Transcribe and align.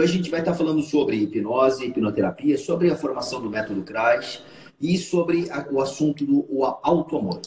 hoje 0.00 0.14
a 0.14 0.16
gente 0.16 0.30
vai 0.30 0.40
estar 0.40 0.54
falando 0.54 0.82
sobre 0.82 1.16
hipnose, 1.16 1.86
hipnoterapia, 1.86 2.56
sobre 2.56 2.90
a 2.90 2.96
formação 2.96 3.40
do 3.40 3.50
método 3.50 3.82
CRAS 3.82 4.42
e 4.80 4.96
sobre 4.96 5.50
a, 5.50 5.66
o 5.70 5.80
assunto 5.80 6.24
do 6.24 6.46
auto-amor. 6.82 7.40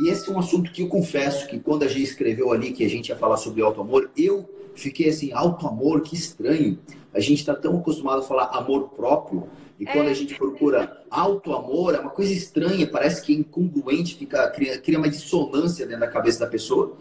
E 0.00 0.08
esse 0.08 0.30
é 0.30 0.32
um 0.32 0.38
assunto 0.38 0.70
que 0.70 0.82
eu 0.82 0.88
confesso 0.88 1.48
que 1.48 1.58
quando 1.58 1.82
a 1.82 1.88
gente 1.88 2.04
escreveu 2.04 2.52
ali 2.52 2.72
que 2.72 2.84
a 2.84 2.88
gente 2.88 3.08
ia 3.08 3.16
falar 3.16 3.36
sobre 3.36 3.60
auto-amor, 3.60 4.08
eu 4.16 4.48
fiquei 4.74 5.08
assim, 5.08 5.32
auto-amor, 5.32 6.02
que 6.02 6.14
estranho. 6.14 6.78
A 7.12 7.18
gente 7.18 7.40
está 7.40 7.54
tão 7.54 7.76
acostumado 7.78 8.20
a 8.20 8.22
falar 8.22 8.44
amor 8.52 8.90
próprio, 8.90 9.48
e 9.80 9.84
quando 9.84 10.06
a 10.06 10.12
é. 10.12 10.14
gente 10.14 10.36
procura 10.36 11.02
auto-amor, 11.10 11.94
é 11.94 11.98
uma 11.98 12.10
coisa 12.10 12.32
estranha, 12.32 12.86
parece 12.86 13.22
que 13.22 13.32
é 13.34 13.36
incongruente, 13.36 14.14
fica, 14.14 14.48
cria, 14.50 14.78
cria 14.78 14.98
uma 14.98 15.08
dissonância 15.08 15.84
dentro 15.86 16.00
da 16.00 16.08
cabeça 16.08 16.38
da 16.38 16.46
pessoa. 16.46 16.96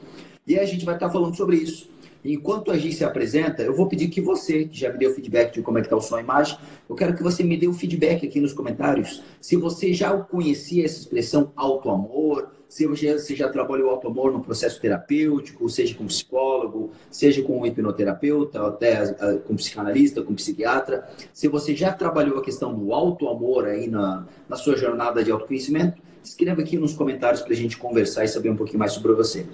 E 0.48 0.58
a 0.58 0.66
gente 0.66 0.84
vai 0.84 0.96
estar 0.96 1.12
falando 1.12 1.36
sobre 1.36 1.58
isso. 1.58 1.90
Enquanto 2.24 2.72
a 2.72 2.78
gente 2.78 2.96
se 2.96 3.04
apresenta, 3.04 3.64
eu 3.64 3.76
vou 3.76 3.88
pedir 3.88 4.10
que 4.10 4.20
você, 4.20 4.66
que 4.66 4.78
já 4.78 4.92
me 4.92 4.98
deu 4.98 5.14
feedback 5.14 5.54
de 5.54 5.62
como 5.62 5.78
é 5.78 5.82
que 5.82 5.88
está 5.88 5.96
o 5.96 6.02
som 6.02 6.18
e 6.18 6.22
imagem, 6.22 6.58
eu 6.90 6.96
quero 6.96 7.16
que 7.16 7.24
você 7.24 7.44
me 7.44 7.56
dê 7.58 7.68
o 7.68 7.74
feedback 7.74 8.26
aqui 8.26 8.42
nos 8.42 8.54
comentários. 8.54 9.24
Se 9.40 9.56
você 9.56 9.94
já 9.94 10.16
conhecia 10.18 10.86
essa 10.86 11.00
expressão 11.00 11.52
auto-amor, 11.56 12.52
se 12.68 12.86
você 12.86 13.18
já 13.36 13.50
trabalhou 13.50 13.90
auto-amor 13.90 14.32
no 14.32 14.42
processo 14.42 14.80
terapêutico, 14.80 15.68
seja 15.70 15.96
com 15.96 16.06
psicólogo, 16.06 16.92
seja 17.10 17.42
com 17.42 17.66
hipnoterapeuta, 17.66 18.68
até 18.68 19.08
com 19.48 19.56
psicanalista, 19.56 20.22
com 20.22 20.36
psiquiatra, 20.36 21.10
se 21.34 21.48
você 21.48 21.76
já 21.76 21.92
trabalhou 21.92 22.38
a 22.38 22.44
questão 22.44 22.74
do 22.74 22.94
auto-amor 22.94 23.66
aí 23.66 23.88
na, 23.88 24.28
na 24.48 24.56
sua 24.56 24.78
jornada 24.78 25.24
de 25.24 25.32
autoconhecimento, 25.32 26.00
escreva 26.24 26.62
aqui 26.62 26.78
nos 26.78 26.94
comentários 26.94 27.42
para 27.42 27.54
a 27.54 27.56
gente 27.56 27.78
conversar 27.78 28.24
e 28.24 28.28
saber 28.28 28.50
um 28.50 28.56
pouquinho 28.56 28.80
mais 28.80 28.94
sobre 28.94 29.14
você. 29.14 29.46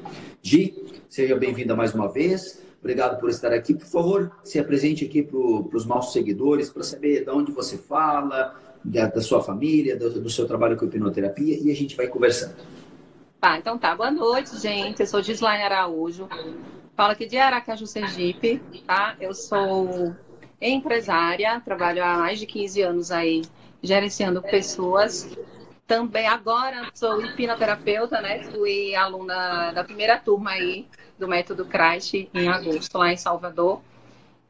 Gi, 0.42 1.04
seja 1.10 1.36
bem-vinda 1.36 1.76
mais 1.76 1.94
uma 1.94 2.12
vez. 2.12 2.64
Obrigado 2.80 3.20
por 3.20 3.30
estar 3.30 3.52
aqui. 3.52 3.74
Por 3.74 3.88
favor, 3.88 4.32
se 4.44 4.60
apresente 4.60 5.06
aqui 5.06 5.24
para 5.24 5.38
os 5.38 5.86
nossos 5.86 6.14
seguidores, 6.14 6.70
para 6.70 6.84
saber 6.84 7.26
de 7.26 7.32
onde 7.32 7.52
você 7.52 7.78
fala, 7.78 8.56
da, 8.84 9.08
da 9.08 9.22
sua 9.22 9.42
família, 9.42 9.98
do, 9.98 10.22
do 10.22 10.30
seu 10.30 10.46
trabalho 10.46 10.78
com 10.78 10.86
hipnoterapia, 10.86 11.58
e 11.60 11.72
a 11.72 11.76
gente 11.76 11.96
vai 11.96 12.08
conversando. 12.08 12.56
Tá, 13.42 13.58
então 13.58 13.78
tá. 13.78 13.96
Boa 13.96 14.12
noite, 14.12 14.58
gente. 14.60 15.00
Eu 15.00 15.08
sou 15.08 15.22
Gislaine 15.22 15.64
Araújo. 15.64 16.28
Falo 16.96 17.12
aqui 17.12 17.26
de 17.26 17.38
Aracaju, 17.38 17.86
Sergipe, 17.86 18.62
tá? 18.88 19.16
Eu 19.20 19.34
sou 19.34 20.16
empresária, 20.62 21.60
trabalho 21.62 22.04
há 22.04 22.18
mais 22.18 22.40
de 22.40 22.46
15 22.46 22.82
anos 22.82 23.12
aí 23.12 23.42
gerenciando 23.82 24.42
pessoas. 24.42 25.30
Também 25.88 26.28
agora 26.28 26.90
sou 26.94 27.22
hipnoterapeuta, 27.22 28.20
né? 28.20 28.44
Fui 28.44 28.96
aluna 28.96 29.72
da 29.72 29.84
primeira 29.84 30.18
turma 30.18 30.52
aí 30.52 30.88
do 31.18 31.28
método 31.28 31.66
CRASH 31.66 32.28
em 32.34 32.48
agosto, 32.48 32.98
lá 32.98 33.14
em 33.14 33.18
Salvador. 33.18 33.82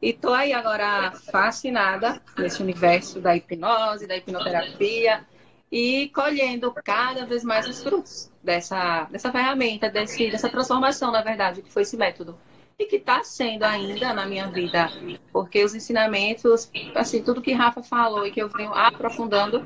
E 0.00 0.12
tô 0.12 0.32
aí 0.32 0.52
agora 0.52 1.12
fascinada 1.30 2.20
nesse 2.38 2.62
universo 2.62 3.20
da 3.20 3.36
hipnose, 3.36 4.06
da 4.06 4.16
hipnoterapia 4.16 5.26
e 5.70 6.08
colhendo 6.14 6.72
cada 6.84 7.26
vez 7.26 7.44
mais 7.44 7.66
os 7.66 7.82
frutos 7.82 8.30
dessa, 8.42 9.04
dessa 9.04 9.32
ferramenta, 9.32 9.90
desse, 9.90 10.30
dessa 10.30 10.48
transformação, 10.48 11.10
na 11.10 11.22
verdade, 11.22 11.60
que 11.60 11.72
foi 11.72 11.82
esse 11.82 11.96
método. 11.96 12.38
E 12.78 12.84
que 12.84 12.96
está 12.96 13.24
sendo 13.24 13.64
ainda 13.64 14.12
na 14.12 14.26
minha 14.26 14.48
vida, 14.48 14.90
porque 15.32 15.64
os 15.64 15.74
ensinamentos, 15.74 16.70
assim, 16.94 17.22
tudo 17.22 17.40
que 17.40 17.52
Rafa 17.52 17.82
falou 17.82 18.26
e 18.26 18.30
que 18.30 18.42
eu 18.42 18.50
venho 18.50 18.70
aprofundando 18.74 19.64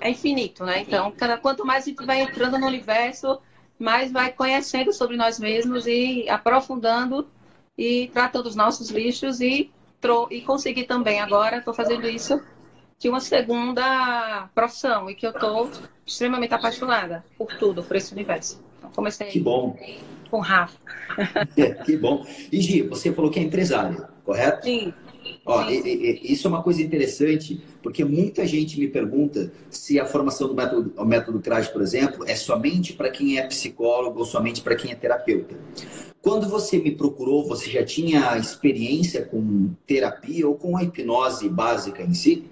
é 0.00 0.10
infinito, 0.10 0.64
né? 0.64 0.80
Então, 0.80 1.10
cada, 1.10 1.36
quanto 1.36 1.66
mais 1.66 1.82
a 1.84 1.88
gente 1.88 2.06
vai 2.06 2.22
entrando 2.22 2.56
no 2.56 2.66
universo, 2.66 3.40
mais 3.76 4.12
vai 4.12 4.32
conhecendo 4.32 4.92
sobre 4.92 5.16
nós 5.16 5.40
mesmos 5.40 5.84
e 5.86 6.28
aprofundando 6.28 7.28
e 7.76 8.08
tratando 8.12 8.46
os 8.46 8.54
nossos 8.54 8.88
lixos 8.88 9.40
e, 9.40 9.72
e 10.30 10.40
conseguir 10.42 10.84
também 10.84 11.20
agora, 11.20 11.58
estou 11.58 11.74
fazendo 11.74 12.08
isso 12.08 12.40
de 12.98 13.08
uma 13.08 13.20
segunda 13.20 14.48
profissão 14.54 15.10
e 15.10 15.14
que 15.16 15.26
eu 15.26 15.30
estou 15.30 15.70
extremamente 16.06 16.54
apaixonada 16.54 17.24
por 17.36 17.52
tudo, 17.58 17.82
por 17.82 17.96
esse 17.96 18.12
universo. 18.12 18.62
Então, 18.78 18.90
comecei 18.92 19.26
que 19.26 19.40
bom. 19.40 19.76
Com 20.34 20.40
Rafa. 20.40 20.76
É, 21.56 21.74
que 21.74 21.96
bom. 21.96 22.26
E 22.50 22.60
Gi, 22.60 22.82
você 22.82 23.12
falou 23.12 23.30
que 23.30 23.38
é 23.38 23.42
empresária, 23.42 24.08
correto? 24.24 24.64
Sim. 24.64 24.92
Ó, 25.46 25.70
e, 25.70 25.76
e, 25.76 26.32
isso 26.32 26.48
é 26.48 26.50
uma 26.50 26.62
coisa 26.62 26.82
interessante, 26.82 27.62
porque 27.80 28.04
muita 28.04 28.44
gente 28.44 28.80
me 28.80 28.88
pergunta 28.88 29.52
se 29.70 30.00
a 30.00 30.06
formação 30.06 30.48
do 30.48 30.54
método, 30.54 30.92
o 30.96 31.04
método 31.04 31.40
CRAS, 31.40 31.68
por 31.68 31.82
exemplo, 31.82 32.24
é 32.26 32.34
somente 32.34 32.94
para 32.94 33.10
quem 33.10 33.38
é 33.38 33.46
psicólogo 33.46 34.18
ou 34.18 34.24
somente 34.24 34.60
para 34.60 34.74
quem 34.74 34.90
é 34.90 34.94
terapeuta. 34.96 35.54
Quando 36.20 36.48
você 36.48 36.78
me 36.78 36.90
procurou, 36.90 37.46
você 37.46 37.70
já 37.70 37.84
tinha 37.84 38.36
experiência 38.36 39.24
com 39.24 39.70
terapia 39.86 40.48
ou 40.48 40.56
com 40.56 40.76
a 40.76 40.82
hipnose 40.82 41.48
básica 41.48 42.02
em 42.02 42.14
si? 42.14 42.44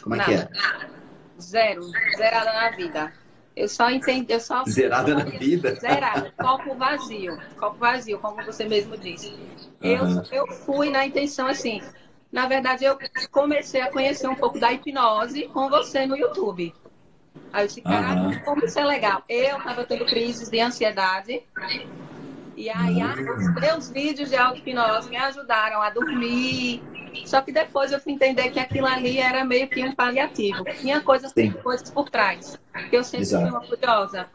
Como 0.00 0.14
é 0.14 0.18
Nada. 0.18 0.30
que 0.48 0.58
é? 0.58 1.40
Zero. 1.40 1.82
Zerada 2.16 2.52
na 2.52 2.70
vida. 2.70 3.12
Eu 3.56 3.68
só 3.68 3.90
entendi, 3.90 4.30
eu 4.30 4.38
só. 4.38 4.62
Zerada 4.64 5.14
na 5.14 5.24
vida? 5.24 5.74
Zerada. 5.76 6.30
Copo 6.36 6.74
vazio. 6.74 7.38
Copo 7.58 7.78
vazio, 7.78 8.18
como 8.18 8.44
você 8.44 8.66
mesmo 8.66 8.98
disse. 8.98 9.30
Uhum. 9.82 10.22
Eu, 10.30 10.44
eu 10.44 10.46
fui 10.46 10.90
na 10.90 11.06
intenção 11.06 11.46
assim. 11.46 11.80
Na 12.30 12.46
verdade, 12.46 12.84
eu 12.84 12.98
comecei 13.30 13.80
a 13.80 13.90
conhecer 13.90 14.28
um 14.28 14.34
pouco 14.34 14.60
da 14.60 14.72
hipnose 14.72 15.48
com 15.48 15.70
você 15.70 16.04
no 16.04 16.16
YouTube. 16.16 16.74
Aí 17.50 17.64
eu 17.64 17.66
disse, 17.66 17.80
caraca, 17.80 18.20
uhum. 18.20 18.40
como 18.40 18.64
isso 18.64 18.78
é 18.78 18.84
legal. 18.84 19.22
Eu 19.26 19.56
estava 19.56 19.84
tendo 19.84 20.04
crises 20.04 20.50
de 20.50 20.60
ansiedade. 20.60 21.42
E 22.56 22.68
aí, 22.68 23.02
uhum. 23.02 23.36
os 23.38 23.54
meus 23.54 23.90
vídeos 23.90 24.28
de 24.28 24.36
auto-hipnose 24.36 25.08
me 25.08 25.16
ajudaram 25.16 25.80
a 25.80 25.88
dormir, 25.88 26.82
só 27.24 27.40
que 27.40 27.52
depois 27.52 27.92
eu 27.92 28.00
fui 28.00 28.12
entender 28.12 28.50
que 28.50 28.58
aquilo 28.58 28.86
ali 28.86 29.18
era 29.18 29.44
meio 29.44 29.68
que 29.68 29.82
um 29.84 29.94
paliativo. 29.94 30.64
Tinha 30.80 31.00
coisas, 31.00 31.32
coisas 31.62 31.90
por 31.90 32.10
trás, 32.10 32.58
que 32.90 32.96
eu 32.96 33.04
sempre 33.04 33.26
fui 33.26 33.44
uma 33.44 33.60
curiosa. 33.60 34.28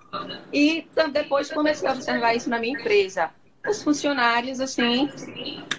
E 0.51 0.87
depois 1.11 1.51
comecei 1.51 1.87
a 1.87 1.93
observar 1.93 2.35
isso 2.35 2.49
na 2.49 2.59
minha 2.59 2.79
empresa. 2.79 3.29
Os 3.67 3.83
funcionários, 3.83 4.59
assim, 4.59 5.07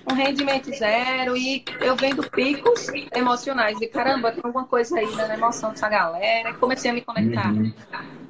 um 0.09 0.15
rendimento 0.15 0.73
zero 0.73 1.37
e 1.37 1.65
eu 1.81 1.97
vendo 1.97 2.23
picos 2.31 2.87
emocionais. 3.12 3.81
E 3.81 3.89
caramba, 3.89 4.31
tem 4.31 4.41
alguma 4.45 4.65
coisa 4.65 4.97
aí 4.99 5.15
na 5.17 5.35
emoção 5.35 5.71
dessa 5.71 5.89
galera. 5.89 6.51
E 6.51 6.55
comecei 6.55 6.91
a 6.93 6.95
me 6.95 7.01
conectar. 7.01 7.53
Uhum. 7.53 7.73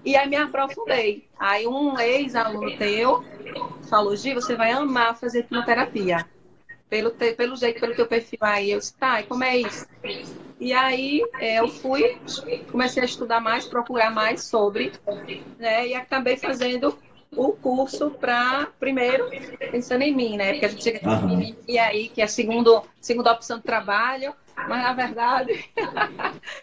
E 0.05 0.17
aí 0.17 0.27
me 0.27 0.37
aprofundei. 0.37 1.29
Aí 1.39 1.67
um 1.67 2.01
ex-aluno 2.01 2.77
teu 2.79 3.23
falou: 3.91 4.17
Gi, 4.17 4.33
você 4.33 4.57
vai 4.57 4.73
amar 4.73 5.17
fazer 5.17 5.41
hipnoterapia 5.41 6.27
pelo, 6.93 7.11
pelo 7.11 7.57
jeito, 7.57 7.81
pelo 7.81 7.95
teu 7.95 8.07
perfil 8.07 8.39
aí. 8.43 8.71
Eu 8.71 8.79
disse, 8.79 8.95
tá, 8.95 9.23
e 9.23 9.25
como 9.25 9.43
é 9.43 9.57
isso? 9.57 9.87
E 10.61 10.75
aí 10.75 11.23
é, 11.41 11.59
eu 11.59 11.67
fui, 11.67 12.19
comecei 12.71 13.03
a 13.03 13.07
estudar 13.07 13.41
mais, 13.41 13.67
procurar 13.67 14.11
mais 14.11 14.45
sobre, 14.45 14.93
né? 15.59 15.89
E 15.89 15.95
acabei 15.95 16.37
fazendo 16.37 16.99
o 17.35 17.53
curso 17.53 18.11
para, 18.11 18.69
primeiro, 18.79 19.31
pensando 19.71 20.03
em 20.03 20.15
mim, 20.15 20.37
né? 20.37 20.53
Porque 20.53 20.67
a 20.67 20.69
gente 20.69 20.85
chega 20.85 21.09
uhum. 21.09 21.57
e 21.67 21.79
aí, 21.79 22.11
que 22.11 22.21
é 22.21 22.25
a 22.25 22.29
segundo, 22.29 22.83
segunda 23.01 23.33
opção 23.33 23.57
de 23.57 23.65
trabalho, 23.65 24.35
mas 24.55 24.83
na 24.83 24.93
verdade 24.93 25.65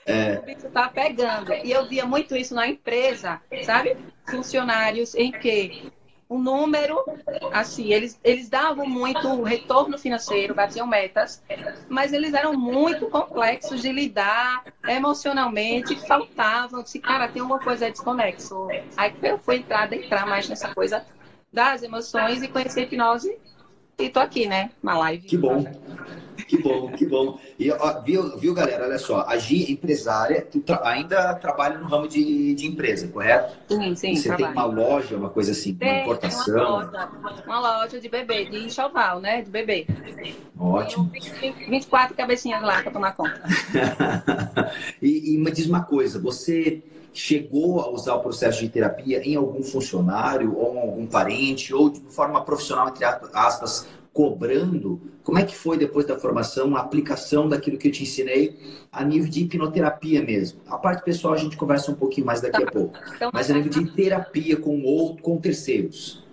é. 0.05 0.37
o 0.37 0.43
bicho 0.43 0.69
tá 0.69 0.89
pegando. 0.89 1.51
E 1.53 1.71
eu 1.71 1.87
via 1.87 2.05
muito 2.05 2.35
isso 2.35 2.53
na 2.53 2.67
empresa, 2.67 3.41
sabe? 3.63 3.97
Funcionários 4.27 5.15
em 5.15 5.31
que 5.31 5.91
o 6.29 6.37
número, 6.37 7.03
assim, 7.51 7.91
eles, 7.91 8.19
eles 8.23 8.47
davam 8.47 8.85
muito 8.85 9.41
retorno 9.41 9.97
financeiro, 9.97 10.53
batiam 10.53 10.85
metas, 10.85 11.43
mas 11.89 12.13
eles 12.13 12.35
eram 12.35 12.53
muito 12.53 13.09
complexos 13.09 13.81
de 13.81 13.91
lidar 13.91 14.63
emocionalmente, 14.87 15.95
faltavam, 16.07 16.85
se 16.85 16.99
cara, 16.99 17.27
tem 17.27 17.41
uma 17.41 17.57
coisa 17.57 17.89
desconexo. 17.89 18.67
Aí 18.95 19.11
eu 19.23 19.39
fui 19.39 19.55
entrar, 19.55 19.91
entrar 19.91 20.27
mais 20.27 20.47
nessa 20.47 20.73
coisa 20.73 21.03
das 21.51 21.81
emoções 21.81 22.43
e 22.43 22.47
conhecer 22.47 22.83
hipnose 22.83 23.35
e 23.99 24.09
tô 24.09 24.19
aqui, 24.19 24.47
né, 24.47 24.71
na 24.81 24.97
live. 24.97 25.27
Que 25.27 25.37
bom. 25.37 25.65
Que 26.47 26.57
bom, 26.57 26.91
que 26.91 27.05
bom. 27.05 27.39
E, 27.59 27.69
ó, 27.71 28.01
viu, 28.01 28.37
viu, 28.37 28.53
galera? 28.53 28.85
Olha 28.85 28.97
só, 28.97 29.25
a 29.27 29.37
Gi, 29.37 29.65
é 29.65 29.71
empresária, 29.71 30.41
tu 30.41 30.59
tra 30.59 30.81
ainda 30.83 31.35
trabalha 31.35 31.77
no 31.77 31.85
ramo 31.85 32.07
de, 32.07 32.55
de 32.55 32.65
empresa, 32.65 33.07
correto? 33.07 33.55
Sim, 33.67 33.95
sim. 33.95 34.15
Você 34.15 34.29
trabalho. 34.29 34.53
tem 34.53 34.63
uma 34.63 34.65
loja, 34.65 35.17
uma 35.17 35.29
coisa 35.29 35.51
assim, 35.51 35.75
tem, 35.75 35.89
uma 35.89 36.01
importação? 36.01 36.55
Uma 36.55 36.85
loja, 36.85 37.09
uma 37.45 37.59
loja 37.59 37.99
de 37.99 38.09
bebê, 38.09 38.45
de 38.45 38.65
enxoval, 38.65 39.19
né? 39.19 39.41
De 39.41 39.51
bebê. 39.51 39.85
Ótimo. 40.57 41.11
Tem 41.39 41.51
24 41.51 42.15
cabecinhas 42.15 42.63
lá 42.63 42.81
para 42.81 42.91
tomar 42.91 43.15
conta. 43.15 43.43
e, 45.01 45.35
e 45.35 45.37
me 45.37 45.51
diz 45.51 45.67
uma 45.67 45.83
coisa, 45.83 46.19
você 46.19 46.81
chegou 47.13 47.81
a 47.81 47.89
usar 47.89 48.15
o 48.15 48.21
processo 48.21 48.59
de 48.61 48.69
terapia 48.69 49.21
em 49.27 49.35
algum 49.35 49.63
funcionário 49.63 50.55
ou 50.57 50.75
em 50.75 50.79
algum 50.79 51.05
parente 51.05 51.73
ou 51.73 51.89
de 51.89 51.99
forma 52.01 52.43
profissional, 52.43 52.89
entre 52.89 53.05
aspas, 53.05 53.87
cobrando, 54.13 54.99
como 55.23 55.37
é 55.37 55.43
que 55.43 55.55
foi 55.55 55.77
depois 55.77 56.05
da 56.05 56.17
formação 56.17 56.75
a 56.75 56.81
aplicação 56.81 57.47
daquilo 57.47 57.77
que 57.77 57.87
eu 57.87 57.91
te 57.91 58.03
ensinei 58.03 58.59
a 58.91 59.03
nível 59.03 59.29
de 59.29 59.43
hipnoterapia 59.43 60.21
mesmo? 60.21 60.59
A 60.67 60.77
parte 60.77 61.03
pessoal 61.03 61.35
a 61.35 61.37
gente 61.37 61.55
conversa 61.55 61.91
um 61.91 61.95
pouquinho 61.95 62.25
mais 62.25 62.41
daqui 62.41 62.59
tá. 62.59 62.67
a 62.67 62.71
pouco. 62.71 62.97
Então, 63.15 63.29
mas 63.33 63.49
a 63.49 63.53
nível 63.53 63.71
de 63.71 63.91
terapia 63.91 64.57
com 64.57 64.81
ou 64.83 65.15
com 65.17 65.37
terceiros. 65.37 66.25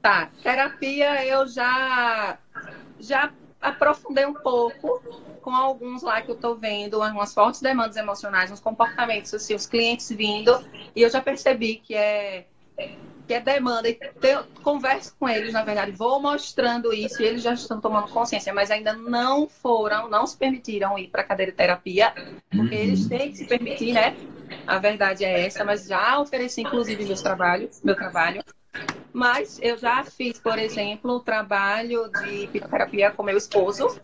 Tá, 0.00 0.30
terapia 0.42 1.26
eu 1.26 1.46
já 1.48 2.38
já 3.00 3.32
aprofundei 3.62 4.26
um 4.26 4.34
pouco 4.34 5.00
com 5.40 5.54
alguns 5.54 6.02
lá 6.02 6.20
que 6.20 6.30
eu 6.30 6.34
estou 6.34 6.56
vendo, 6.56 7.00
umas 7.00 7.32
fortes 7.32 7.60
demandas 7.60 7.96
emocionais, 7.96 8.50
uns 8.50 8.60
comportamentos, 8.60 9.32
assim, 9.32 9.54
os 9.54 9.66
clientes 9.66 10.10
vindo, 10.10 10.52
e 10.94 11.02
eu 11.02 11.10
já 11.10 11.20
percebi 11.20 11.76
que 11.76 11.94
é 11.94 12.46
que 13.26 13.34
é 13.34 13.40
demanda, 13.40 13.88
e 13.88 13.98
eu 14.22 14.44
converso 14.62 15.14
com 15.18 15.28
eles, 15.28 15.52
na 15.52 15.62
verdade, 15.62 15.92
vou 15.92 16.20
mostrando 16.20 16.92
isso, 16.92 17.22
e 17.22 17.24
eles 17.24 17.40
já 17.42 17.52
estão 17.52 17.80
tomando 17.80 18.08
consciência, 18.08 18.52
mas 18.52 18.68
ainda 18.68 18.92
não 18.94 19.48
foram, 19.48 20.10
não 20.10 20.26
se 20.26 20.36
permitiram 20.36 20.98
ir 20.98 21.08
para 21.08 21.22
a 21.22 21.24
cadeira 21.24 21.52
de 21.52 21.56
terapia, 21.56 22.12
porque 22.50 22.74
uhum. 22.74 22.80
eles 22.80 23.06
têm 23.06 23.30
que 23.30 23.36
se 23.36 23.46
permitir, 23.46 23.92
né? 23.92 24.16
A 24.66 24.78
verdade 24.78 25.24
é 25.24 25.46
essa, 25.46 25.64
mas 25.64 25.86
já 25.86 26.18
ofereci, 26.18 26.62
inclusive, 26.62 27.04
meus 27.04 27.22
trabalhos, 27.22 27.80
meu 27.82 27.94
trabalho. 27.94 28.42
Mas 29.12 29.58
eu 29.62 29.76
já 29.76 30.02
fiz, 30.04 30.38
por 30.40 30.58
exemplo, 30.58 31.16
o 31.16 31.20
trabalho 31.20 32.10
de 32.10 32.44
hipnoterapia 32.44 33.10
com 33.10 33.22
meu 33.22 33.36
esposo. 33.36 34.00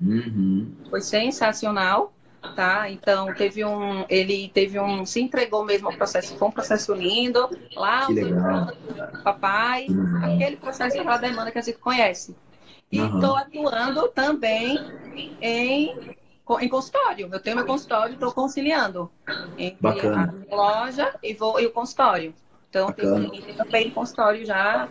Uhum. 0.00 0.74
Foi 0.88 1.02
sensacional, 1.02 2.14
tá? 2.54 2.90
Então 2.90 3.34
teve 3.34 3.64
um, 3.64 4.06
ele 4.08 4.50
teve 4.54 4.80
um, 4.80 5.04
se 5.04 5.20
entregou 5.20 5.64
mesmo 5.64 5.88
ao 5.88 5.94
processo, 5.94 6.36
foi 6.38 6.48
um 6.48 6.50
processo 6.50 6.94
lindo, 6.94 7.50
lá 7.74 8.08
o 8.08 9.22
papai, 9.22 9.86
uhum. 9.88 10.24
aquele 10.24 10.56
processo 10.56 11.04
da 11.04 11.18
demanda 11.18 11.50
que 11.50 11.58
a 11.58 11.62
gente 11.62 11.78
conhece. 11.78 12.34
E 12.90 12.98
estou 12.98 13.32
uhum. 13.32 13.36
atuando 13.36 14.08
também 14.08 14.78
em 15.40 16.16
em 16.60 16.68
consultório. 16.68 17.28
Eu 17.32 17.40
tenho 17.40 17.56
meu 17.56 17.66
consultório, 17.66 18.14
estou 18.14 18.32
conciliando 18.32 19.10
entre 19.58 19.78
Bacana. 19.80 20.32
a 20.48 20.54
loja 20.54 21.14
e, 21.20 21.34
vou, 21.34 21.58
e 21.58 21.66
o 21.66 21.72
consultório. 21.72 22.32
Então, 22.76 22.86
Bacana. 22.88 23.30
tem 23.30 23.54
também 23.54 23.90
consultório 23.90 24.44
já 24.44 24.88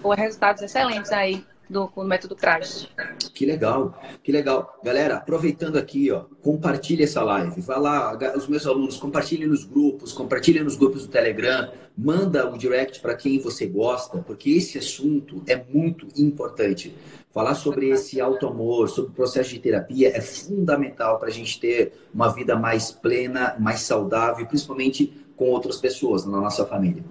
com 0.00 0.10
resultados 0.10 0.62
excelentes 0.62 1.10
aí 1.10 1.44
do, 1.68 1.86
do 1.86 2.04
método 2.04 2.36
Crash. 2.36 2.88
Que 3.34 3.44
legal, 3.44 4.00
que 4.22 4.30
legal. 4.30 4.78
Galera, 4.84 5.16
aproveitando 5.16 5.76
aqui, 5.76 6.10
ó, 6.12 6.24
compartilhe 6.42 7.02
essa 7.02 7.22
live. 7.22 7.60
Vá 7.60 7.76
lá, 7.76 8.18
os 8.36 8.46
meus 8.46 8.66
alunos, 8.66 8.96
compartilhem 8.96 9.48
nos 9.48 9.64
grupos, 9.64 10.12
compartilhem 10.12 10.62
nos 10.62 10.76
grupos 10.76 11.06
do 11.06 11.12
Telegram, 11.12 11.72
manda 11.96 12.48
o 12.48 12.56
direct 12.56 13.00
para 13.00 13.16
quem 13.16 13.40
você 13.40 13.66
gosta, 13.66 14.18
porque 14.18 14.50
esse 14.50 14.78
assunto 14.78 15.42
é 15.46 15.56
muito 15.56 16.06
importante. 16.16 16.94
Falar 17.34 17.56
sobre 17.56 17.88
esse 17.88 18.20
auto-amor, 18.20 18.88
sobre 18.88 19.10
o 19.10 19.14
processo 19.14 19.50
de 19.50 19.58
terapia 19.58 20.16
é 20.16 20.20
fundamental 20.20 21.18
para 21.18 21.26
a 21.26 21.32
gente 21.32 21.58
ter 21.58 21.92
uma 22.14 22.28
vida 22.28 22.54
mais 22.54 22.92
plena, 22.92 23.56
mais 23.58 23.80
saudável, 23.80 24.46
principalmente 24.46 25.12
com 25.34 25.46
outras 25.50 25.78
pessoas 25.78 26.24
na 26.24 26.40
nossa 26.40 26.64
família. 26.64 27.02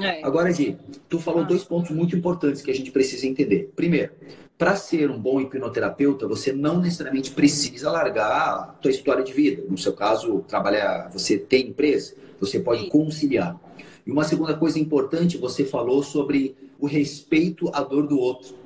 É. 0.00 0.24
Agora, 0.24 0.52
Gi, 0.52 0.78
tu 1.08 1.18
falou 1.18 1.42
ah. 1.42 1.44
dois 1.44 1.64
pontos 1.64 1.90
muito 1.90 2.14
importantes 2.14 2.62
que 2.62 2.70
a 2.70 2.74
gente 2.74 2.92
precisa 2.92 3.26
entender. 3.26 3.72
Primeiro, 3.74 4.12
para 4.56 4.76
ser 4.76 5.10
um 5.10 5.18
bom 5.18 5.40
hipnoterapeuta, 5.40 6.28
você 6.28 6.52
não 6.52 6.78
necessariamente 6.78 7.32
precisa 7.32 7.90
largar 7.90 8.30
a 8.30 8.62
tua 8.80 8.92
história 8.92 9.24
de 9.24 9.32
vida. 9.32 9.64
No 9.68 9.76
seu 9.76 9.92
caso, 9.92 10.44
trabalhar, 10.46 11.10
você 11.12 11.36
tem 11.36 11.70
empresa, 11.70 12.14
você 12.38 12.60
pode 12.60 12.86
conciliar. 12.86 13.58
E 14.06 14.12
uma 14.12 14.22
segunda 14.22 14.54
coisa 14.54 14.78
importante, 14.78 15.36
você 15.36 15.64
falou 15.64 16.00
sobre 16.04 16.54
o 16.78 16.86
respeito 16.86 17.68
à 17.74 17.82
dor 17.82 18.06
do 18.06 18.20
outro. 18.20 18.62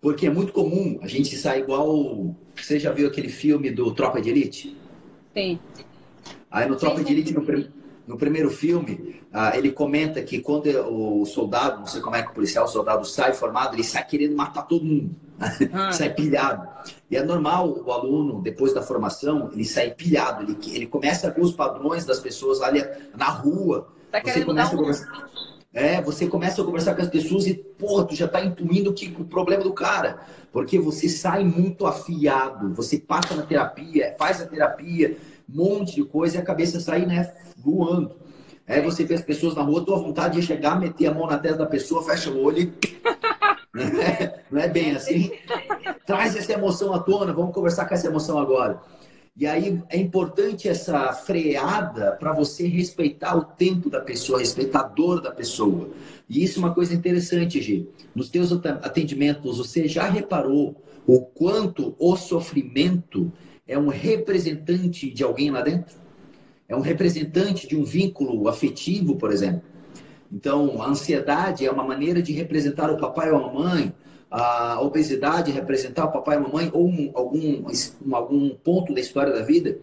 Porque 0.00 0.26
é 0.26 0.30
muito 0.30 0.52
comum 0.52 0.98
a 1.02 1.06
gente 1.06 1.36
sair 1.36 1.60
igual. 1.60 2.34
Você 2.54 2.78
já 2.78 2.90
viu 2.90 3.08
aquele 3.08 3.28
filme 3.28 3.70
do 3.70 3.92
Tropa 3.94 4.20
de 4.20 4.30
Elite? 4.30 4.76
Sim. 5.34 5.58
Aí 6.50 6.68
no 6.68 6.76
Tropa 6.76 6.98
Sim. 6.98 7.04
de 7.04 7.12
Elite, 7.12 7.34
no, 7.34 7.44
no 8.06 8.16
primeiro 8.16 8.50
filme, 8.50 9.20
ah, 9.32 9.56
ele 9.56 9.70
comenta 9.70 10.22
que 10.22 10.40
quando 10.40 10.68
o 10.88 11.24
soldado, 11.26 11.80
não 11.80 11.86
sei 11.86 12.00
como 12.00 12.16
é 12.16 12.22
que 12.22 12.30
o 12.30 12.34
policial, 12.34 12.64
o 12.64 12.68
soldado 12.68 13.04
sai 13.04 13.32
formado, 13.32 13.74
ele 13.74 13.84
sai 13.84 14.04
querendo 14.06 14.34
matar 14.34 14.62
todo 14.62 14.84
mundo. 14.84 15.14
Ah. 15.72 15.92
sai 15.92 16.12
pilhado. 16.12 16.66
E 17.10 17.16
é 17.16 17.22
normal 17.22 17.68
o 17.68 17.92
aluno, 17.92 18.40
depois 18.40 18.72
da 18.72 18.82
formação, 18.82 19.50
ele 19.52 19.64
sai 19.64 19.90
pilhado. 19.90 20.42
Ele, 20.42 20.56
ele 20.74 20.86
começa 20.86 21.28
a 21.28 21.30
ver 21.30 21.42
os 21.42 21.52
padrões 21.52 22.04
das 22.04 22.20
pessoas 22.20 22.58
lá 22.58 22.70
na 23.16 23.28
rua. 23.28 23.88
Tá 24.10 24.20
você 24.24 24.44
começa 24.44 24.74
a 24.74 24.76
conversar, 24.76 25.30
é, 25.72 26.00
você 26.02 26.26
começa 26.26 26.60
a 26.60 26.64
conversar 26.64 26.94
com 26.94 27.02
as 27.02 27.08
pessoas 27.08 27.46
e, 27.46 27.54
porra, 27.54 28.04
tu 28.04 28.14
já 28.14 28.26
tá 28.26 28.44
intuindo 28.44 28.92
que 28.92 29.14
o 29.18 29.24
problema 29.24 29.62
do 29.62 29.72
cara. 29.72 30.20
Porque 30.52 30.78
você 30.78 31.08
sai 31.08 31.44
muito 31.44 31.86
afiado, 31.86 32.74
você 32.74 32.98
passa 32.98 33.34
na 33.34 33.42
terapia, 33.42 34.14
faz 34.18 34.40
a 34.40 34.46
terapia, 34.46 35.16
um 35.48 35.56
monte 35.56 35.94
de 35.94 36.04
coisa 36.04 36.36
e 36.36 36.40
a 36.40 36.44
cabeça 36.44 36.80
sai, 36.80 37.06
né, 37.06 37.32
voando. 37.56 38.16
Aí 38.66 38.80
você 38.82 39.04
vê 39.04 39.14
as 39.14 39.22
pessoas 39.22 39.54
na 39.54 39.62
rua, 39.62 39.84
tua 39.84 39.98
vontade 39.98 40.40
de 40.40 40.46
chegar, 40.46 40.78
meter 40.78 41.06
a 41.06 41.14
mão 41.14 41.26
na 41.26 41.38
testa 41.38 41.58
da 41.58 41.66
pessoa, 41.66 42.04
fecha 42.04 42.30
o 42.30 42.42
olho 42.42 42.72
Não 44.50 44.60
é 44.60 44.68
bem 44.68 44.92
assim? 44.92 45.30
Traz 46.06 46.36
essa 46.36 46.52
emoção 46.52 46.92
à 46.92 46.98
tona, 46.98 47.32
vamos 47.32 47.54
conversar 47.54 47.86
com 47.86 47.94
essa 47.94 48.08
emoção 48.08 48.38
agora. 48.38 48.80
E 49.36 49.46
aí 49.46 49.82
é 49.88 49.96
importante 49.96 50.68
essa 50.68 51.12
freada 51.12 52.12
para 52.12 52.32
você 52.32 52.66
respeitar 52.66 53.36
o 53.36 53.44
tempo 53.44 53.88
da 53.88 54.00
pessoa, 54.00 54.40
respeitar 54.40 54.80
a 54.80 54.88
dor 54.88 55.20
da 55.20 55.30
pessoa. 55.30 55.88
E 56.28 56.42
isso 56.44 56.58
é 56.58 56.62
uma 56.62 56.74
coisa 56.74 56.94
interessante, 56.94 57.60
Gi. 57.62 57.88
Nos 58.14 58.28
teus 58.28 58.52
atendimentos, 58.52 59.58
você 59.58 59.88
já 59.88 60.04
reparou 60.04 60.76
o 61.06 61.20
quanto 61.20 61.94
o 61.98 62.16
sofrimento 62.16 63.32
é 63.66 63.78
um 63.78 63.88
representante 63.88 65.10
de 65.10 65.22
alguém 65.22 65.50
lá 65.50 65.62
dentro? 65.62 66.00
é 66.70 66.76
um 66.76 66.80
representante 66.80 67.66
de 67.66 67.76
um 67.76 67.82
vínculo 67.82 68.48
afetivo, 68.48 69.16
por 69.16 69.32
exemplo. 69.32 69.62
Então, 70.32 70.80
a 70.80 70.86
ansiedade 70.86 71.66
é 71.66 71.70
uma 71.70 71.82
maneira 71.82 72.22
de 72.22 72.32
representar 72.32 72.88
o 72.88 72.96
papai 72.96 73.32
ou 73.32 73.38
a 73.38 73.52
mamãe, 73.52 73.92
a 74.30 74.80
obesidade 74.80 75.50
representar 75.50 76.04
o 76.04 76.12
papai 76.12 76.36
e 76.36 76.38
a 76.38 76.40
mamãe, 76.40 76.70
ou 76.72 76.86
um, 76.86 77.10
algum, 77.14 77.64
algum 78.12 78.50
ponto 78.50 78.94
da 78.94 79.00
história 79.00 79.32
da 79.32 79.42
vida. 79.42 79.78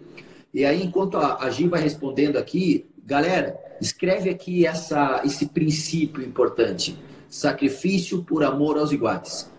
E 0.53 0.63
aí, 0.63 0.81
enquanto 0.81 1.17
a, 1.17 1.43
a 1.43 1.49
Gi 1.49 1.67
vai 1.67 1.81
respondendo 1.81 2.37
aqui, 2.37 2.85
galera, 3.05 3.59
escreve 3.81 4.29
aqui 4.29 4.65
essa, 4.65 5.21
esse 5.25 5.47
princípio 5.47 6.23
importante: 6.23 6.97
sacrifício 7.29 8.23
por 8.23 8.43
amor 8.43 8.77
aos 8.77 8.91
iguais. 8.91 9.51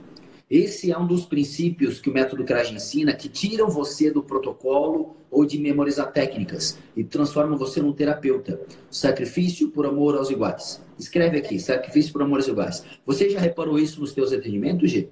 Esse 0.50 0.90
é 0.90 0.98
um 0.98 1.06
dos 1.06 1.26
princípios 1.26 2.00
que 2.00 2.08
o 2.08 2.12
método 2.12 2.42
Crage 2.42 2.74
ensina 2.74 3.12
que 3.12 3.28
tiram 3.28 3.68
você 3.68 4.10
do 4.10 4.22
protocolo 4.22 5.14
ou 5.30 5.44
de 5.44 5.58
memorizar 5.58 6.10
técnicas 6.10 6.78
e 6.96 7.04
transformam 7.04 7.58
você 7.58 7.82
num 7.82 7.92
terapeuta. 7.92 8.58
Sacrifício 8.90 9.68
por 9.68 9.84
amor 9.84 10.16
aos 10.16 10.30
iguais. 10.30 10.82
Escreve 10.98 11.36
aqui, 11.36 11.58
sacrifício 11.58 12.12
por 12.14 12.22
amor 12.22 12.38
aos 12.38 12.48
iguais. 12.48 12.82
Você 13.04 13.28
já 13.28 13.38
reparou 13.38 13.78
isso 13.78 14.00
nos 14.00 14.14
teus 14.14 14.32
atendimentos, 14.32 14.90
G? 14.90 15.10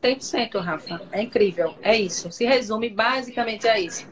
100%, 0.00 0.60
Rafa. 0.60 1.02
É 1.10 1.22
incrível. 1.22 1.74
É 1.82 1.96
isso. 1.96 2.30
Se 2.30 2.44
resume 2.44 2.88
basicamente 2.88 3.66
a 3.66 3.80
isso. 3.80 4.06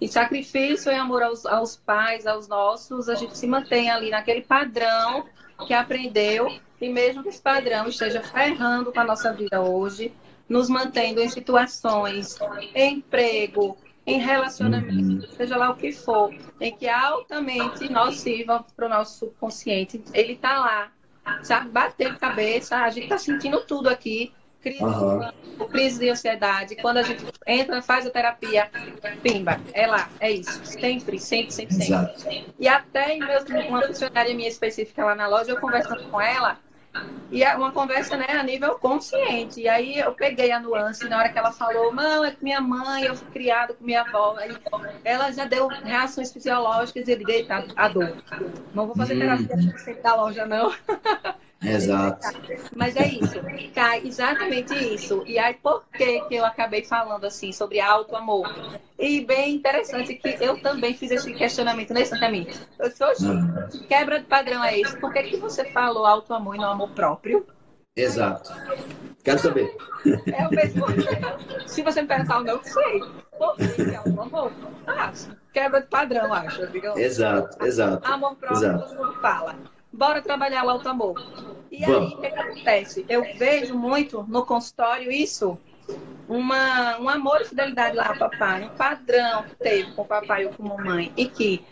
E 0.00 0.08
sacrifício 0.08 0.90
e 0.90 0.94
amor 0.94 1.22
aos, 1.22 1.44
aos 1.44 1.76
pais, 1.76 2.26
aos 2.26 2.48
nossos, 2.48 3.10
a 3.10 3.14
gente 3.14 3.36
se 3.36 3.46
mantém 3.46 3.90
ali 3.90 4.10
naquele 4.10 4.40
padrão 4.40 5.26
que 5.66 5.74
aprendeu 5.74 6.48
e 6.82 6.88
mesmo 6.88 7.22
que 7.22 7.28
esse 7.28 7.40
padrão 7.40 7.86
esteja 7.86 8.20
ferrando 8.20 8.92
com 8.92 8.98
a 8.98 9.04
nossa 9.04 9.32
vida 9.32 9.60
hoje, 9.60 10.12
nos 10.48 10.68
mantendo 10.68 11.20
em 11.20 11.28
situações, 11.28 12.36
em 12.74 12.94
emprego, 12.96 13.78
em 14.04 14.18
relacionamento, 14.18 15.24
uhum. 15.24 15.32
seja 15.36 15.56
lá 15.56 15.70
o 15.70 15.76
que 15.76 15.92
for, 15.92 16.34
em 16.60 16.76
que 16.76 16.88
é 16.88 16.92
altamente 16.92 17.88
nociva 17.88 18.66
para 18.74 18.86
o 18.86 18.88
nosso 18.88 19.20
subconsciente, 19.20 20.02
ele 20.12 20.32
está 20.32 20.58
lá, 20.58 20.92
sabe? 21.44 21.70
Batendo 21.70 22.18
cabeça, 22.18 22.76
a 22.76 22.90
gente 22.90 23.04
está 23.04 23.16
sentindo 23.16 23.60
tudo 23.64 23.88
aqui, 23.88 24.32
crise, 24.60 24.82
uhum. 24.82 25.68
crise 25.70 26.00
de 26.00 26.10
ansiedade. 26.10 26.74
Quando 26.74 26.96
a 26.96 27.02
gente 27.04 27.24
entra, 27.46 27.80
faz 27.80 28.04
a 28.06 28.10
terapia, 28.10 28.68
pimba, 29.22 29.60
é 29.72 29.86
lá, 29.86 30.10
é 30.18 30.32
isso. 30.32 30.64
Sempre, 30.64 31.20
sempre, 31.20 31.52
sempre, 31.52 31.76
Exato. 31.76 32.20
sempre. 32.20 32.52
E 32.58 32.66
até 32.66 33.16
mesmo 33.16 33.56
uma 33.68 33.82
funcionária 33.82 34.34
minha 34.34 34.48
específica 34.48 35.04
lá 35.04 35.14
na 35.14 35.28
loja, 35.28 35.52
eu 35.52 35.60
conversando 35.60 36.10
com 36.10 36.20
ela, 36.20 36.58
e 37.32 37.42
é 37.42 37.56
uma 37.56 37.72
conversa 37.72 38.14
né, 38.14 38.26
a 38.28 38.42
nível 38.42 38.78
consciente. 38.78 39.60
E 39.60 39.68
aí 39.68 39.98
eu 39.98 40.12
peguei 40.12 40.52
a 40.52 40.60
nuance 40.60 41.08
na 41.08 41.18
hora 41.18 41.30
que 41.30 41.38
ela 41.38 41.50
falou, 41.50 41.92
não, 41.94 42.22
é 42.22 42.30
que 42.30 42.44
minha 42.44 42.60
mãe, 42.60 43.04
eu 43.04 43.16
fui 43.16 43.26
criada 43.32 43.72
com 43.72 43.82
minha 43.84 44.02
avó. 44.02 44.36
Aí 44.38 44.54
ela 45.02 45.32
já 45.32 45.46
deu 45.46 45.66
reações 45.68 46.30
fisiológicas 46.30 47.08
e 47.08 47.12
eu 47.12 47.16
liguei, 47.16 47.44
tá, 47.44 47.64
a 47.74 47.88
dor. 47.88 48.22
Não 48.74 48.86
vou 48.86 48.94
fazer 48.94 49.18
terapia 49.18 49.56
hum. 49.56 50.02
da 50.02 50.14
loja, 50.14 50.44
não. 50.44 50.74
Exato. 51.62 52.26
Mas 52.74 52.96
é 52.96 53.06
isso, 53.06 53.40
cai 53.74 54.02
exatamente 54.04 54.74
isso. 54.74 55.22
E 55.26 55.38
aí, 55.38 55.54
por 55.54 55.84
que, 55.92 56.20
que 56.22 56.34
eu 56.34 56.44
acabei 56.44 56.84
falando 56.84 57.24
assim 57.24 57.52
sobre 57.52 57.80
auto-amor? 57.80 58.80
E 58.98 59.24
bem 59.24 59.54
interessante 59.54 60.14
que 60.14 60.36
eu 60.40 60.60
também 60.60 60.94
fiz 60.94 61.10
esse 61.10 61.32
questionamento 61.32 61.94
nesse 61.94 62.18
caminho. 62.18 62.48
Eu 62.78 62.90
sou 62.90 63.08
uhum. 63.20 63.86
quebra 63.88 64.20
de 64.20 64.26
padrão 64.26 64.62
é 64.64 64.78
isso. 64.78 64.98
Por 64.98 65.12
que, 65.12 65.22
que 65.24 65.36
você 65.36 65.64
falou 65.66 66.04
auto-amor 66.04 66.56
e 66.56 66.58
não 66.58 66.72
amor 66.72 66.90
próprio? 66.90 67.46
Exato. 67.94 68.52
Quero 69.22 69.38
saber. 69.38 69.76
É 70.32 70.48
o 70.48 70.50
mesmo. 70.50 70.84
Se 71.66 71.82
você 71.82 72.02
me 72.02 72.08
perguntar, 72.08 72.38
eu 72.38 72.44
não 72.44 72.64
sei. 72.64 73.00
Por 73.38 73.56
que 73.56 73.82
é 73.82 73.96
auto-amor? 73.96 74.52
Ah, 74.86 75.12
quebra 75.52 75.80
de 75.80 75.86
padrão, 75.86 76.32
acho. 76.32 76.62
Exato, 76.98 77.64
exato. 77.64 78.10
Amor 78.10 78.34
próprio, 78.36 78.58
exato. 78.58 78.88
todo 78.88 79.06
mundo 79.06 79.20
fala 79.20 79.54
bora 79.92 80.22
trabalhar 80.22 80.64
o 80.64 80.78
tambor. 80.78 81.14
E 81.70 81.84
Vamos. 81.84 82.12
aí, 82.12 82.18
o 82.18 82.20
que, 82.20 82.26
acontece? 82.26 83.06
Eu 83.08 83.22
vejo 83.36 83.76
muito 83.76 84.22
no 84.24 84.44
consultório 84.44 85.10
isso, 85.10 85.58
uma, 86.28 86.98
um 86.98 87.08
amor 87.08 87.40
e 87.40 87.44
fidelidade 87.44 87.96
lá 87.96 88.08
ao 88.08 88.16
papai, 88.16 88.64
um 88.64 88.70
padrão 88.70 89.42
que 89.44 89.54
teve 89.56 89.92
com 89.92 90.02
o 90.02 90.04
papai 90.04 90.46
ou 90.46 90.52
com 90.52 90.64
a 90.64 90.76
mamãe, 90.76 91.12
e 91.16 91.26
que 91.26 91.64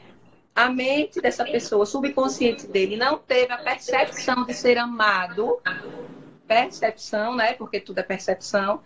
a 0.54 0.68
mente 0.68 1.20
dessa 1.20 1.44
pessoa, 1.44 1.86
subconsciente 1.86 2.66
dele, 2.66 2.96
não 2.96 3.18
teve 3.18 3.52
a 3.52 3.58
percepção 3.58 4.44
de 4.44 4.52
ser 4.52 4.76
amado, 4.78 5.60
percepção, 6.46 7.36
né? 7.36 7.54
Porque 7.54 7.80
tudo 7.80 7.98
é 7.98 8.02
percepção. 8.02 8.82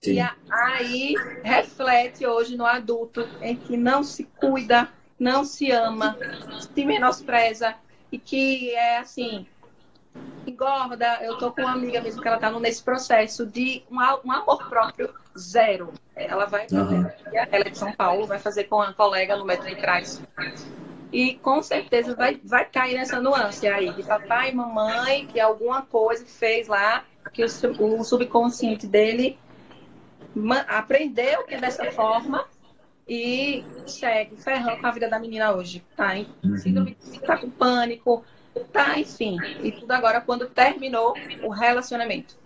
Sim. 0.00 0.12
E 0.12 0.20
a, 0.20 0.34
aí 0.48 1.14
reflete 1.42 2.24
hoje 2.24 2.56
no 2.56 2.64
adulto 2.64 3.28
em 3.42 3.56
que 3.56 3.76
não 3.76 4.02
se 4.02 4.24
cuida, 4.24 4.88
não 5.18 5.44
se 5.44 5.72
ama, 5.72 6.16
se 6.72 6.84
menospreza 6.84 7.74
e 8.10 8.18
que 8.18 8.70
é 8.74 8.98
assim, 8.98 9.46
engorda. 10.46 11.18
Eu 11.22 11.38
tô 11.38 11.52
com 11.52 11.62
uma 11.62 11.72
amiga 11.72 12.00
mesmo 12.00 12.22
que 12.22 12.28
ela 12.28 12.38
tá 12.38 12.50
nesse 12.58 12.82
processo 12.82 13.46
de 13.46 13.82
um, 13.90 13.96
um 13.96 14.32
amor 14.32 14.68
próprio 14.68 15.12
zero. 15.36 15.92
Ela 16.14 16.46
vai 16.46 16.66
uhum. 16.72 17.06
ela 17.32 17.64
é 17.66 17.70
de 17.70 17.78
São 17.78 17.92
Paulo, 17.92 18.26
vai 18.26 18.38
fazer 18.38 18.64
com 18.64 18.76
uma 18.76 18.92
colega 18.92 19.36
no 19.36 19.44
Metro 19.44 19.68
de 19.68 19.76
Crais. 19.76 20.20
E 21.12 21.34
com 21.36 21.62
certeza 21.62 22.14
vai, 22.14 22.40
vai 22.44 22.64
cair 22.66 22.94
nessa 22.94 23.20
nuance 23.20 23.66
aí, 23.66 23.92
de 23.94 24.02
papai 24.02 24.50
e 24.50 24.54
mamãe, 24.54 25.26
que 25.26 25.40
alguma 25.40 25.82
coisa 25.82 26.24
fez 26.26 26.68
lá, 26.68 27.04
que 27.32 27.42
o, 27.42 28.00
o 28.00 28.04
subconsciente 28.04 28.86
dele 28.86 29.38
aprendeu 30.68 31.44
que 31.44 31.54
é 31.54 31.58
dessa 31.58 31.90
forma 31.92 32.44
e 33.08 33.64
segue 33.86 34.36
ferrando 34.36 34.80
com 34.80 34.86
a 34.86 34.90
vida 34.90 35.08
da 35.08 35.18
menina 35.18 35.52
hoje. 35.52 35.82
Tá, 35.96 36.16
em 36.16 36.26
síndrome, 36.58 36.96
tá 37.26 37.38
com 37.38 37.48
pânico, 37.48 38.24
tá, 38.72 38.98
enfim. 38.98 39.38
E 39.62 39.72
tudo 39.72 39.90
agora 39.92 40.20
quando 40.20 40.46
terminou 40.46 41.14
o 41.42 41.48
relacionamento. 41.48 42.36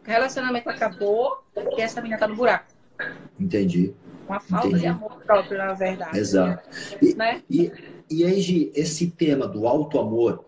O 0.00 0.10
relacionamento 0.10 0.68
acabou 0.68 1.44
e 1.76 1.80
essa 1.80 2.00
menina 2.00 2.18
tá 2.18 2.26
no 2.26 2.34
buraco. 2.34 2.66
Entendi. 3.38 3.94
Uma 4.28 4.40
falta 4.40 4.68
Entendi. 4.68 4.82
de 4.82 4.88
amor 4.88 5.22
próprio, 5.24 5.58
na 5.58 5.74
verdade. 5.74 6.18
Exato. 6.18 6.68
E, 7.00 7.14
né? 7.14 7.42
e, 7.48 7.72
e 8.10 8.24
aí, 8.24 8.40
Gi, 8.40 8.72
esse 8.74 9.08
tema 9.10 9.46
do 9.46 9.66
alto 9.66 9.98
amor, 9.98 10.44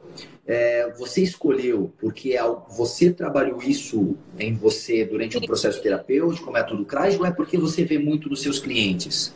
é, 0.46 0.92
você 0.98 1.22
escolheu 1.22 1.92
porque 2.00 2.36
é 2.36 2.42
você 2.68 3.12
trabalhou 3.12 3.62
isso 3.62 4.16
em 4.38 4.54
você 4.54 5.04
durante 5.04 5.38
um 5.38 5.40
processo 5.40 5.80
terapêutico, 5.80 6.50
método 6.50 6.84
CRAS, 6.84 7.18
ou 7.18 7.24
é 7.24 7.30
porque 7.30 7.56
você 7.56 7.84
vê 7.84 7.98
muito 7.98 8.28
nos 8.28 8.42
seus 8.42 8.58
clientes? 8.58 9.34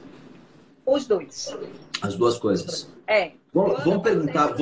Os 0.87 1.07
dois. 1.07 1.55
As 2.00 2.14
duas 2.14 2.38
coisas. 2.38 2.88
É. 3.07 3.33
Vamos, 3.52 3.85
vamos 3.85 4.02
perguntar, 4.02 4.55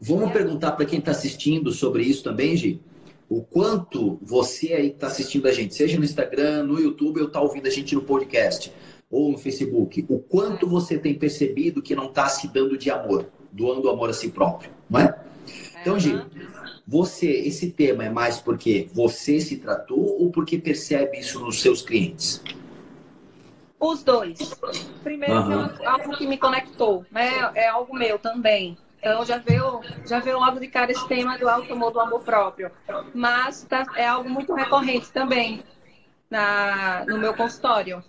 vamos 0.00 0.32
perguntar 0.32 0.72
para 0.72 0.84
quem 0.84 0.98
está 0.98 1.12
assistindo 1.12 1.72
sobre 1.72 2.02
isso 2.02 2.22
também, 2.22 2.56
Gi? 2.56 2.80
O 3.28 3.40
quanto 3.42 4.18
você 4.20 4.74
aí 4.74 4.88
está 4.88 5.06
assistindo 5.06 5.48
a 5.48 5.52
gente, 5.52 5.74
seja 5.74 5.96
no 5.98 6.04
Instagram, 6.04 6.64
no 6.64 6.78
YouTube 6.78 7.20
ou 7.20 7.26
está 7.26 7.40
ouvindo 7.40 7.66
a 7.66 7.70
gente 7.70 7.94
no 7.94 8.02
podcast 8.02 8.72
ou 9.10 9.30
no 9.30 9.38
Facebook, 9.38 10.04
o 10.08 10.18
quanto 10.18 10.68
você 10.68 10.98
tem 10.98 11.14
percebido 11.14 11.80
que 11.80 11.94
não 11.94 12.06
está 12.06 12.28
se 12.28 12.48
dando 12.48 12.76
de 12.76 12.90
amor, 12.90 13.26
doando 13.50 13.88
amor 13.88 14.10
a 14.10 14.12
si 14.12 14.28
próprio, 14.28 14.70
não 14.90 15.00
é? 15.00 15.24
Então, 15.80 15.98
Gi, 15.98 16.20
você, 16.86 17.28
esse 17.28 17.70
tema 17.70 18.04
é 18.04 18.10
mais 18.10 18.38
porque 18.40 18.88
você 18.92 19.40
se 19.40 19.56
tratou 19.56 20.20
ou 20.20 20.30
porque 20.30 20.58
percebe 20.58 21.18
isso 21.18 21.40
nos 21.40 21.62
seus 21.62 21.80
clientes? 21.80 22.42
Os 23.84 24.02
dois. 24.02 24.38
Primeiro, 25.02 25.34
uhum. 25.34 25.68
é 25.80 25.86
algo 25.86 26.16
que 26.16 26.26
me 26.26 26.38
conectou, 26.38 27.04
né? 27.10 27.50
É 27.54 27.68
algo 27.68 27.94
meu 27.94 28.18
também. 28.18 28.78
Então 28.98 29.22
já 29.26 29.36
veio, 29.36 29.82
já 30.06 30.20
veio 30.20 30.38
logo 30.38 30.58
de 30.58 30.68
cara 30.68 30.90
esse 30.90 31.06
tema 31.06 31.36
do 31.36 31.46
alto 31.46 31.70
amor, 31.74 31.92
do 31.92 32.00
amor 32.00 32.20
próprio. 32.22 32.70
Mas 33.12 33.62
tá, 33.64 33.84
é 33.94 34.06
algo 34.06 34.30
muito 34.30 34.54
recorrente 34.54 35.12
também 35.12 35.62
na, 36.30 37.04
no 37.06 37.18
meu 37.18 37.34
consultório. 37.34 38.02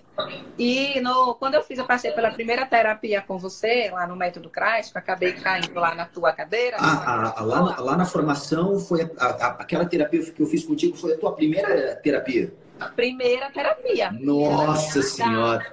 E 0.58 0.98
no, 1.02 1.36
quando 1.36 1.56
eu 1.56 1.64
fiz, 1.64 1.78
eu 1.78 1.86
passei 1.86 2.14
pela 2.14 2.32
primeira 2.32 2.66
terapia 2.66 3.22
com 3.22 3.38
você, 3.38 3.92
lá 3.92 4.08
no 4.08 4.16
método 4.16 4.50
que 4.50 4.58
eu 4.58 4.64
acabei 4.96 5.34
caindo 5.34 5.78
lá 5.78 5.94
na 5.94 6.06
tua 6.06 6.32
cadeira. 6.32 6.78
Ah, 6.80 7.34
a, 7.36 7.44
lá, 7.44 7.62
na, 7.62 7.82
lá, 7.82 7.98
na, 7.98 8.06
formação, 8.06 8.80
foi 8.80 9.02
a, 9.20 9.26
a, 9.26 9.48
aquela 9.60 9.86
terapia 9.86 10.32
que 10.32 10.42
eu 10.42 10.48
fiz 10.48 10.64
contigo 10.64 10.96
foi 10.96 11.16
a 11.16 11.18
tua 11.18 11.34
primeira 11.34 11.98
terapia? 11.98 12.54
Primeira 12.96 13.50
terapia. 13.52 14.12
Nossa 14.12 15.02
Senhora! 15.02 15.66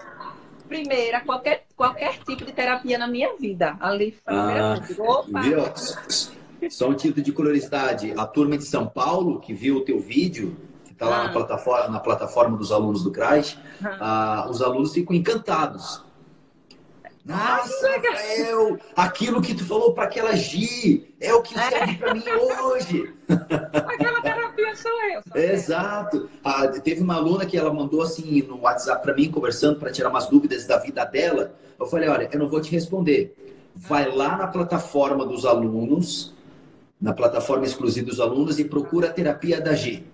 Primeira, 0.69 1.21
qualquer, 1.21 1.67
qualquer 1.77 2.19
tipo 2.19 2.45
de 2.45 2.53
terapia 2.53 2.97
na 2.97 3.07
minha 3.07 3.37
vida. 3.37 3.77
Ali 3.79 4.13
foi 4.25 4.35
ah? 4.35 4.81
Só 6.71 6.89
um 6.89 6.95
título 6.95 7.23
de 7.23 7.33
curiosidade. 7.33 8.15
A 8.17 8.27
turma 8.27 8.57
de 8.57 8.65
São 8.65 8.87
Paulo, 8.87 9.41
que 9.41 9.53
viu 9.53 9.77
o 9.77 9.81
teu 9.85 10.01
vídeo, 10.01 10.57
está 10.91 11.09
lá 11.09 11.21
ah. 11.21 11.25
na, 11.25 11.33
plataforma, 11.33 11.89
na 11.89 12.01
plataforma 12.01 12.57
dos 12.57 12.73
alunos 12.73 13.03
do 13.03 13.11
CRAS, 13.11 13.59
ah. 13.83 14.47
os 14.49 14.63
alunos 14.63 14.93
ficam 14.93 15.15
encantados. 15.15 16.03
Nossa, 17.25 17.89
Rafael, 17.89 18.79
aquilo 18.97 19.41
que 19.41 19.55
tu 19.55 19.65
falou 19.65 19.95
para 19.95 20.05
aquela 20.05 20.35
Gi 20.35 21.15
é 21.21 21.33
o 21.33 21.41
que 21.41 21.57
é. 21.57 21.71
serve 21.71 21.95
para 21.95 22.15
mim 22.15 22.25
hoje. 22.29 23.15
Aquela 23.29 24.21
terapia 24.63 24.77
sou 24.77 25.05
eu. 25.11 25.23
Sou 25.27 25.43
Exato. 25.43 26.31
Ah, 26.45 26.69
teve 26.69 27.03
uma 27.03 27.17
aluna 27.17 27.45
que 27.45 27.57
ela 27.57 27.73
mandou 27.73 28.03
assim 28.03 28.43
no 28.43 28.61
WhatsApp 28.61 29.03
para 29.03 29.15
mim, 29.15 29.31
conversando 29.31 29.79
para 29.79 29.91
tirar 29.91 30.09
umas 30.09 30.29
dúvidas 30.29 30.67
da 30.67 30.79
vida 30.79 31.05
dela. 31.05 31.55
Eu 31.79 31.87
falei: 31.87 32.09
olha, 32.09 32.29
eu 32.33 32.39
não 32.39 32.49
vou 32.49 32.61
te 32.61 32.71
responder. 32.71 33.35
Vai 33.75 34.11
lá 34.11 34.37
na 34.37 34.47
plataforma 34.47 35.25
dos 35.25 35.47
alunos, 35.47 36.35
na 37.01 37.13
plataforma 37.13 37.65
exclusiva 37.65 38.07
dos 38.07 38.21
alunos 38.21 38.59
e 38.59 38.65
procura 38.65 39.09
a 39.09 39.13
terapia 39.13 39.61
da 39.61 39.75
G. 39.75 40.05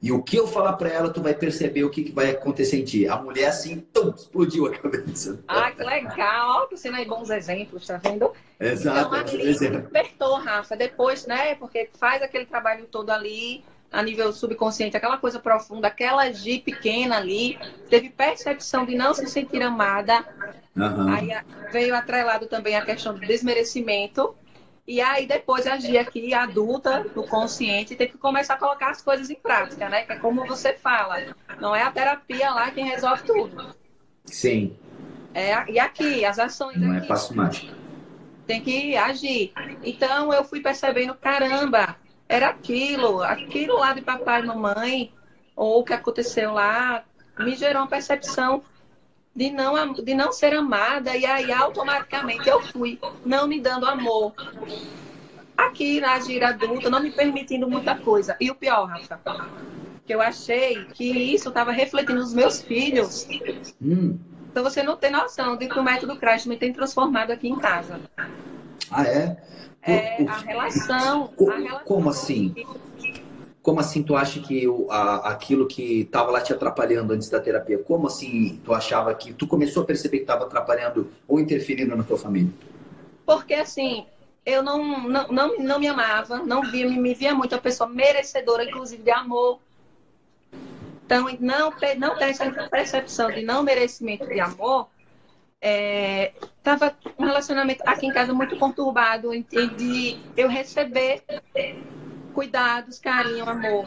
E 0.00 0.12
o 0.12 0.22
que 0.22 0.36
eu 0.36 0.46
falar 0.46 0.74
para 0.74 0.90
ela, 0.90 1.10
tu 1.10 1.22
vai 1.22 1.34
perceber 1.34 1.82
o 1.84 1.90
que, 1.90 2.04
que 2.04 2.12
vai 2.12 2.30
acontecer 2.30 2.78
em 2.78 2.84
ti. 2.84 3.08
A 3.08 3.16
mulher 3.16 3.48
assim, 3.48 3.80
tum, 3.92 4.12
explodiu 4.14 4.66
a 4.66 4.70
cabeça. 4.70 5.40
Ah, 5.48 5.70
que 5.70 5.82
legal. 5.82 6.68
Você 6.70 6.90
não 6.90 6.98
é 6.98 7.04
bons 7.04 7.30
exemplos, 7.30 7.86
tá 7.86 7.96
vendo? 7.96 8.30
Exato. 8.60 9.16
Então, 9.16 9.38
ali, 9.38 9.58
despertou, 9.58 10.34
Rafa. 10.36 10.76
Depois, 10.76 11.26
né? 11.26 11.54
Porque 11.54 11.88
faz 11.98 12.22
aquele 12.22 12.44
trabalho 12.44 12.86
todo 12.86 13.10
ali, 13.10 13.64
a 13.92 14.02
nível 14.02 14.32
subconsciente, 14.32 14.96
aquela 14.96 15.18
coisa 15.18 15.38
profunda, 15.38 15.88
aquela 15.88 16.30
G 16.32 16.58
pequena 16.58 17.16
ali, 17.16 17.58
teve 17.88 18.10
percepção 18.10 18.84
de 18.84 18.94
não 18.94 19.14
se 19.14 19.26
sentir 19.26 19.62
amada. 19.62 20.24
Uhum. 20.76 21.08
Aí 21.14 21.30
veio 21.72 21.94
atrelado 21.94 22.46
também 22.46 22.76
a 22.76 22.84
questão 22.84 23.14
do 23.14 23.20
desmerecimento 23.20 24.34
e 24.86 25.00
aí 25.00 25.26
depois 25.26 25.66
agir 25.66 25.98
aqui, 25.98 26.32
adulta, 26.32 27.04
no 27.14 27.26
consciente, 27.26 27.96
tem 27.96 28.08
que 28.08 28.16
começar 28.16 28.54
a 28.54 28.56
colocar 28.56 28.90
as 28.90 29.02
coisas 29.02 29.28
em 29.28 29.34
prática, 29.34 29.88
né? 29.88 30.02
Que 30.02 30.12
é 30.12 30.16
como 30.16 30.46
você 30.46 30.74
fala. 30.74 31.34
Não 31.60 31.74
é 31.74 31.82
a 31.82 31.90
terapia 31.90 32.50
lá 32.50 32.70
quem 32.70 32.86
resolve 32.86 33.24
tudo. 33.24 33.74
Sim. 34.24 34.76
É, 35.34 35.68
e 35.70 35.78
aqui, 35.80 36.24
as 36.24 36.38
ações. 36.38 36.76
Não 36.76 36.94
é 36.94 36.98
aqui, 36.98 37.06
é 37.06 37.08
passo 37.08 37.36
mágico. 37.36 37.74
Tem 38.46 38.60
que 38.60 38.96
agir. 38.96 39.52
Então 39.82 40.32
eu 40.32 40.44
fui 40.44 40.60
percebendo, 40.60 41.14
caramba, 41.14 41.96
era 42.28 42.48
aquilo, 42.48 43.22
aquilo 43.22 43.78
lá 43.78 43.92
de 43.92 44.02
papai 44.02 44.42
e 44.42 44.46
mamãe, 44.46 45.12
ou 45.54 45.80
o 45.80 45.84
que 45.84 45.92
aconteceu 45.92 46.52
lá, 46.52 47.04
me 47.38 47.54
gerou 47.54 47.82
uma 47.82 47.88
percepção 47.88 48.62
de 49.34 49.50
não, 49.50 49.92
de 49.92 50.14
não 50.14 50.32
ser 50.32 50.54
amada, 50.54 51.16
e 51.16 51.26
aí 51.26 51.52
automaticamente 51.52 52.48
eu 52.48 52.60
fui 52.62 52.98
não 53.24 53.46
me 53.46 53.60
dando 53.60 53.86
amor. 53.86 54.34
Aqui 55.56 56.00
na 56.00 56.18
gira 56.20 56.48
adulta, 56.48 56.90
não 56.90 57.00
me 57.00 57.10
permitindo 57.10 57.68
muita 57.68 57.94
coisa. 57.94 58.36
E 58.40 58.50
o 58.50 58.54
pior, 58.54 58.86
Rafa, 58.86 59.20
que 60.06 60.14
eu 60.14 60.20
achei 60.20 60.84
que 60.86 61.04
isso 61.04 61.48
estava 61.48 61.72
refletindo 61.72 62.20
nos 62.20 62.32
meus 62.32 62.62
filhos. 62.62 63.26
Hum. 63.80 64.18
Então 64.50 64.62
você 64.62 64.82
não 64.82 64.96
tem 64.96 65.10
noção 65.10 65.56
de 65.56 65.68
que 65.68 65.78
o 65.78 65.82
método 65.82 66.16
Crash 66.16 66.46
me 66.46 66.56
tem 66.56 66.72
transformado 66.72 67.30
aqui 67.30 67.48
em 67.48 67.56
casa. 67.56 68.00
Ah, 68.90 69.04
é? 69.04 69.36
É, 69.86 70.22
a 70.24 70.38
relação, 70.38 71.30
a 71.38 71.56
relação. 71.56 71.80
Como 71.84 72.10
assim? 72.10 72.54
Como 73.62 73.80
assim 73.80 74.02
tu 74.02 74.16
acha 74.16 74.40
que 74.40 74.66
o, 74.66 74.90
a, 74.90 75.30
aquilo 75.30 75.66
que 75.66 76.02
estava 76.02 76.30
lá 76.30 76.40
te 76.40 76.52
atrapalhando 76.52 77.12
antes 77.12 77.28
da 77.28 77.40
terapia, 77.40 77.78
como 77.78 78.06
assim 78.06 78.60
tu 78.64 78.74
achava 78.74 79.14
que 79.14 79.32
tu 79.32 79.46
começou 79.46 79.82
a 79.82 79.86
perceber 79.86 80.18
que 80.18 80.22
estava 80.24 80.44
atrapalhando 80.44 81.10
ou 81.26 81.38
interferindo 81.38 81.96
na 81.96 82.02
tua 82.02 82.18
família? 82.18 82.52
Porque 83.24 83.54
assim, 83.54 84.06
eu 84.44 84.62
não, 84.62 85.08
não, 85.08 85.28
não, 85.28 85.58
não 85.58 85.78
me 85.78 85.88
amava, 85.88 86.38
não 86.38 86.62
via, 86.62 86.88
me, 86.88 86.98
me 86.98 87.14
via 87.14 87.34
muito 87.34 87.54
a 87.54 87.58
pessoa 87.58 87.88
merecedora, 87.88 88.64
inclusive 88.64 89.02
de 89.02 89.10
amor. 89.10 89.60
Então, 91.04 91.26
não, 91.40 91.72
não 91.98 92.16
ter 92.16 92.24
essa 92.24 92.50
percepção 92.68 93.30
de 93.30 93.42
não 93.42 93.62
merecimento 93.62 94.26
de 94.26 94.40
amor, 94.40 94.88
estava 95.60 96.32
é, 96.70 96.94
um 97.18 97.24
relacionamento 97.24 97.82
aqui 97.86 98.06
em 98.06 98.12
casa 98.12 98.32
muito 98.32 98.56
conturbado, 98.56 99.30
de 99.76 100.18
eu 100.36 100.48
receber 100.48 101.22
cuidados, 102.34 102.98
carinho, 102.98 103.48
amor 103.48 103.86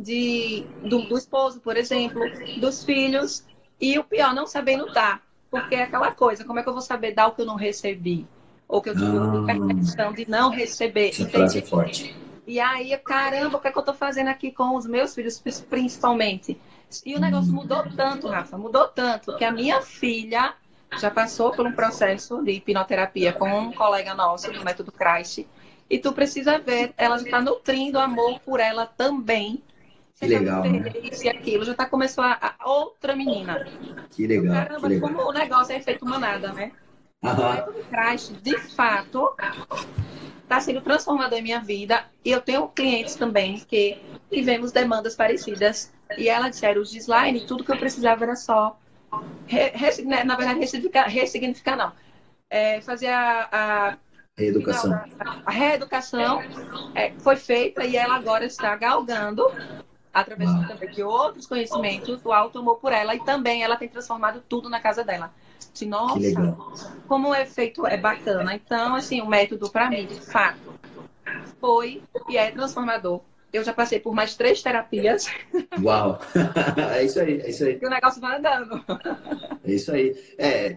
de, 0.00 0.64
do, 0.82 1.02
do 1.02 1.18
esposo, 1.18 1.60
por 1.60 1.76
exemplo, 1.76 2.20
dos 2.58 2.84
filhos, 2.84 3.44
e 3.80 3.98
o 3.98 4.04
pior, 4.04 4.34
não 4.34 4.46
sabendo 4.46 4.92
dar. 4.92 5.22
Porque 5.50 5.74
é 5.74 5.82
aquela 5.82 6.12
coisa, 6.12 6.44
como 6.44 6.58
é 6.58 6.62
que 6.62 6.68
eu 6.68 6.72
vou 6.72 6.82
saber 6.82 7.12
dar 7.12 7.26
o 7.26 7.32
que 7.32 7.42
eu 7.42 7.46
não 7.46 7.56
recebi? 7.56 8.26
Ou 8.68 8.80
que 8.80 8.90
eu 8.90 8.94
tive 8.94 9.16
ah, 9.16 9.74
questão 9.74 10.12
de 10.12 10.28
não 10.28 10.50
receber. 10.50 11.08
Essa 11.08 11.28
frase 11.28 11.58
é 11.58 11.62
forte. 11.62 12.16
E 12.46 12.60
aí, 12.60 12.96
caramba, 12.98 13.58
o 13.58 13.60
que, 13.60 13.68
é 13.68 13.72
que 13.72 13.78
eu 13.78 13.82
tô 13.82 13.92
fazendo 13.92 14.28
aqui 14.28 14.52
com 14.52 14.76
os 14.76 14.86
meus 14.86 15.14
filhos, 15.14 15.42
principalmente? 15.68 16.60
E 17.04 17.14
o 17.14 17.20
negócio 17.20 17.52
mudou 17.52 17.84
tanto, 17.96 18.28
Rafa, 18.28 18.56
mudou 18.56 18.88
tanto, 18.88 19.36
que 19.36 19.44
a 19.44 19.52
minha 19.52 19.80
filha 19.82 20.54
já 20.98 21.10
passou 21.10 21.52
por 21.52 21.66
um 21.66 21.72
processo 21.72 22.42
de 22.42 22.52
hipnoterapia 22.52 23.32
com 23.32 23.48
um 23.48 23.72
colega 23.72 24.14
nosso 24.14 24.50
do 24.52 24.64
método 24.64 24.90
Christ. 24.92 25.46
E 25.88 25.98
tu 25.98 26.12
precisa 26.12 26.58
ver, 26.58 26.92
ela 26.96 27.16
está 27.16 27.40
nutrindo 27.40 27.98
amor 27.98 28.40
por 28.40 28.60
ela 28.60 28.86
também. 28.86 29.62
Que 30.14 30.26
legal. 30.26 30.62
Né? 30.62 30.84
Isso 31.02 31.24
e 31.24 31.28
aquilo, 31.28 31.64
já 31.64 31.74
tá 31.74 31.86
começou 31.86 32.22
a, 32.22 32.54
a 32.58 32.70
outra 32.70 33.16
menina. 33.16 33.66
Que 34.10 34.26
legal. 34.26 34.54
Caramba, 34.54 34.88
que 34.88 34.94
legal. 34.94 35.08
como 35.08 35.28
o 35.28 35.32
negócio 35.32 35.74
é 35.74 35.80
feito 35.80 36.04
manada, 36.04 36.52
né? 36.52 36.72
Aham. 37.22 37.34
O 37.34 37.54
método 37.54 37.84
Christ, 37.90 38.32
de 38.42 38.58
fato, 38.58 39.34
está 40.42 40.60
sendo 40.60 40.80
transformador 40.80 41.38
em 41.38 41.42
minha 41.42 41.60
vida. 41.60 42.04
E 42.24 42.30
eu 42.30 42.40
tenho 42.40 42.68
clientes 42.68 43.14
também 43.14 43.58
que 43.58 43.98
tivemos 44.30 44.72
demandas 44.72 45.16
parecidas. 45.16 45.92
E 46.16 46.28
ela 46.28 46.50
disseram, 46.50 46.82
os 46.82 46.94
slime, 46.94 47.46
tudo 47.46 47.64
que 47.64 47.72
eu 47.72 47.78
precisava 47.78 48.24
era 48.24 48.36
só 48.36 48.78
né, 50.04 50.24
na 50.24 50.36
verdade, 50.36 50.60
ressignificar, 50.60 51.08
ressignificar 51.08 51.76
não. 51.76 51.92
É, 52.48 52.80
fazer 52.80 53.08
a, 53.08 53.48
a 53.52 53.98
reeducação. 54.36 54.92
A, 54.92 55.42
a 55.46 55.50
reeducação 55.50 56.42
é, 56.94 57.12
foi 57.18 57.36
feita 57.36 57.84
e 57.84 57.96
ela 57.96 58.16
agora 58.16 58.44
está 58.44 58.74
galgando, 58.76 59.46
através 60.12 60.50
ah. 60.50 60.86
de 60.86 61.02
outros 61.02 61.46
conhecimentos, 61.46 62.24
o 62.24 62.32
alto 62.32 62.58
amor 62.58 62.78
por 62.78 62.92
ela 62.92 63.14
e 63.14 63.20
também 63.20 63.62
ela 63.62 63.76
tem 63.76 63.88
transformado 63.88 64.42
tudo 64.48 64.68
na 64.68 64.80
casa 64.80 65.04
dela. 65.04 65.32
Assim, 65.72 65.86
nossa, 65.86 66.18
como 67.06 67.28
o 67.28 67.34
efeito 67.34 67.86
é 67.86 67.96
bacana. 67.96 68.54
Então, 68.54 68.96
assim, 68.96 69.20
o 69.20 69.26
método, 69.26 69.70
para 69.70 69.88
mim, 69.88 70.06
de 70.06 70.20
fato, 70.20 70.58
foi 71.60 72.02
e 72.28 72.36
é 72.36 72.50
transformador 72.50 73.20
eu 73.52 73.64
já 73.64 73.72
passei 73.72 73.98
por 73.98 74.14
mais 74.14 74.34
três 74.34 74.62
terapias. 74.62 75.26
Uau! 75.82 76.20
é 76.94 77.04
isso 77.04 77.20
aí, 77.20 77.40
é 77.40 77.50
isso 77.50 77.64
aí. 77.64 77.78
E 77.80 77.86
o 77.86 77.90
negócio 77.90 78.20
vai 78.20 78.38
andando. 78.38 78.84
É 79.64 79.72
isso 79.72 79.92
aí. 79.92 80.16
É, 80.38 80.76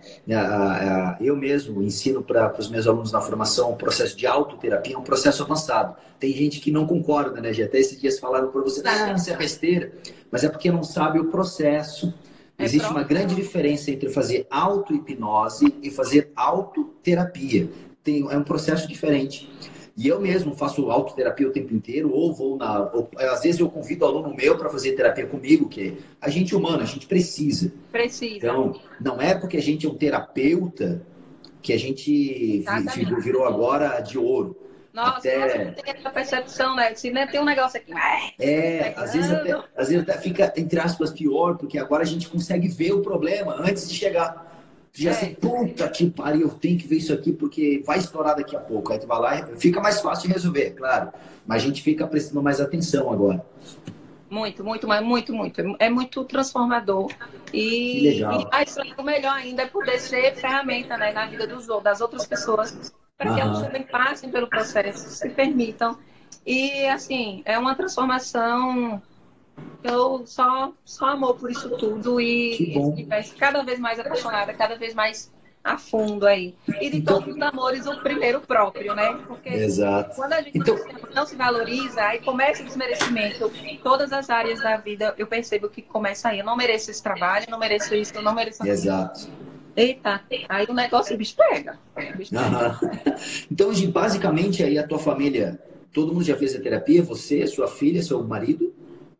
eu 1.22 1.36
mesmo 1.36 1.82
ensino 1.82 2.24
para 2.24 2.54
os 2.58 2.70
meus 2.70 2.88
alunos 2.88 3.12
na 3.12 3.22
formação 3.22 3.72
o 3.72 3.76
processo 3.76 4.18
de 4.18 4.26
autoterapia, 4.26 4.96
é 4.96 4.98
um 4.98 5.04
processo 5.04 5.44
avançado. 5.44 5.96
Tem 6.20 6.32
gente 6.34 6.60
que 6.60 6.72
não 6.72 6.88
concorda, 6.88 7.42
né, 7.42 7.54
Gia? 7.54 7.66
Até 7.66 7.80
esses 7.80 8.00
dias 8.00 8.20
falaram 8.20 8.50
para 8.50 8.62
você, 8.62 8.82
ah, 8.86 9.14
isso 9.14 9.32
é 9.32 9.36
besteira. 9.36 9.92
Mas 10.32 10.44
é 10.44 10.50
porque 10.50 10.72
não 10.72 10.84
sabe 10.84 11.20
o 11.20 11.26
processo. 11.26 12.14
É 12.58 12.64
Existe 12.64 12.90
uma 12.90 13.04
grande 13.04 13.36
diferença 13.36 13.92
entre 13.92 14.10
fazer 14.10 14.48
auto-hipnose 14.50 15.76
e 15.82 15.90
fazer 15.90 16.32
autoterapia. 16.36 17.70
Tem, 18.04 18.26
é 18.30 18.38
um 18.38 18.44
processo 18.44 18.88
diferente. 18.88 19.52
E 19.96 20.08
eu 20.08 20.20
mesmo 20.20 20.56
faço 20.56 20.90
autoterapia 20.90 21.48
o 21.48 21.52
tempo 21.52 21.74
inteiro, 21.74 22.12
ou 22.12 22.34
vou 22.34 22.58
na. 22.58 22.92
Ou, 22.92 23.10
às 23.16 23.44
vezes 23.44 23.60
eu 23.60 23.70
convido 23.70 24.06
aluno 24.06 24.34
meu 24.34 24.58
para 24.58 24.70
fazer 24.70 24.94
terapia 24.94 25.28
comigo, 25.28 25.70
que 25.70 25.98
a 26.20 26.30
gente 26.30 26.54
é 26.54 26.58
humano, 26.58 26.82
a 26.82 26.86
gente 26.86 27.06
precisa. 27.06 27.72
Precisa. 27.92 28.38
Então, 28.38 28.80
não 29.00 29.22
é 29.22 29.36
porque 29.36 29.58
a 29.58 29.62
gente 29.62 29.86
é 29.86 29.90
um 29.90 29.96
terapeuta 29.96 31.06
que 31.62 31.72
a 31.72 31.78
gente 31.78 32.66
virou, 32.96 33.22
virou 33.22 33.46
agora 33.46 34.00
de 34.00 34.18
ouro. 34.18 34.58
Nossa, 34.92 35.18
até... 35.18 35.66
nossa, 35.66 35.82
tem 35.82 35.94
essa 35.96 36.10
percepção, 36.12 36.76
né? 36.76 36.94
Se 36.94 37.10
né, 37.10 37.26
tem 37.26 37.40
um 37.40 37.46
negócio 37.46 37.80
aqui. 37.80 37.92
É, 38.40 38.94
às 38.96 39.14
vezes, 39.14 39.32
até, 39.32 39.52
às 39.76 39.90
vezes 39.90 40.04
até 40.04 40.18
fica, 40.20 40.54
entre 40.56 40.80
aspas, 40.80 41.12
pior, 41.12 41.58
porque 41.58 41.80
agora 41.80 42.04
a 42.04 42.06
gente 42.06 42.30
consegue 42.30 42.68
ver 42.68 42.94
o 42.94 43.02
problema 43.02 43.56
antes 43.60 43.90
de 43.90 43.96
chegar. 43.96 44.53
É. 45.02 45.10
assim, 45.10 45.34
puta 45.34 45.90
que 45.90 46.08
pariu, 46.10 46.42
eu 46.42 46.50
tenho 46.50 46.78
que 46.78 46.88
ver 46.88 46.98
isso 46.98 47.12
aqui 47.12 47.32
porque 47.32 47.82
vai 47.86 47.98
estourar 47.98 48.36
daqui 48.36 48.56
a 48.56 48.60
pouco. 48.60 48.94
Aí 48.94 49.00
tu 49.00 49.08
vai 49.08 49.20
lá 49.20 49.40
e 49.40 49.60
fica 49.60 49.82
mais 49.82 50.00
fácil 50.00 50.28
de 50.28 50.34
resolver, 50.34 50.72
claro. 50.72 51.12
Mas 51.48 51.64
a 51.64 51.66
gente 51.66 51.82
fica 51.82 52.06
prestando 52.06 52.44
mais 52.44 52.62
atenção 52.62 53.12
agora. 53.12 53.44
Muito, 54.30 54.64
muito, 54.64 54.88
muito, 54.88 55.34
muito. 55.34 55.76
É 55.80 55.90
muito 55.90 56.24
transformador. 56.26 57.12
E, 57.52 58.20
e 58.20 58.24
mais, 58.52 58.76
o 58.98 59.04
melhor 59.04 59.34
ainda 59.34 59.64
é 59.64 59.68
poder 59.68 60.00
ser 60.00 60.36
ferramenta 60.36 60.98
né, 60.98 61.12
na 61.12 61.26
vida 61.28 61.48
dos, 61.48 61.68
das 61.84 62.02
outras 62.02 62.26
pessoas, 62.26 62.94
para 63.18 63.34
que 63.34 63.40
elas 63.40 63.62
também 63.62 63.84
passem 63.84 64.30
pelo 64.30 64.48
processo, 64.48 65.10
se 65.10 65.30
permitam. 65.30 65.98
E, 66.46 66.86
assim, 66.88 67.42
é 67.46 67.58
uma 67.58 67.76
transformação 67.76 69.02
eu 69.84 70.24
só, 70.26 70.74
só 70.86 71.08
amor 71.08 71.36
por 71.36 71.52
isso 71.52 71.70
tudo 71.78 72.20
e, 72.22 72.76
e 72.98 73.06
cada 73.38 73.64
vez 73.64 73.80
mais 73.80 74.00
apaixonada, 74.00 74.54
cada 74.54 74.76
vez 74.76 74.94
mais 74.94 75.32
a 75.64 75.78
fundo 75.78 76.28
aí. 76.28 76.54
E 76.82 76.90
de 76.90 76.98
então, 76.98 77.22
todos 77.22 77.36
os 77.36 77.42
amores, 77.42 77.86
o 77.86 77.96
primeiro 78.02 78.42
próprio, 78.42 78.94
né? 78.94 79.18
Porque 79.26 79.50
exato. 79.50 80.16
quando 80.16 80.34
a 80.34 80.42
gente 80.42 80.58
então, 80.58 80.78
não 81.16 81.26
se 81.26 81.36
valoriza, 81.36 82.02
aí 82.02 82.20
começa 82.20 82.62
o 82.62 82.66
desmerecimento 82.66 83.52
em 83.64 83.78
todas 83.78 84.12
as 84.12 84.30
áreas 84.30 84.62
da 84.62 84.78
vida. 84.78 85.14
Eu 85.18 85.26
percebo 85.26 85.70
que 85.70 85.82
começa 85.82 86.30
aí. 86.30 86.40
Eu 86.40 86.46
não 86.46 86.58
mereço 86.58 86.92
esse 86.92 87.02
trabalho, 87.02 87.46
eu 87.48 87.52
não 87.52 87.60
mereço 87.60 87.96
isso, 87.96 88.14
eu 88.14 88.22
não 88.22 88.34
mereço 88.34 88.66
Exato. 88.66 89.30
Eita, 89.76 90.22
aí 90.50 90.68
o 90.70 90.74
negócio 90.74 91.16
o 91.16 91.18
bicho 91.18 91.36
pega. 91.36 91.80
O 91.96 92.18
bicho 92.18 92.32
pega. 92.32 92.80
Então, 93.50 93.72
basicamente, 93.92 94.64
aí 94.64 94.78
a 94.78 94.86
tua 94.86 95.00
família, 95.00 95.60
todo 95.94 96.14
mundo 96.14 96.26
já 96.26 96.36
fez 96.36 96.56
a 96.56 96.62
terapia? 96.62 97.02
Você, 97.02 97.48
sua 97.48 97.68
filha, 97.68 98.04
seu 98.04 98.22
marido? 98.24 98.74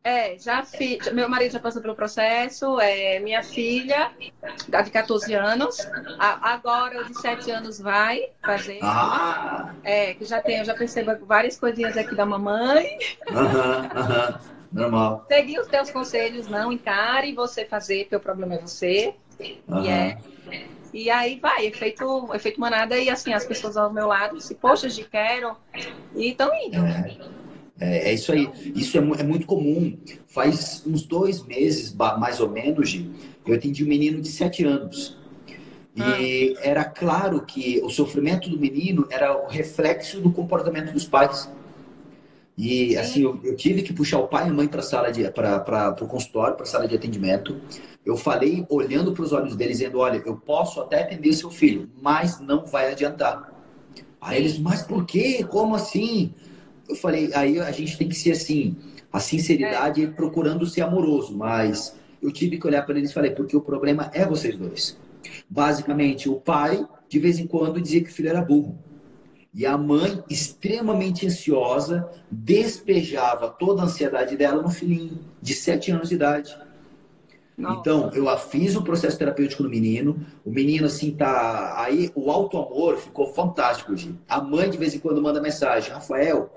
É, 0.04 0.38
já 0.38 0.64
fiz. 0.66 1.12
Meu 1.14 1.30
marido 1.30 1.54
já 1.54 1.60
passou 1.60 1.82
pelo 1.82 1.96
processo, 1.96 2.78
é, 2.82 3.20
minha 3.20 3.42
filha, 3.42 4.12
de 4.68 4.92
14 4.92 5.34
anos, 5.34 5.78
agora 6.20 7.06
de 7.06 7.14
7 7.18 7.50
anos 7.50 7.80
vai 7.80 8.30
fazer. 8.42 8.80
Ah! 8.82 9.74
É, 9.82 10.14
que 10.14 10.26
já 10.26 10.44
eu 10.46 10.66
já 10.66 10.74
percebo 10.74 11.26
várias 11.26 11.58
coisinhas 11.58 11.98
aqui 11.98 12.16
da 12.16 12.26
mamãe. 12.26 12.98
Aham, 13.30 13.90
aham, 13.96 14.40
normal. 14.72 15.26
Segui 15.30 15.58
os 15.58 15.68
teus 15.68 15.90
conselhos, 15.90 16.48
não 16.48 16.72
encare 16.72 17.34
você 17.34 17.64
fazer, 17.64 18.04
porque 18.04 18.18
o 18.18 18.20
problema 18.20 18.56
é 18.56 18.60
você. 18.60 19.16
Aham. 19.70 19.86
E 19.86 19.90
é. 19.90 20.18
E 20.94 21.10
aí 21.10 21.40
vai, 21.40 21.66
efeito, 21.66 22.30
efeito 22.36 22.60
manada, 22.60 22.98
e 22.98 23.10
assim, 23.10 23.34
as 23.34 23.46
pessoas 23.46 23.76
ao 23.78 23.92
meu 23.92 24.08
lado, 24.08 24.40
se, 24.40 24.54
poxa, 24.54 24.88
de 24.90 25.04
quero, 25.04 25.56
e 26.14 26.30
estão 26.30 26.52
indo. 26.54 26.86
É. 26.86 27.43
É, 27.80 28.10
é, 28.10 28.14
isso 28.14 28.32
aí. 28.32 28.50
Isso 28.76 28.98
é, 28.98 29.02
é, 29.02 29.24
muito 29.24 29.46
comum. 29.46 29.98
Faz 30.28 30.84
uns 30.86 31.04
dois 31.04 31.44
meses, 31.44 31.94
mais 31.94 32.40
ou 32.40 32.50
menos, 32.50 33.04
eu 33.46 33.56
atendi 33.56 33.84
um 33.84 33.88
menino 33.88 34.22
de 34.22 34.30
sete 34.30 34.64
anos. 34.64 35.18
E 35.96 36.56
ah. 36.58 36.60
era 36.62 36.86
claro 36.86 37.42
que 37.46 37.80
o 37.84 37.90
sofrimento 37.90 38.50
do 38.50 38.58
menino 38.58 39.08
era 39.12 39.38
o 39.38 39.48
reflexo 39.48 40.20
do 40.20 40.32
comportamento 40.32 40.92
dos 40.92 41.06
pais. 41.06 41.50
E 42.58 42.96
assim, 42.98 43.24
eu, 43.24 43.40
eu 43.44 43.56
tive 43.56 43.82
que 43.82 43.94
puxar 43.94 44.20
o 44.20 44.28
pai 44.28 44.48
e 44.48 44.50
a 44.50 44.54
mãe 44.54 44.68
para 44.68 44.80
a 44.80 44.84
sala 44.84 45.12
de 45.12 45.30
para 45.32 45.96
o 46.02 46.08
consultório, 46.08 46.56
para 46.56 46.64
a 46.64 46.68
sala 46.68 46.88
de 46.88 46.96
atendimento. 46.96 47.60
Eu 48.06 48.16
falei 48.16 48.66
olhando 48.70 49.12
para 49.12 49.24
os 49.24 49.32
olhos 49.32 49.56
deles, 49.56 49.80
dizendo: 49.80 50.00
Olha, 50.00 50.22
eu 50.26 50.36
posso 50.36 50.80
até 50.82 51.02
atender 51.02 51.34
seu 51.34 51.50
filho, 51.50 51.90
mas 52.02 52.40
não 52.40 52.66
vai 52.66 52.92
adiantar. 52.92 53.52
Aí 54.22 54.40
eles, 54.40 54.58
mas 54.58 54.84
por 54.84 55.06
quê? 55.06 55.44
Como 55.44 55.76
assim? 55.76 56.34
Eu 56.88 56.96
falei, 56.96 57.32
aí 57.34 57.60
a 57.60 57.72
gente 57.72 57.98
tem 57.98 58.08
que 58.08 58.16
ser 58.16 58.32
assim, 58.32 58.76
a 59.12 59.20
sinceridade 59.20 60.04
é. 60.04 60.08
procurando 60.08 60.66
ser 60.66 60.82
amoroso, 60.82 61.36
mas 61.36 61.96
eu 62.22 62.32
tive 62.32 62.58
que 62.58 62.68
olhar 62.68 62.86
para 62.86 62.98
eles 62.98 63.12
e 63.12 63.14
falei, 63.14 63.32
porque 63.32 63.56
o 63.56 63.62
problema 63.62 64.10
é 64.14 64.26
vocês 64.26 64.58
dois. 64.58 64.98
Basicamente, 65.50 66.30
o 66.30 66.36
pai, 66.36 66.86
de 67.08 67.20
vez 67.20 67.40
em 67.40 67.48
quando, 67.48 67.82
dizia 67.82 68.04
que 68.04 68.10
o 68.10 68.14
filho 68.14 68.30
era 68.30 68.42
burro. 68.42 68.78
E 69.54 69.68
a 69.68 69.78
mãe, 69.78 70.24
extremamente 70.30 71.28
ansiosa, 71.28 72.10
despejava 72.32 73.50
toda 73.50 73.82
a 73.82 73.86
ansiedade 73.86 74.36
dela 74.36 74.64
no 74.64 74.70
filhinho, 74.70 75.20
de 75.42 75.54
sete 75.54 75.92
anos 75.92 76.10
de 76.10 76.16
idade. 76.16 76.58
Não. 77.56 77.80
Então, 77.80 78.10
eu 78.14 78.36
fiz 78.38 78.76
o 78.76 78.82
processo 78.82 79.18
terapêutico 79.18 79.62
no 79.62 79.70
menino. 79.70 80.26
O 80.44 80.50
menino, 80.50 80.88
assim, 80.88 81.12
tá. 81.12 81.76
Aí, 81.78 82.12
o 82.16 82.32
alto 82.32 82.58
amor 82.58 82.98
ficou 82.98 83.32
fantástico. 83.32 83.94
A 84.28 84.42
mãe, 84.42 84.72
de 84.72 84.78
vez 84.78 84.96
em 84.96 85.00
quando, 85.00 85.22
manda 85.22 85.40
mensagem: 85.40 85.94
Rafael, 85.94 86.50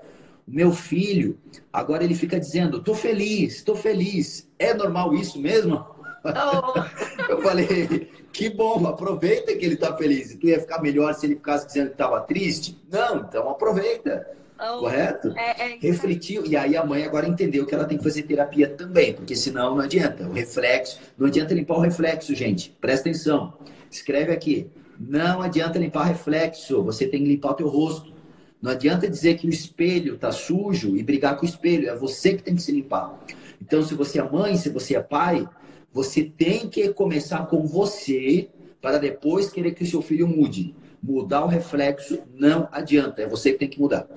meu 0.47 0.71
filho, 0.71 1.37
agora 1.73 2.03
ele 2.03 2.15
fica 2.15 2.39
dizendo: 2.39 2.81
tô 2.81 2.95
feliz, 2.95 3.61
tô 3.61 3.75
feliz. 3.75 4.49
É 4.57 4.73
normal 4.73 5.13
isso 5.13 5.39
mesmo? 5.39 5.85
Oh. 6.23 6.79
Eu 7.29 7.41
falei: 7.41 8.09
que 8.31 8.49
bom, 8.49 8.87
aproveita 8.87 9.55
que 9.55 9.65
ele 9.65 9.75
tá 9.75 9.95
feliz. 9.97 10.31
E 10.31 10.37
tu 10.37 10.47
ia 10.47 10.59
ficar 10.59 10.81
melhor 10.81 11.13
se 11.13 11.25
ele 11.25 11.35
ficasse 11.35 11.67
dizendo 11.67 11.91
que 11.91 11.97
tava 11.97 12.21
triste? 12.21 12.79
Não, 12.89 13.17
então 13.17 13.49
aproveita. 13.49 14.25
Oh. 14.59 14.79
Correto? 14.79 15.33
É, 15.37 15.73
é... 15.73 15.77
Refletiu. 15.79 16.45
E 16.45 16.55
aí 16.55 16.75
a 16.77 16.85
mãe 16.85 17.03
agora 17.03 17.27
entendeu 17.27 17.65
que 17.65 17.75
ela 17.75 17.85
tem 17.85 17.97
que 17.97 18.03
fazer 18.03 18.23
terapia 18.23 18.69
também, 18.69 19.13
porque 19.13 19.35
senão 19.35 19.75
não 19.75 19.83
adianta. 19.83 20.23
O 20.23 20.31
reflexo, 20.31 20.99
não 21.17 21.27
adianta 21.27 21.53
limpar 21.53 21.77
o 21.77 21.81
reflexo, 21.81 22.33
gente. 22.33 22.75
Presta 22.81 23.09
atenção. 23.09 23.53
Escreve 23.91 24.31
aqui. 24.31 24.69
Não 24.99 25.41
adianta 25.41 25.77
limpar 25.77 26.05
reflexo, 26.05 26.81
você 26.83 27.05
tem 27.05 27.21
que 27.21 27.29
limpar 27.29 27.51
o 27.51 27.55
teu 27.55 27.67
rosto. 27.67 28.16
Não 28.61 28.71
adianta 28.71 29.09
dizer 29.09 29.37
que 29.37 29.47
o 29.47 29.49
espelho 29.49 30.15
está 30.15 30.31
sujo 30.31 30.95
e 30.97 31.03
brigar 31.03 31.37
com 31.37 31.45
o 31.45 31.49
espelho. 31.49 31.89
É 31.89 31.95
você 31.95 32.33
que 32.33 32.43
tem 32.43 32.55
que 32.55 32.61
se 32.61 32.71
limpar. 32.71 33.13
Então, 33.61 33.81
se 33.83 33.93
você 33.93 34.19
é 34.19 34.23
mãe, 34.23 34.55
se 34.55 34.69
você 34.69 34.95
é 34.95 35.01
pai, 35.01 35.47
você 35.91 36.23
tem 36.23 36.67
que 36.67 36.89
começar 36.89 37.47
com 37.47 37.65
você 37.65 38.49
para 38.81 38.97
depois 38.97 39.49
querer 39.51 39.73
que 39.73 39.83
o 39.83 39.87
seu 39.87 40.01
filho 40.01 40.27
mude. 40.27 40.75
Mudar 41.01 41.43
o 41.43 41.47
reflexo 41.47 42.19
não 42.35 42.67
adianta. 42.71 43.21
É 43.21 43.27
você 43.27 43.51
que 43.51 43.59
tem 43.59 43.69
que 43.69 43.79
mudar. 43.79 44.07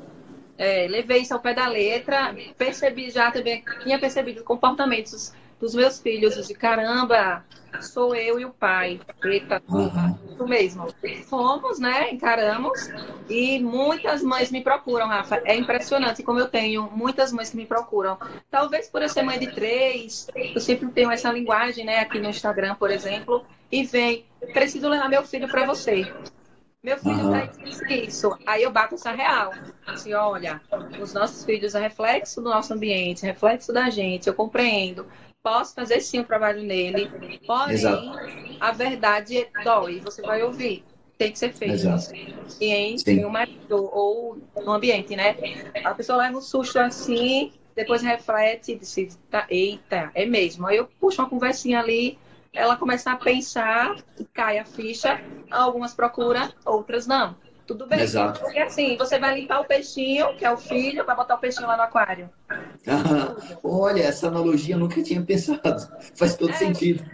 É, 0.56 0.86
levei 0.88 1.22
isso 1.22 1.32
ao 1.32 1.40
pé 1.40 1.54
da 1.54 1.66
letra, 1.66 2.36
percebi 2.58 3.10
já 3.10 3.30
também, 3.30 3.64
tinha 3.82 3.98
percebido 3.98 4.44
comportamentos 4.44 5.32
dos 5.58 5.74
meus 5.74 5.98
filhos, 5.98 6.46
de 6.46 6.52
caramba, 6.52 7.42
sou 7.80 8.14
eu 8.14 8.38
e 8.38 8.44
o 8.44 8.50
pai. 8.50 9.00
Eita, 9.24 9.62
uhum. 9.68 10.18
isso 10.32 10.46
mesmo. 10.46 10.94
Fomos, 11.28 11.78
né? 11.78 12.10
Encaramos. 12.10 12.88
E 13.28 13.58
muitas 13.60 14.22
mães 14.22 14.50
me 14.50 14.62
procuram, 14.62 15.06
Rafa. 15.06 15.40
É 15.44 15.56
impressionante 15.56 16.22
como 16.22 16.38
eu 16.38 16.48
tenho 16.48 16.90
muitas 16.92 17.32
mães 17.32 17.50
que 17.50 17.56
me 17.56 17.66
procuram. 17.66 18.18
Talvez 18.50 18.88
por 18.88 19.02
eu 19.02 19.08
ser 19.08 19.22
mãe 19.22 19.38
de 19.38 19.52
três, 19.52 20.28
eu 20.34 20.60
sempre 20.60 20.88
tenho 20.88 21.10
essa 21.10 21.30
linguagem, 21.32 21.84
né? 21.84 21.98
Aqui 21.98 22.18
no 22.18 22.28
Instagram, 22.28 22.74
por 22.74 22.90
exemplo. 22.90 23.44
E 23.70 23.84
vem, 23.84 24.24
preciso 24.52 24.88
levar 24.88 25.08
meu 25.08 25.22
filho 25.22 25.48
para 25.48 25.64
você. 25.64 26.12
Meu 26.82 26.96
filho 26.96 27.26
uhum. 27.26 27.32
tá 27.32 27.50
isso, 27.64 27.84
isso. 27.84 28.38
Aí 28.46 28.62
eu 28.62 28.72
bato 28.72 28.94
essa 28.94 29.12
real. 29.12 29.52
Assim, 29.86 30.14
olha, 30.14 30.60
os 31.00 31.12
nossos 31.12 31.44
filhos 31.44 31.74
é 31.74 31.80
reflexo 31.80 32.40
do 32.40 32.48
nosso 32.48 32.72
ambiente, 32.72 33.26
reflexo 33.26 33.72
da 33.72 33.90
gente, 33.90 34.26
eu 34.26 34.34
compreendo 34.34 35.06
posso 35.42 35.74
fazer 35.74 36.00
sim 36.00 36.20
o 36.20 36.24
trabalho 36.24 36.62
nele, 36.62 37.10
porém, 37.46 37.74
Exato. 37.74 38.02
a 38.58 38.72
verdade 38.72 39.48
dói, 39.64 40.00
você 40.00 40.22
vai 40.22 40.42
ouvir. 40.42 40.84
Tem 41.16 41.32
que 41.32 41.38
ser 41.38 41.52
feito. 41.52 41.74
Exato. 41.74 42.14
em 42.60 43.24
um 43.24 43.30
marido 43.30 43.90
ou 43.92 44.38
no 44.64 44.72
ambiente, 44.72 45.14
né? 45.14 45.36
A 45.84 45.94
pessoa 45.94 46.18
leva 46.18 46.38
um 46.38 46.40
susto 46.40 46.78
assim, 46.78 47.52
depois 47.74 48.02
reflete 48.02 48.72
e 48.72 48.78
diz, 48.78 49.18
tá, 49.30 49.46
eita, 49.50 50.10
é 50.14 50.24
mesmo. 50.24 50.66
Aí 50.66 50.76
eu 50.76 50.86
puxo 50.98 51.20
uma 51.20 51.28
conversinha 51.28 51.78
ali, 51.78 52.18
ela 52.52 52.76
começa 52.76 53.12
a 53.12 53.16
pensar 53.16 53.96
e 54.18 54.24
cai 54.24 54.58
a 54.58 54.64
ficha. 54.64 55.20
Algumas 55.50 55.94
procura, 55.94 56.52
outras 56.64 57.06
não. 57.06 57.36
Tudo 57.66 57.86
bem. 57.86 58.00
Exato. 58.00 58.40
Porque 58.40 58.58
assim, 58.58 58.96
você 58.96 59.18
vai 59.18 59.40
limpar 59.40 59.60
o 59.60 59.64
peixinho, 59.64 60.34
que 60.36 60.44
é 60.44 60.50
o 60.50 60.56
filho, 60.56 61.04
vai 61.04 61.14
botar 61.14 61.34
o 61.34 61.38
peixinho 61.38 61.66
lá 61.66 61.76
no 61.76 61.82
aquário. 61.82 62.28
Ah, 62.86 63.36
olha, 63.62 64.02
essa 64.02 64.28
analogia 64.28 64.74
eu 64.74 64.78
nunca 64.78 65.02
tinha 65.02 65.22
pensado. 65.22 65.88
Faz 66.16 66.36
todo 66.36 66.50
é, 66.50 66.54
sentido. 66.54 67.04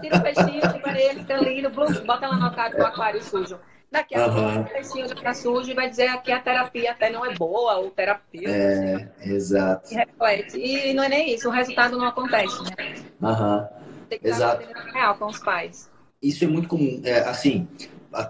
Tira 0.00 0.18
o 0.18 0.22
peixinho, 0.22 0.72
limpa 0.72 0.90
ele, 0.98 1.20
fica 1.20 1.36
lindo, 1.38 1.70
bota 1.70 2.28
lá 2.28 2.36
no 2.36 2.46
aquário, 2.46 2.78
no 2.78 2.86
aquário 2.86 3.22
sujo. 3.22 3.58
Daqui 3.92 4.14
a 4.14 4.24
pouco 4.24 4.60
o 4.60 4.64
peixinho 4.64 5.06
já 5.06 5.14
está 5.14 5.34
sujo 5.34 5.70
e 5.70 5.74
vai 5.74 5.90
dizer 5.90 6.10
que 6.22 6.32
a 6.32 6.40
terapia 6.40 6.92
até 6.92 7.10
não 7.10 7.26
é 7.26 7.34
boa, 7.34 7.76
ou 7.76 7.90
terapia. 7.90 8.48
É, 8.48 8.94
assim, 8.94 9.34
exato. 9.34 9.92
E 9.92 9.96
reflete. 9.96 10.58
E 10.58 10.94
não 10.94 11.04
é 11.04 11.10
nem 11.10 11.34
isso, 11.34 11.48
o 11.48 11.52
resultado 11.52 11.98
não 11.98 12.06
acontece, 12.06 12.62
né? 12.62 12.94
Aham. 13.22 13.68
Tem 14.08 14.18
que 14.18 14.28
exato. 14.28 14.66
real 14.92 15.14
com 15.16 15.26
os 15.26 15.38
pais. 15.38 15.90
Isso 16.22 16.42
é 16.44 16.46
muito 16.46 16.68
comum. 16.68 17.02
É, 17.04 17.20
assim, 17.20 17.68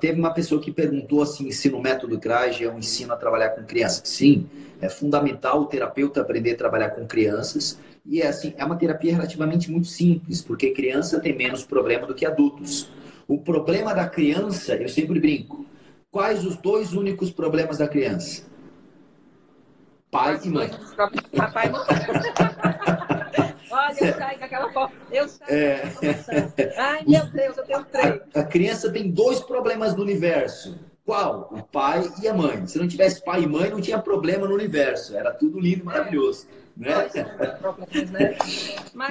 Teve 0.01 0.19
uma 0.19 0.33
pessoa 0.33 0.61
que 0.61 0.71
perguntou 0.71 1.23
assim, 1.23 1.51
se 1.51 1.69
no 1.71 1.81
método 1.81 2.19
CRAG 2.19 2.65
é 2.65 2.71
um 2.71 2.79
ensino 2.79 3.13
a 3.13 3.17
trabalhar 3.17 3.51
com 3.51 3.65
crianças. 3.65 4.03
Sim, 4.09 4.49
é 4.81 4.89
fundamental 4.89 5.61
o 5.63 5.67
terapeuta 5.67 6.21
aprender 6.21 6.53
a 6.53 6.57
trabalhar 6.57 6.91
com 6.91 7.07
crianças. 7.07 7.79
E 8.05 8.21
é 8.21 8.29
assim, 8.29 8.53
é 8.57 8.65
uma 8.65 8.77
terapia 8.77 9.13
relativamente 9.13 9.71
muito 9.71 9.87
simples, 9.87 10.43
porque 10.43 10.71
criança 10.71 11.21
tem 11.21 11.37
menos 11.37 11.65
problema 11.65 12.07
do 12.07 12.15
que 12.15 12.27
adultos. 12.27 12.91
O 13.29 13.39
problema 13.39 13.95
da 13.95 14.09
criança, 14.09 14.75
eu 14.75 14.89
sempre 14.89 15.21
brinco, 15.21 15.65
quais 16.11 16.45
os 16.45 16.57
dois 16.57 16.93
únicos 16.93 17.31
problemas 17.31 17.79
da 17.79 17.89
criança? 17.89 18.43
Pai 20.11 20.39
e 20.45 20.49
mãe. 20.49 20.71
Papai 21.35 21.69
e 21.69 21.71
mãe. 21.71 21.83
Olha, 24.03 24.09
eu 24.09 24.19
saio 24.19 24.39
com 24.39 24.45
aquela 24.45 24.73
foto. 24.73 24.93
Eu 25.11 25.29
saio 25.29 25.55
é... 25.55 25.83
Ai, 26.77 27.05
meu 27.07 27.27
Deus, 27.27 27.57
eu 27.57 27.65
tenho 27.65 27.85
três. 27.85 28.21
A, 28.35 28.41
a 28.41 28.45
criança 28.45 28.91
tem 28.91 29.11
dois 29.11 29.41
problemas 29.41 29.95
do 29.95 30.03
universo. 30.03 30.79
Qual? 31.05 31.49
O 31.53 31.63
pai 31.63 32.09
e 32.23 32.29
a 32.29 32.35
mãe. 32.35 32.67
Se 32.67 32.79
não 32.79 32.87
tivesse 32.87 33.25
pai 33.25 33.43
e 33.43 33.47
mãe, 33.47 33.71
não 33.71 33.81
tinha 33.81 33.99
problema 33.99 34.47
no 34.47 34.55
universo. 34.55 35.17
Era 35.17 35.33
tudo 35.33 35.59
lindo, 35.59 35.85
maravilhoso. 35.85 36.47
Né? 36.77 37.11
né? 38.11 38.37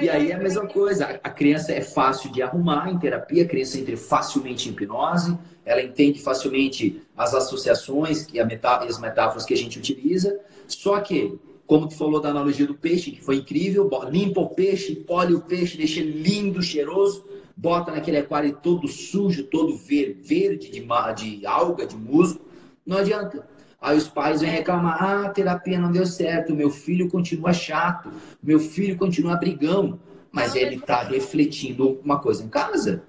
e 0.00 0.10
aí 0.10 0.30
é 0.30 0.34
a 0.34 0.38
mesma 0.38 0.66
coisa. 0.66 1.20
A 1.22 1.30
criança 1.30 1.72
é 1.72 1.80
fácil 1.80 2.32
de 2.32 2.42
arrumar 2.42 2.90
em 2.90 2.98
terapia, 2.98 3.44
a 3.44 3.46
criança 3.46 3.78
entra 3.78 3.96
facilmente 3.96 4.68
em 4.68 4.72
hipnose, 4.72 5.38
ela 5.64 5.80
entende 5.80 6.20
facilmente 6.20 7.02
as 7.16 7.34
associações 7.34 8.26
e 8.32 8.40
as 8.40 8.98
metáforas 8.98 9.44
que 9.44 9.54
a 9.54 9.56
gente 9.56 9.78
utiliza. 9.78 10.40
Só 10.66 10.98
que 11.00 11.38
como 11.72 11.88
tu 11.88 11.96
falou 11.96 12.20
da 12.20 12.28
analogia 12.28 12.66
do 12.66 12.74
peixe, 12.74 13.12
que 13.12 13.24
foi 13.24 13.36
incrível, 13.36 13.88
limpa 14.10 14.42
o 14.42 14.50
peixe, 14.50 14.94
pole 14.94 15.32
o 15.32 15.40
peixe, 15.40 15.78
deixa 15.78 16.00
ele 16.00 16.22
lindo, 16.22 16.62
cheiroso, 16.62 17.24
bota 17.56 17.90
naquele 17.90 18.18
aquário 18.18 18.52
todo 18.62 18.86
sujo, 18.86 19.44
todo 19.44 19.74
verde, 19.74 20.20
verde 20.22 20.70
de, 20.70 20.80
de 21.16 21.46
alga, 21.46 21.86
de 21.86 21.96
musgo, 21.96 22.42
não 22.84 22.98
adianta. 22.98 23.48
Aí 23.80 23.96
os 23.96 24.06
pais 24.06 24.42
vêm 24.42 24.50
reclamar, 24.50 25.02
ah, 25.02 25.24
a 25.24 25.28
terapia 25.30 25.78
não 25.78 25.90
deu 25.90 26.04
certo, 26.04 26.54
meu 26.54 26.68
filho 26.68 27.08
continua 27.08 27.54
chato, 27.54 28.10
meu 28.42 28.60
filho 28.60 28.98
continua 28.98 29.36
brigão, 29.36 29.98
mas 30.30 30.54
ele 30.54 30.74
está 30.74 31.02
refletindo 31.02 31.98
uma 32.04 32.18
coisa 32.18 32.44
em 32.44 32.48
casa. 32.48 33.02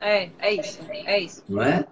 É, 0.00 0.30
é 0.40 0.54
isso, 0.54 0.80
é 0.90 1.20
isso. 1.20 1.44
Não 1.48 1.62
é? 1.62 1.86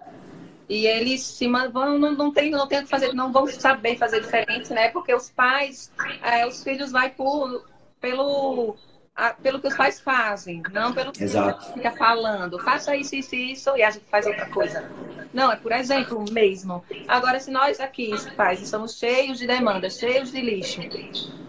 E 0.69 0.85
eles 0.85 1.21
se 1.21 1.47
vão, 1.47 1.97
não, 1.97 2.11
não 2.11 2.31
tem, 2.31 2.51
não 2.51 2.67
tem 2.67 2.79
o 2.79 2.83
que 2.83 2.89
fazer, 2.89 3.11
não 3.13 3.31
vão 3.31 3.47
saber 3.47 3.97
fazer 3.97 4.21
diferente, 4.21 4.71
né? 4.71 4.89
Porque 4.89 5.11
os 5.11 5.27
pais, 5.31 5.91
é, 6.21 6.45
os 6.45 6.63
filhos 6.63 6.91
vai 6.91 7.09
por, 7.09 7.65
pelo, 7.99 8.77
a, 9.15 9.33
pelo 9.33 9.59
que 9.59 9.67
os 9.67 9.75
pais 9.75 9.99
fazem, 9.99 10.61
não 10.71 10.93
pelo 10.93 11.11
que 11.11 11.23
Exato. 11.23 11.73
fica 11.73 11.89
falando. 11.91 12.59
Faça 12.59 12.95
isso, 12.95 13.15
isso, 13.15 13.35
isso, 13.35 13.75
e 13.75 13.81
a 13.81 13.89
gente 13.89 14.05
faz 14.05 14.27
outra 14.27 14.45
coisa. 14.45 14.87
Não, 15.33 15.51
é 15.51 15.55
por 15.55 15.71
exemplo 15.71 16.23
mesmo. 16.31 16.85
Agora, 17.07 17.39
se 17.39 17.49
nós 17.49 17.79
aqui, 17.79 18.11
pais, 18.35 18.61
estamos 18.61 18.95
cheios 18.95 19.39
de 19.39 19.47
demandas, 19.47 19.97
cheios 19.97 20.31
de 20.31 20.39
lixo, 20.39 20.81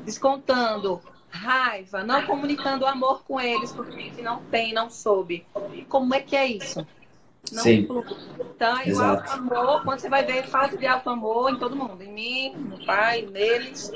descontando 0.03 0.99
raiva, 1.29 2.03
não 2.03 2.23
comunicando 2.23 2.87
amor 2.87 3.23
com 3.25 3.39
eles, 3.39 3.71
porque 3.71 3.97
a 3.97 4.03
gente 4.03 4.23
não 4.23 4.43
tem, 4.45 4.73
não 4.73 4.89
soube. 4.89 5.47
Como 5.89 6.15
é 6.15 6.21
que 6.21 6.35
é 6.35 6.47
isso? 6.47 6.87
Não 7.53 7.63
Sim. 7.63 7.89
Então, 8.39 8.79
é 8.79 8.89
igual 8.89 9.15
Exato. 9.15 9.33
amor, 9.33 9.83
quando 9.83 9.99
você 9.99 10.09
vai 10.09 10.25
ver 10.25 10.47
falta 10.47 10.77
de 10.77 10.87
alto 10.87 11.11
amor 11.11 11.51
em 11.51 11.59
todo 11.59 11.75
mundo, 11.75 12.03
em 12.03 12.13
mim, 12.13 12.55
no 12.55 12.85
pai, 12.85 13.27
neles, 13.33 13.91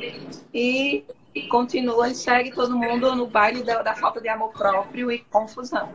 e, 0.52 1.04
e 1.34 1.42
continua 1.48 2.08
e 2.08 2.14
segue 2.14 2.50
todo 2.50 2.76
mundo 2.76 3.14
no 3.14 3.26
baile 3.26 3.62
da, 3.62 3.82
da, 3.82 3.94
falta 3.94 4.20
de 4.20 4.28
amor 4.28 4.52
próprio 4.52 5.12
e 5.12 5.18
confusão. 5.30 5.90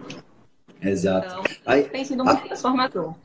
Exato. 0.81 1.27
Então, 1.27 1.43
aí, 1.65 1.83
tem 1.83 2.05
sido 2.05 2.23
muito 2.23 2.43
a... 2.43 2.47
transformador. 2.47 3.15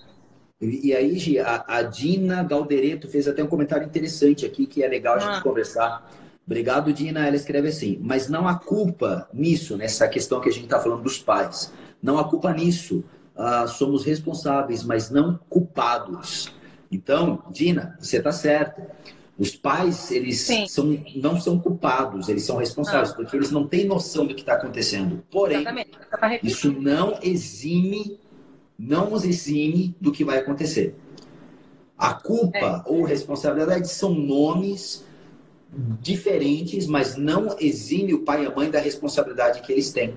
E 0.61 0.95
aí, 0.95 1.19
Gi, 1.19 1.39
a, 1.39 1.65
a, 1.67 1.83
Dina 1.83 2.43
Galdereto 2.43 3.09
fez 3.09 3.29
até 3.29 3.45
um 3.45 3.47
comentário 3.47 3.87
interessante 3.87 4.47
aqui 4.47 4.67
que 4.67 4.83
é 4.83 4.89
legal 4.89 5.17
a 5.17 5.19
gente 5.19 5.39
ah. 5.39 5.43
conversar. 5.43 6.11
Obrigado, 6.47 6.93
Dina. 6.93 7.27
Ela 7.27 7.37
escreve 7.37 7.69
assim: 7.69 7.99
mas 8.01 8.29
não 8.29 8.49
há 8.49 8.55
culpa 8.55 9.29
nisso, 9.33 9.77
nessa 9.77 10.09
questão 10.09 10.41
que 10.41 10.49
a 10.49 10.53
gente 10.53 10.65
está 10.65 10.81
falando 10.81 11.03
dos 11.03 11.19
pais. 11.19 11.73
Não 12.03 12.19
há 12.19 12.25
culpa 12.25 12.53
nisso 12.53 13.05
ah, 13.37 13.67
somos 13.67 14.05
responsáveis, 14.05 14.83
mas 14.83 15.11
não 15.11 15.39
culpados. 15.49 16.53
Então, 16.91 17.43
Dina, 17.51 17.97
você 17.99 18.19
está 18.19 18.31
certa. 18.31 18.89
Os 19.37 19.57
pais, 19.57 20.13
eles 20.13 20.49
são, 20.69 20.97
não 21.17 21.41
são 21.41 21.59
culpados, 21.59 22.29
eles 22.29 22.45
são 22.45 22.57
responsáveis, 22.57 23.09
não. 23.09 23.17
porque 23.17 23.37
eles 23.37 23.51
não 23.51 23.67
têm 23.67 23.85
noção 23.85 24.27
do 24.27 24.35
que 24.35 24.43
está 24.43 24.55
acontecendo. 24.55 25.25
Porém, 25.29 25.65
isso 26.41 26.71
não 26.71 27.19
exime, 27.21 28.21
não 28.79 29.13
os 29.13 29.25
exime 29.25 29.97
do 30.01 30.13
que 30.13 30.25
vai 30.25 30.39
acontecer. 30.39 30.95
A 31.99 32.15
culpa 32.15 32.85
é. 32.87 32.91
ou 32.91 33.03
responsabilidade 33.03 33.89
são 33.89 34.15
nomes 34.15 35.05
diferentes, 36.01 36.87
mas 36.87 37.17
não 37.17 37.57
exime 37.59 38.15
o 38.15 38.21
pai 38.21 38.45
e 38.45 38.47
a 38.47 38.55
mãe 38.55 38.71
da 38.71 38.79
responsabilidade 38.79 39.63
que 39.63 39.73
eles 39.73 39.93
têm. 39.93 40.15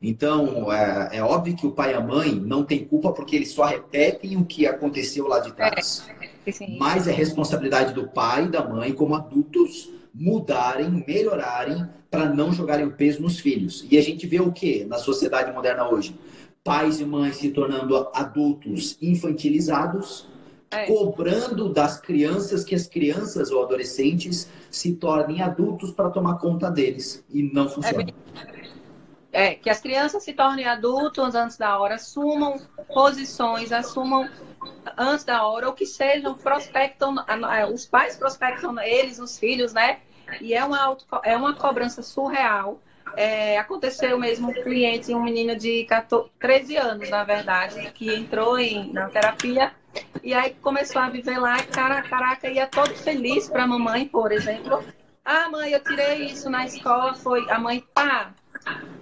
Então, 0.00 0.72
é, 0.72 1.16
é, 1.16 1.22
óbvio 1.22 1.56
que 1.56 1.66
o 1.66 1.72
pai 1.72 1.92
e 1.92 1.94
a 1.94 2.00
mãe 2.00 2.34
não 2.34 2.64
têm 2.64 2.84
culpa 2.84 3.12
porque 3.12 3.36
eles 3.36 3.52
só 3.52 3.64
repetem 3.64 4.36
o 4.36 4.44
que 4.44 4.66
aconteceu 4.66 5.26
lá 5.26 5.40
de 5.40 5.52
trás. 5.52 6.06
É, 6.46 6.76
Mas 6.78 7.08
é 7.08 7.12
responsabilidade 7.12 7.94
do 7.94 8.08
pai 8.08 8.44
e 8.44 8.50
da 8.50 8.66
mãe, 8.66 8.92
como 8.92 9.14
adultos, 9.14 9.90
mudarem, 10.14 11.04
melhorarem 11.06 11.86
para 12.10 12.28
não 12.28 12.52
jogarem 12.52 12.86
o 12.86 12.92
peso 12.92 13.22
nos 13.22 13.38
filhos. 13.38 13.86
E 13.90 13.98
a 13.98 14.02
gente 14.02 14.26
vê 14.26 14.40
o 14.40 14.52
que 14.52 14.84
na 14.84 14.98
sociedade 14.98 15.52
moderna 15.52 15.88
hoje? 15.88 16.18
Pais 16.62 17.00
e 17.00 17.04
mães 17.04 17.36
se 17.36 17.50
tornando 17.50 18.08
adultos 18.12 18.96
infantilizados, 19.00 20.26
é. 20.70 20.86
cobrando 20.86 21.72
das 21.72 22.00
crianças 22.00 22.64
que 22.64 22.74
as 22.74 22.86
crianças 22.86 23.50
ou 23.50 23.62
adolescentes 23.62 24.48
se 24.70 24.94
tornem 24.94 25.42
adultos 25.42 25.92
para 25.92 26.10
tomar 26.10 26.38
conta 26.38 26.70
deles. 26.70 27.24
E 27.30 27.42
não 27.42 27.68
funciona. 27.68 28.06
É 29.36 29.48
é, 29.48 29.54
que 29.54 29.68
as 29.68 29.78
crianças 29.78 30.24
se 30.24 30.32
tornem 30.32 30.66
adultos 30.66 31.34
antes 31.34 31.58
da 31.58 31.78
hora, 31.78 31.96
assumam 31.96 32.58
posições, 32.88 33.70
assumam 33.70 34.26
antes 34.96 35.26
da 35.26 35.46
hora, 35.46 35.66
ou 35.66 35.74
que 35.74 35.84
sejam, 35.84 36.32
prospectam, 36.32 37.14
os 37.70 37.84
pais 37.84 38.16
prospectam 38.16 38.80
eles, 38.80 39.18
os 39.18 39.38
filhos, 39.38 39.74
né? 39.74 39.98
E 40.40 40.54
é 40.54 40.64
uma, 40.64 40.82
auto, 40.82 41.04
é 41.22 41.36
uma 41.36 41.52
cobrança 41.52 42.02
surreal. 42.02 42.80
É, 43.14 43.58
aconteceu 43.58 44.18
mesmo 44.18 44.48
um 44.48 44.54
cliente, 44.54 45.14
um 45.14 45.22
menino 45.22 45.54
de 45.54 45.84
14, 45.84 46.30
13 46.38 46.76
anos, 46.78 47.10
na 47.10 47.22
verdade, 47.22 47.92
que 47.92 48.14
entrou 48.14 48.58
em, 48.58 48.90
na 48.90 49.10
terapia 49.10 49.70
E 50.22 50.32
aí 50.32 50.54
começou 50.62 51.02
a 51.02 51.10
viver 51.10 51.38
lá, 51.38 51.62
cara, 51.62 52.00
caraca, 52.00 52.48
ia 52.48 52.66
todo 52.66 52.94
feliz 52.94 53.50
para 53.50 53.64
a 53.64 53.66
mamãe, 53.66 54.08
por 54.08 54.32
exemplo. 54.32 54.82
Ah, 55.22 55.50
mãe, 55.50 55.72
eu 55.72 55.84
tirei 55.84 56.24
isso 56.24 56.48
na 56.48 56.64
escola, 56.64 57.14
foi 57.14 57.50
a 57.50 57.58
mãe, 57.58 57.84
pá, 57.92 58.32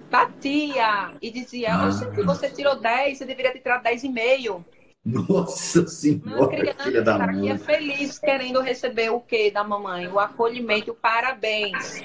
batia 0.09 1.11
e 1.21 1.31
dizia, 1.31 1.75
ah. 1.75 1.89
você 2.25 2.49
tirou 2.49 2.79
10, 2.79 3.17
você 3.17 3.25
deveria 3.25 3.51
ter 3.51 3.59
tirado 3.59 3.83
10,5. 3.83 4.63
Nossa 5.05 5.85
senhora, 5.85 6.47
criança, 6.47 6.83
filha 6.83 7.01
da 7.03 7.17
cara, 7.17 7.31
mãe. 7.31 7.43
Que 7.43 7.49
é 7.49 7.57
feliz 7.59 8.17
querendo 8.17 8.59
receber 8.59 9.11
o 9.11 9.19
quê 9.19 9.51
da 9.51 9.63
mamãe? 9.63 10.07
O 10.07 10.19
acolhimento, 10.19 10.91
o 10.91 10.95
parabéns. 10.95 12.01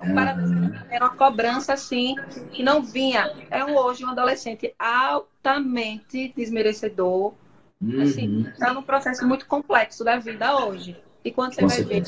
O 0.00 0.12
parabéns 0.12 0.50
era 0.90 1.04
uma 1.04 1.14
cobrança 1.14 1.74
assim, 1.74 2.16
que 2.50 2.64
não 2.64 2.82
vinha. 2.82 3.32
É 3.52 3.64
hoje 3.64 4.04
um 4.04 4.08
adolescente 4.08 4.74
altamente 4.76 6.32
desmerecedor. 6.36 7.34
Uhum. 7.80 8.02
Assim, 8.02 8.46
está 8.48 8.74
num 8.74 8.82
processo 8.82 9.24
muito 9.26 9.46
complexo 9.46 10.02
da 10.02 10.18
vida 10.18 10.66
hoje. 10.66 10.96
E 11.24 11.30
quando 11.30 11.54
você 11.54 11.60
com 11.60 11.68
vai 11.68 11.84
ver, 11.84 12.02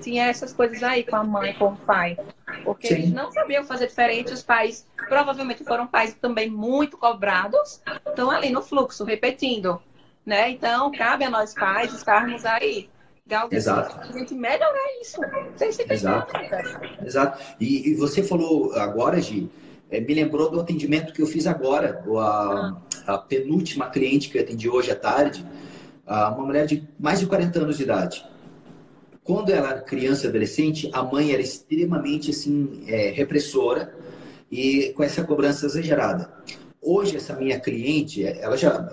tinha 0.00 0.24
essas 0.24 0.54
coisas 0.54 0.82
aí 0.82 1.04
com 1.04 1.16
a 1.16 1.24
mãe, 1.24 1.52
com 1.54 1.66
o 1.66 1.76
pai. 1.76 2.16
Porque 2.74 2.88
Sim. 2.88 2.94
eles 2.94 3.12
não 3.12 3.30
sabiam 3.30 3.64
fazer 3.64 3.86
diferente. 3.86 4.32
Os 4.32 4.42
pais 4.42 4.86
provavelmente 5.08 5.64
foram 5.64 5.86
pais 5.86 6.14
também 6.14 6.50
muito 6.50 6.96
cobrados. 6.96 7.80
Estão 8.06 8.30
ali 8.30 8.50
no 8.50 8.62
fluxo, 8.62 9.04
repetindo. 9.04 9.80
Né? 10.24 10.50
Então, 10.50 10.90
cabe 10.92 11.24
a 11.24 11.30
nós 11.30 11.54
pais 11.54 11.92
estarmos 11.92 12.44
aí. 12.44 12.88
Exato. 13.50 13.98
A 14.00 14.18
gente 14.18 14.34
melhorar 14.34 15.00
isso. 15.00 15.20
Exato. 15.88 16.32
Exato. 17.04 17.42
E, 17.60 17.90
e, 17.90 17.94
você 17.94 18.22
falou 18.22 18.74
agora, 18.74 19.20
Gi, 19.20 19.50
é, 19.90 20.00
me 20.00 20.14
lembrou 20.14 20.50
do 20.50 20.60
atendimento 20.60 21.12
que 21.12 21.22
eu 21.22 21.26
fiz 21.26 21.46
agora. 21.46 22.04
A, 22.18 22.20
ah. 23.06 23.14
a 23.14 23.18
penúltima 23.18 23.88
cliente 23.90 24.28
que 24.28 24.38
eu 24.38 24.42
atendi 24.42 24.68
hoje 24.68 24.90
à 24.90 24.96
tarde, 24.96 25.46
uma 26.06 26.44
mulher 26.44 26.66
de 26.66 26.86
mais 26.98 27.20
de 27.20 27.26
40 27.26 27.60
anos 27.60 27.76
de 27.76 27.84
idade. 27.84 28.31
Quando 29.24 29.50
ela 29.50 29.70
era 29.70 29.80
criança 29.80 30.26
e 30.26 30.28
adolescente, 30.28 30.90
a 30.92 31.02
mãe 31.02 31.32
era 31.32 31.40
extremamente 31.40 32.30
assim, 32.30 32.84
é, 32.88 33.10
repressora 33.10 33.94
e 34.50 34.92
com 34.96 35.02
essa 35.02 35.22
cobrança 35.22 35.66
exagerada. 35.66 36.32
Hoje, 36.80 37.16
essa 37.16 37.34
minha 37.36 37.60
cliente, 37.60 38.24
ela 38.24 38.56
já 38.56 38.88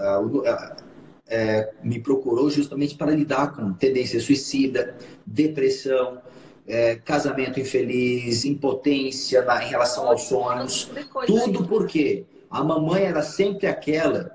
é, 1.27 1.71
me 1.83 1.99
procurou 1.99 2.49
justamente 2.49 2.95
para 2.95 3.11
lidar 3.11 3.53
com 3.53 3.73
tendência 3.73 4.19
suicida, 4.19 4.95
depressão, 5.25 6.21
é, 6.67 6.95
casamento 6.95 7.59
infeliz, 7.59 8.45
impotência 8.45 9.43
na, 9.43 9.63
em 9.63 9.69
relação 9.69 10.07
aos 10.07 10.23
sonhos. 10.23 10.91
Tudo 11.25 11.65
porque 11.65 12.25
a 12.49 12.63
mamãe 12.63 13.03
era 13.03 13.23
sempre 13.23 13.65
aquela 13.65 14.31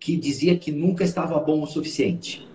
que 0.00 0.16
dizia 0.16 0.58
que 0.58 0.72
nunca 0.72 1.04
estava 1.04 1.38
bom 1.38 1.62
o 1.62 1.66
suficiente. 1.66 2.46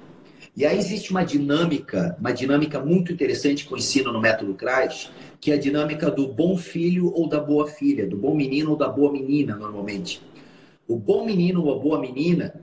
E 0.56 0.66
aí 0.66 0.78
existe 0.78 1.12
uma 1.12 1.24
dinâmica, 1.24 2.16
uma 2.20 2.34
dinâmica 2.34 2.80
muito 2.80 3.14
interessante 3.14 3.66
que 3.66 3.72
eu 3.72 3.78
ensino 3.78 4.12
no 4.12 4.20
método 4.20 4.54
CRAS, 4.54 5.10
que 5.40 5.50
é 5.50 5.54
a 5.56 5.60
dinâmica 5.60 6.12
do 6.12 6.28
bom 6.28 6.58
filho 6.58 7.12
ou 7.14 7.28
da 7.28 7.40
boa 7.40 7.68
filha, 7.68 8.06
do 8.06 8.18
bom 8.18 8.36
menino 8.36 8.72
ou 8.72 8.76
da 8.76 8.90
boa 8.90 9.12
menina, 9.12 9.56
normalmente. 9.56 10.22
O 10.86 10.98
bom 10.98 11.24
menino 11.26 11.64
ou 11.64 11.74
a 11.74 11.80
boa 11.80 12.02
menina, 12.02 12.54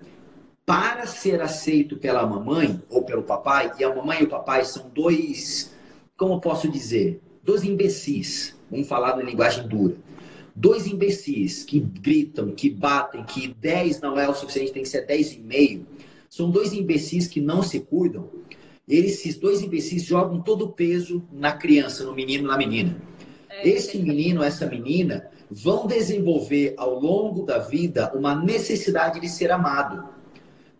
para 0.66 1.06
ser 1.06 1.40
aceito 1.40 1.96
pela 1.96 2.26
mamãe 2.26 2.78
ou 2.90 3.02
pelo 3.04 3.22
papai, 3.22 3.72
e 3.78 3.84
a 3.84 3.94
mamãe 3.94 4.20
e 4.20 4.24
o 4.24 4.28
papai 4.28 4.66
são 4.66 4.90
dois, 4.94 5.74
como 6.14 6.34
eu 6.34 6.40
posso 6.40 6.70
dizer, 6.70 7.22
dois 7.42 7.64
imbecis, 7.64 8.54
vamos 8.70 8.86
falar 8.86 9.16
na 9.16 9.22
linguagem 9.22 9.66
dura. 9.66 9.96
Dois 10.54 10.86
imbecis 10.86 11.64
que 11.64 11.80
gritam, 11.80 12.50
que 12.50 12.68
batem, 12.68 13.24
que 13.24 13.48
10 13.48 14.00
não 14.00 14.18
é 14.18 14.28
o 14.28 14.34
suficiente, 14.34 14.72
tem 14.72 14.82
que 14.82 14.88
ser 14.88 15.06
10,5 15.06 15.97
são 16.28 16.50
dois 16.50 16.72
imbecis 16.72 17.26
que 17.26 17.40
não 17.40 17.62
se 17.62 17.80
cuidam. 17.80 18.28
Eles, 18.86 19.12
esses 19.14 19.36
dois 19.36 19.60
imbecis 19.60 20.02
jogam 20.02 20.40
todo 20.40 20.66
o 20.66 20.72
peso 20.72 21.22
na 21.32 21.52
criança, 21.52 22.04
no 22.04 22.14
menino, 22.14 22.48
na 22.48 22.56
menina. 22.56 22.96
É, 23.50 23.68
Esse 23.68 23.98
menino, 23.98 24.42
essa 24.42 24.66
menina, 24.66 25.30
vão 25.50 25.86
desenvolver 25.86 26.74
ao 26.76 26.98
longo 26.98 27.42
da 27.42 27.58
vida 27.58 28.12
uma 28.14 28.34
necessidade 28.34 29.20
de 29.20 29.28
ser 29.28 29.50
amado. 29.50 30.08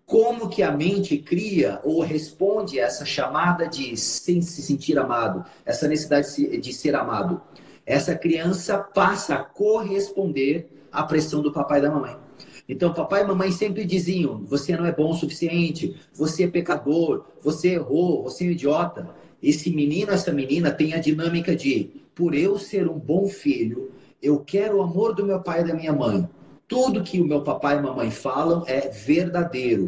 Como 0.07 0.49
que 0.49 0.63
a 0.63 0.73
mente 0.73 1.19
cria 1.19 1.81
ou 1.85 2.01
responde 2.01 2.81
a 2.81 2.87
essa 2.87 3.05
chamada 3.05 3.69
de 3.69 3.95
se 3.95 4.41
sentir 4.43 4.99
amado, 4.99 5.45
essa 5.67 5.87
necessidade 5.87 6.59
de 6.59 6.73
ser 6.73 6.95
amado? 6.95 7.43
Essa 7.85 8.15
criança 8.15 8.79
passa 8.79 9.35
a 9.35 9.45
corresponder 9.45 10.87
à 10.91 11.03
pressão 11.03 11.43
do 11.43 11.53
papai 11.53 11.79
e 11.79 11.83
da 11.83 11.91
mamãe. 11.91 12.17
Então, 12.69 12.93
papai 12.93 13.23
e 13.23 13.27
mamãe 13.27 13.51
sempre 13.51 13.85
diziam: 13.85 14.45
você 14.45 14.77
não 14.77 14.85
é 14.85 14.93
bom 14.93 15.11
o 15.11 15.15
suficiente, 15.15 15.97
você 16.13 16.45
é 16.45 16.49
pecador, 16.49 17.25
você 17.41 17.71
errou, 17.75 18.23
você 18.25 18.45
é 18.45 18.49
um 18.49 18.51
idiota. 18.51 19.09
Esse 19.43 19.71
menino, 19.71 20.13
essa 20.13 20.33
menina 20.33 20.71
tem 20.71 20.93
a 20.93 20.99
dinâmica 20.99 21.57
de: 21.57 21.91
por 22.15 22.35
eu 22.35 22.59
ser 22.59 22.89
um 22.89 22.99
bom 22.99 23.27
filho, 23.27 23.93
eu 24.23 24.41
quero 24.41 24.79
o 24.79 24.83
amor 24.83 25.15
do 25.15 25.25
meu 25.25 25.41
pai 25.41 25.63
e 25.63 25.65
da 25.65 25.75
minha 25.75 25.93
mãe. 25.93 26.29
Tudo 26.67 27.03
que 27.03 27.19
o 27.19 27.25
meu 27.25 27.41
papai 27.41 27.79
e 27.79 27.81
mamãe 27.81 28.11
falam 28.11 28.63
é 28.67 28.89
verdadeiro. 28.91 29.87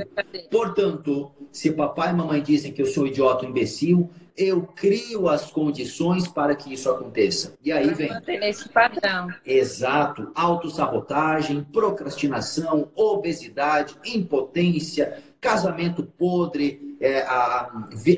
Portanto, 0.51 1.31
se 1.53 1.73
papai 1.73 2.11
e 2.11 2.17
mamãe 2.17 2.43
dizem 2.43 2.73
que 2.73 2.81
eu 2.81 2.87
sou 2.87 3.07
idiota, 3.07 3.45
um 3.45 3.51
imbecil, 3.51 4.09
eu 4.41 4.63
crio 4.63 5.29
as 5.29 5.51
condições 5.51 6.27
para 6.27 6.55
que 6.55 6.73
isso 6.73 6.91
aconteça. 6.91 7.55
E 7.63 7.71
aí 7.71 7.93
vem. 7.93 8.11
Esse 8.27 8.69
padrão. 8.69 9.29
Exato. 9.45 10.31
Autossabotagem, 10.35 11.63
procrastinação, 11.73 12.91
obesidade, 12.95 13.95
impotência, 14.05 15.19
casamento 15.41 16.03
podre, 16.03 16.97
é, 17.01 17.21
a, 17.23 17.71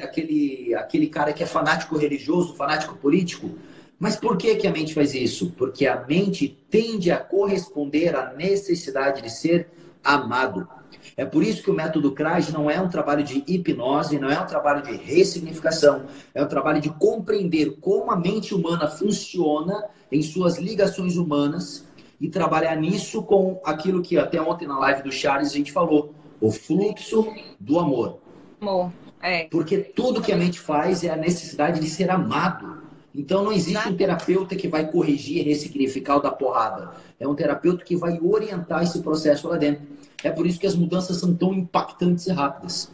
aquele, 0.03 0.75
aquele 0.75 1.09
cara 1.09 1.33
que 1.33 1.43
é 1.43 1.47
fanático 1.47 1.97
religioso, 1.97 2.55
fanático 2.55 2.97
político. 2.97 3.51
Mas 3.99 4.17
por 4.17 4.37
que, 4.37 4.57
que 4.57 4.67
a 4.67 4.73
mente 4.73 4.95
faz 4.95 5.15
isso? 5.15 5.53
Porque 5.57 5.87
a 5.87 6.05
mente 6.07 6.59
tende 6.71 7.11
a 7.11 7.19
corresponder 7.19 8.17
à 8.17 8.33
necessidade 8.33 9.23
de 9.23 9.31
ser 9.31 9.69
amado. 10.03 10.69
É 11.17 11.25
por 11.25 11.43
isso 11.43 11.63
que 11.63 11.71
o 11.71 11.75
método 11.75 12.13
CRAS 12.13 12.51
não 12.51 12.71
é 12.71 12.81
um 12.81 12.89
trabalho 12.89 13.23
de 13.23 13.45
hipnose, 13.47 14.19
não 14.19 14.31
é 14.31 14.41
um 14.41 14.47
trabalho 14.47 14.83
de 14.83 14.97
ressignificação, 14.97 16.05
é 16.35 16.43
um 16.43 16.49
trabalho 16.49 16.81
de 16.81 16.91
compreender 16.91 17.77
como 17.81 18.11
a 18.11 18.17
mente 18.17 18.55
humana 18.55 18.89
funciona 18.89 19.85
em 20.11 20.23
suas 20.23 20.59
ligações 20.59 21.17
humanas 21.17 21.87
e 22.21 22.29
trabalhar 22.29 22.77
nisso 22.77 23.23
com 23.23 23.61
aquilo 23.65 24.01
que 24.01 24.17
até 24.17 24.41
ontem 24.41 24.67
na 24.67 24.79
live 24.79 25.03
do 25.03 25.13
Charles 25.13 25.51
a 25.51 25.57
gente 25.57 25.73
falou, 25.73 26.15
o 26.41 26.51
fluxo 26.51 27.27
do 27.59 27.79
amor. 27.79 28.19
Amor, 28.61 28.93
é. 29.21 29.45
Porque 29.45 29.79
tudo 29.79 30.23
que 30.23 30.33
a 30.33 30.37
mente 30.37 30.59
faz 30.59 31.05
é 31.05 31.11
a 31.11 31.17
necessidade 31.17 31.81
de 31.81 31.89
ser 31.89 32.11
amado. 32.11 32.83
Então 33.15 33.45
não 33.45 33.53
existe 33.53 33.89
um 33.89 33.97
terapeuta 33.97 34.57
que 34.57 34.69
vai 34.69 34.91
corrigir 34.91 35.39
e 35.39 35.43
ressignificar 35.43 36.17
o 36.17 36.21
da 36.21 36.31
porrada. 36.31 36.93
É 37.21 37.29
um 37.29 37.35
terapeuta 37.35 37.85
que 37.85 37.95
vai 37.95 38.19
orientar 38.21 38.83
esse 38.83 39.01
processo 39.01 39.49
lá 39.49 39.57
dentro. 39.57 39.87
É 40.23 40.31
por 40.31 40.47
isso 40.47 40.59
que 40.59 40.67
as 40.67 40.75
mudanças 40.75 41.19
são 41.19 41.35
tão 41.35 41.53
impactantes 41.53 42.27
e 42.27 42.33
rápidas. 42.33 42.93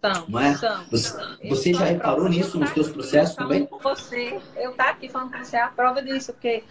São, 0.00 0.26
não 0.28 0.40
é? 0.40 0.54
Você, 0.90 1.16
você 1.48 1.74
já 1.74 1.84
reparou 1.84 2.28
nisso 2.28 2.58
nos 2.58 2.70
seus 2.70 2.88
processos 2.88 3.36
também? 3.36 3.68
Você, 3.82 4.40
eu 4.56 4.72
tá 4.72 4.90
aqui 4.90 5.08
falando 5.08 5.32
com 5.32 5.38
você 5.38 5.56
é 5.56 5.62
a 5.62 5.68
prova 5.68 6.02
disso, 6.02 6.32
porque 6.32 6.64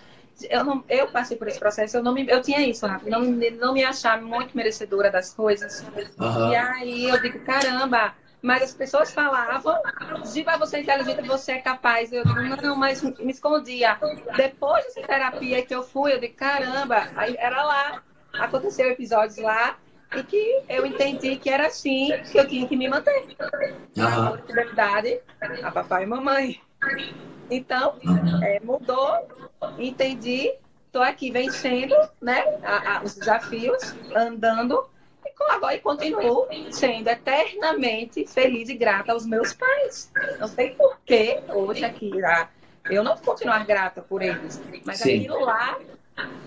eu, 0.50 0.63
não, 0.63 0.84
eu 0.89 1.08
passei 1.08 1.38
por 1.38 1.48
esse 1.48 1.60
processo, 1.60 1.98
eu, 1.98 2.04
não 2.04 2.13
me, 2.13 2.28
eu 2.28 2.41
tinha 2.41 2.62
isso, 2.62 2.86
Rafa, 2.86 3.10
não, 3.10 3.22
não 3.22 3.74
me 3.74 3.84
achar 3.84 4.22
muito 4.22 4.56
merecedora 4.56 5.10
das 5.10 5.34
coisas. 5.34 5.86
Uhum. 6.20 6.52
E 6.52 6.56
aí 6.56 7.10
eu 7.10 7.22
digo, 7.22 7.39
caramba, 7.46 8.13
mas 8.41 8.63
as 8.63 8.74
pessoas 8.74 9.13
falavam, 9.13 9.80
Giba, 10.26 10.58
você 10.58 10.78
é 10.78 10.82
inteligente, 10.82 11.28
você 11.28 11.54
é 11.54 11.60
capaz. 11.60 12.12
Eu 12.12 12.24
digo, 12.24 12.62
não, 12.62 12.76
mas 12.76 13.02
me 13.02 13.32
escondia. 13.32 13.98
Depois 14.36 14.84
dessa 14.86 15.08
terapia 15.08 15.63
que 15.63 15.76
eu 15.76 15.84
fui, 15.84 16.13
eu 16.13 16.20
digo, 16.20 16.34
caramba, 16.36 17.08
aí 17.15 17.36
era 17.38 17.63
lá 17.63 18.04
aconteceu 18.34 18.89
episódios 18.89 19.38
lá 19.38 19.78
e 20.15 20.24
que 20.24 20.62
eu 20.67 20.86
entendi 20.86 21.38
que 21.38 21.50
era 21.50 21.67
assim 21.67 22.12
que 22.32 22.38
eu 22.38 22.48
tinha 22.48 22.67
que 22.67 22.76
me 22.76 22.88
manter. 22.89 23.26
Uhum. 23.98 24.38
fidelidade 24.46 25.20
a 25.63 25.72
papai 25.72 26.04
e 26.04 26.06
mamãe. 26.06 26.62
Então, 27.50 27.96
é, 28.44 28.60
mudou, 28.62 29.28
entendi, 29.78 30.54
estou 30.86 31.02
aqui 31.02 31.32
vencendo 31.32 31.96
né, 32.22 32.44
a, 32.63 32.98
a, 32.98 33.04
os 33.04 33.15
desafios, 33.15 33.94
andando, 34.15 34.86
e 35.26 35.54
agora 35.54 35.78
continuo 35.80 36.48
sendo 36.72 37.08
eternamente 37.10 38.26
feliz 38.26 38.70
e 38.70 38.74
grata 38.76 39.12
aos 39.12 39.26
meus 39.26 39.54
pais. 39.54 40.12
Não 40.39 40.48
sei 40.48 40.72
por 40.72 40.98
que 41.06 41.39
hoje 41.50 41.84
aqui 41.84 42.10
lá, 42.10 42.50
eu 42.89 43.04
não 43.04 43.15
vou 43.15 43.24
continuar 43.24 43.65
grata 43.65 44.02
por 44.02 44.22
eles, 44.22 44.62
mas 44.86 45.00
Sim. 45.00 45.20
aquilo 45.20 45.41
lá 45.41 45.78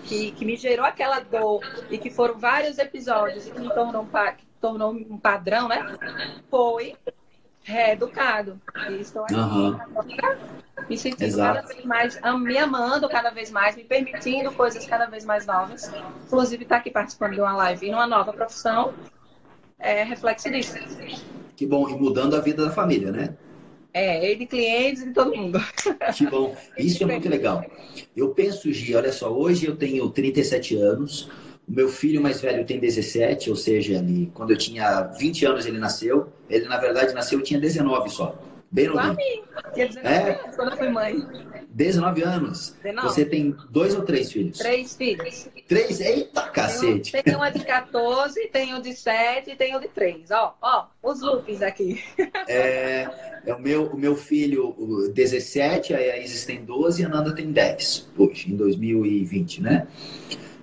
que, 0.03 0.31
que 0.31 0.45
me 0.45 0.55
gerou 0.55 0.85
aquela 0.85 1.19
dor 1.19 1.61
e 1.89 1.97
que 1.97 2.09
foram 2.09 2.37
vários 2.37 2.77
episódios 2.77 3.47
e 3.47 3.51
que 3.51 3.59
me 3.59 3.69
tornou, 3.73 4.07
que 4.37 4.45
tornou 4.61 4.91
um 4.91 5.17
padrão, 5.17 5.67
né? 5.67 5.95
Foi 6.49 6.95
reeducado. 7.63 8.61
E 8.89 9.01
estou 9.01 9.23
aqui 9.23 9.33
uhum. 9.33 9.77
me 10.87 10.97
sentindo 10.97 11.23
Exato. 11.23 11.55
cada 11.55 11.67
vez 11.67 11.85
mais, 11.85 12.19
me 12.39 12.57
amando 12.57 13.09
cada 13.09 13.31
vez 13.31 13.51
mais, 13.51 13.75
me 13.75 13.83
permitindo 13.83 14.51
coisas 14.51 14.85
cada 14.85 15.07
vez 15.07 15.25
mais 15.25 15.45
novas. 15.45 15.91
Inclusive, 16.27 16.63
estar 16.63 16.75
tá 16.75 16.81
aqui 16.81 16.91
participando 16.91 17.33
de 17.33 17.41
uma 17.41 17.55
live 17.55 17.89
numa 17.89 18.07
nova 18.07 18.31
profissão 18.31 18.93
é 19.79 20.03
reflexo 20.03 20.49
disso. 20.49 20.75
Que 21.55 21.65
bom, 21.65 21.89
e 21.89 21.95
mudando 21.95 22.35
a 22.35 22.39
vida 22.39 22.65
da 22.65 22.71
família, 22.71 23.11
né? 23.11 23.35
É, 23.95 24.29
e 24.29 24.35
de 24.35 24.45
clientes 24.45 25.03
e 25.03 25.05
de 25.05 25.13
todo 25.13 25.33
mundo. 25.33 25.57
Que 26.13 26.27
bom, 26.27 26.53
isso 26.77 27.01
é 27.01 27.05
muito 27.05 27.29
legal. 27.29 27.63
Eu 28.13 28.31
penso, 28.31 28.69
Gi, 28.73 28.93
olha 28.93 29.09
só, 29.13 29.31
hoje 29.31 29.67
eu 29.67 29.77
tenho 29.77 30.09
37 30.09 30.75
anos, 30.75 31.29
o 31.65 31.71
meu 31.71 31.87
filho 31.87 32.21
mais 32.21 32.41
velho 32.41 32.65
tem 32.65 32.77
17, 32.77 33.49
ou 33.49 33.55
seja, 33.55 33.93
ele, 33.93 34.29
quando 34.33 34.51
eu 34.51 34.57
tinha 34.57 35.03
20 35.03 35.45
anos 35.45 35.65
ele 35.65 35.77
nasceu. 35.77 36.27
Ele, 36.49 36.67
na 36.67 36.77
verdade, 36.77 37.13
nasceu, 37.13 37.39
eu 37.39 37.45
tinha 37.45 37.57
19 37.57 38.09
só. 38.09 38.37
Bem 38.69 38.87
novinho. 38.87 39.15
Tinha 39.75 39.87
19 39.87 40.07
é, 40.07 40.39
anos 40.39 40.55
quando 40.55 40.71
eu 40.71 40.77
fui 40.77 40.89
mãe. 40.89 41.27
19 41.69 42.23
anos. 42.23 42.75
19. 42.81 43.07
Você 43.07 43.25
tem 43.25 43.55
dois 43.69 43.93
ou 43.93 44.03
três 44.03 44.31
filhos? 44.31 44.57
Três 44.57 44.95
filhos. 44.95 45.49
Três? 45.67 45.99
Eita, 45.99 46.43
cacete. 46.43 47.21
Tenho 47.21 47.37
uma 47.37 47.49
de 47.49 47.63
14, 47.63 48.47
tenho 48.47 48.81
de 48.81 48.93
7 48.93 49.51
e 49.51 49.55
tenho 49.55 49.79
de 49.79 49.89
3. 49.89 50.31
Ó, 50.31 50.55
ó, 50.61 50.85
os 51.03 51.21
looks 51.21 51.61
aqui. 51.61 52.01
É, 52.47 53.09
é 53.45 53.53
o, 53.53 53.59
meu, 53.59 53.87
o 53.87 53.97
meu 53.97 54.15
filho 54.15 54.75
17, 55.13 55.93
a 55.93 56.17
Isis 56.17 56.45
tem 56.45 56.63
12 56.63 57.01
e 57.01 57.05
a 57.05 57.09
Nanda 57.09 57.33
tem 57.35 57.51
10 57.51 58.09
hoje, 58.17 58.51
em 58.51 58.55
2020, 58.55 59.61
né? 59.61 59.87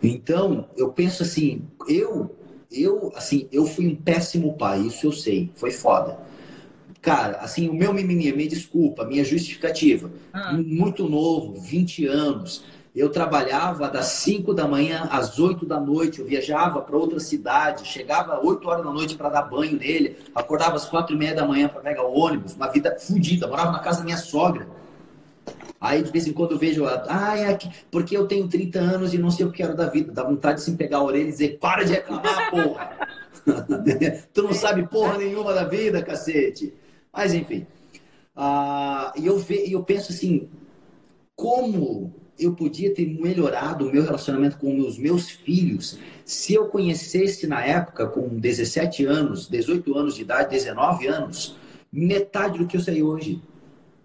Então, 0.03 0.69
eu 0.77 0.91
penso 0.93 1.23
assim, 1.23 1.63
eu, 1.89 2.35
eu, 2.71 3.13
assim, 3.15 3.49
eu 3.53 3.67
fui 3.67 3.87
um 3.87 3.95
péssimo 3.95 4.57
pai, 4.57 4.81
isso 4.81 5.07
eu 5.07 5.13
sei, 5.13 5.51
foi 5.55 5.71
foda. 5.71 6.19
Cara, 7.03 7.39
assim, 7.39 7.69
o 7.69 7.75
meu 7.75 7.93
mimimi, 7.93 8.33
me 8.33 8.47
desculpa, 8.47 9.05
minha 9.05 9.25
justificativa, 9.25 10.09
ah. 10.33 10.53
muito 10.53 11.09
novo, 11.09 11.61
20 11.61 12.07
anos, 12.07 12.65
eu 12.95 13.11
trabalhava 13.11 13.89
das 13.89 14.07
5 14.07 14.55
da 14.55 14.69
manhã 14.69 15.09
às 15.11 15.37
8 15.37 15.67
da 15.67 15.81
noite, 15.81 16.21
eu 16.21 16.27
viajava 16.27 16.81
para 16.81 16.97
outra 16.97 17.19
cidade, 17.19 17.89
chegava 17.89 18.37
às 18.37 18.45
8 18.45 18.69
horas 18.69 18.85
da 18.85 18.93
noite 18.93 19.17
para 19.17 19.31
dar 19.31 19.43
banho 19.43 19.79
nele, 19.79 20.17
acordava 20.33 20.77
às 20.77 20.85
4 20.85 21.13
e 21.13 21.19
meia 21.19 21.35
da 21.35 21.45
manhã 21.45 21.67
para 21.67 21.81
pegar 21.81 22.05
o 22.05 22.17
ônibus, 22.17 22.55
uma 22.55 22.69
vida 22.69 22.97
fodida, 22.97 23.49
morava 23.49 23.73
na 23.73 23.81
casa 23.81 23.99
da 23.99 24.05
minha 24.05 24.17
sogra. 24.17 24.69
Aí 25.81 26.05
de 26.05 26.13
vez 26.13 26.29
em 26.29 26.33
quando 26.33 26.53
eu 26.53 26.59
vejo, 26.59 26.87
ah, 26.87 27.37
é 27.37 27.49
aqui, 27.49 27.69
porque 27.91 28.17
eu 28.17 28.29
tenho 28.29 28.47
30 28.47 28.79
anos 28.79 29.13
e 29.13 29.19
não 29.19 29.33
sei 29.33 29.45
o 29.45 29.51
que 29.51 29.57
quero 29.57 29.75
da 29.75 29.89
vida. 29.89 30.13
Dá 30.13 30.23
vontade 30.23 30.59
de 30.59 30.65
se 30.67 30.73
pegar 30.77 30.99
a 30.99 31.03
orelha 31.03 31.25
e 31.25 31.33
dizer, 31.33 31.59
para 31.59 31.83
de 31.83 31.95
reclamar, 31.95 32.49
porra! 32.49 33.09
tu 34.33 34.45
não 34.45 34.53
sabe 34.53 34.87
porra 34.87 35.19
nenhuma 35.19 35.53
da 35.53 35.65
vida, 35.65 36.01
cacete! 36.01 36.73
Mas 37.13 37.35
enfim. 37.35 37.67
Ah, 38.35 39.13
e 39.17 39.27
eu, 39.27 39.39
ve, 39.39 39.71
eu 39.71 39.83
penso 39.83 40.13
assim, 40.13 40.49
como 41.37 42.15
eu 42.39 42.55
podia 42.55 42.95
ter 42.95 43.07
melhorado 43.07 43.87
o 43.87 43.93
meu 43.93 44.03
relacionamento 44.03 44.57
com 44.57 44.79
os 44.81 44.99
meus 44.99 45.31
filhos 45.31 45.99
se 46.25 46.55
eu 46.55 46.67
conhecesse 46.67 47.47
na 47.47 47.65
época, 47.65 48.07
com 48.07 48.29
17 48.29 49.05
anos, 49.05 49.49
18 49.49 49.97
anos 49.97 50.15
de 50.15 50.23
idade, 50.23 50.51
19 50.51 51.07
anos, 51.07 51.57
metade 51.93 52.59
do 52.59 52.67
que 52.67 52.77
eu 52.77 52.81
sei 52.81 53.03
hoje. 53.03 53.41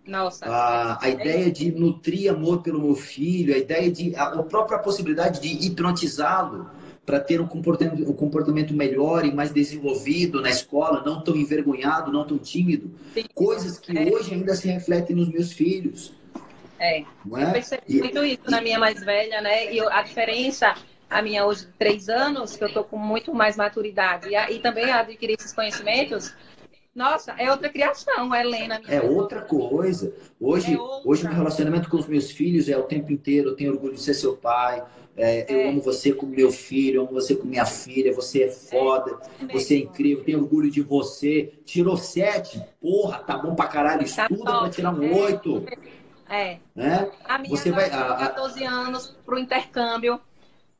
Nossa. 0.05 0.45
A, 0.45 1.05
a 1.05 1.09
ideia 1.09 1.51
de 1.51 1.71
nutrir 1.71 2.31
amor 2.31 2.61
pelo 2.61 2.81
meu 2.81 2.95
filho, 2.95 3.53
a 3.53 3.57
ideia 3.57 3.91
de. 3.91 4.15
A, 4.15 4.39
a 4.39 4.43
própria 4.43 4.79
possibilidade 4.79 5.41
de 5.41 5.67
hipnotizá-lo 5.67 6.69
para 7.07 7.21
ter 7.21 7.39
um 7.39 7.47
comportamento, 7.47 8.11
um 8.11 8.13
comportamento 8.13 8.73
melhor 8.73 9.25
e 9.25 9.33
mais 9.33 9.49
desenvolvido 9.51 10.41
na 10.41 10.49
escola, 10.49 11.01
não 11.05 11.21
tão 11.21 11.37
envergonhado, 11.37 12.11
não 12.11 12.27
tão 12.27 12.37
tímido. 12.37 12.91
Sim. 13.13 13.23
Coisas 13.33 13.79
que 13.79 13.97
é. 13.97 14.11
hoje 14.11 14.33
ainda 14.33 14.53
se 14.53 14.67
refletem 14.67 15.15
nos 15.15 15.29
meus 15.29 15.53
filhos. 15.53 16.11
É. 16.77 17.05
Não 17.25 17.37
é? 17.37 17.45
Eu 17.45 17.51
percebi 17.53 17.81
e... 17.87 17.99
muito 17.99 18.25
isso 18.25 18.51
na 18.51 18.59
minha 18.59 18.77
mais 18.77 19.01
velha, 19.01 19.39
né? 19.39 19.73
E 19.73 19.79
a 19.79 20.01
diferença, 20.01 20.75
a 21.09 21.21
minha 21.21 21.45
hoje 21.45 21.67
de 21.67 21.71
três 21.79 22.09
anos, 22.09 22.57
que 22.57 22.63
eu 22.65 22.73
tô 22.73 22.83
com 22.83 22.97
muito 22.97 23.33
mais 23.33 23.55
maturidade, 23.55 24.27
e, 24.27 24.55
e 24.55 24.59
também 24.59 24.91
adquirir 24.91 25.37
esses 25.39 25.53
conhecimentos, 25.53 26.33
nossa, 26.97 27.35
é 27.37 27.51
outra 27.51 27.69
criação, 27.69 28.33
a 28.33 28.41
Helena. 28.41 28.81
É 28.87 28.99
outra 28.99 29.39
coisa. 29.43 30.11
Hoje, 30.41 30.73
é 30.73 30.79
outra. 30.79 31.07
hoje, 31.07 31.23
meu 31.25 31.33
relacionamento 31.33 31.91
com 31.91 31.97
os 31.97 32.07
meus 32.07 32.31
filhos 32.31 32.67
é 32.67 32.75
o 32.75 32.81
tempo 32.81 33.11
inteiro. 33.11 33.49
Eu 33.49 33.55
tenho 33.55 33.71
orgulho 33.71 33.93
de 33.93 34.01
ser 34.01 34.15
seu 34.15 34.35
pai. 34.35 34.83
É, 35.15 35.41
é. 35.41 35.45
Eu 35.47 35.69
amo 35.69 35.81
você 35.81 36.11
como 36.11 36.35
meu 36.35 36.51
filho, 36.51 36.95
eu 36.95 37.01
amo 37.03 37.13
você 37.13 37.35
como 37.35 37.51
minha 37.51 37.67
filha. 37.67 38.11
Você 38.15 38.45
é 38.45 38.49
foda, 38.49 39.15
é. 39.47 39.53
você 39.53 39.75
é 39.75 39.77
incrível. 39.77 40.23
Tenho 40.23 40.39
orgulho 40.39 40.71
de 40.71 40.81
você. 40.81 41.53
Tirou 41.65 41.97
sete, 41.97 42.59
porra, 42.81 43.19
tá 43.19 43.37
bom 43.37 43.53
pra 43.53 43.67
caralho. 43.67 43.99
Tá 43.99 44.23
Estuda 44.23 44.43
tá 44.43 44.59
pra 44.61 44.69
tirar 44.71 44.91
um 44.91 45.03
é. 45.03 45.13
oito. 45.13 45.65
É. 46.27 46.57
Né? 46.73 47.11
A 47.25 47.37
minha 47.37 47.55
você 47.55 47.69
vai, 47.69 47.91
a, 47.91 48.15
14 48.15 48.63
anos 48.63 49.15
pro 49.23 49.37
intercâmbio. 49.37 50.19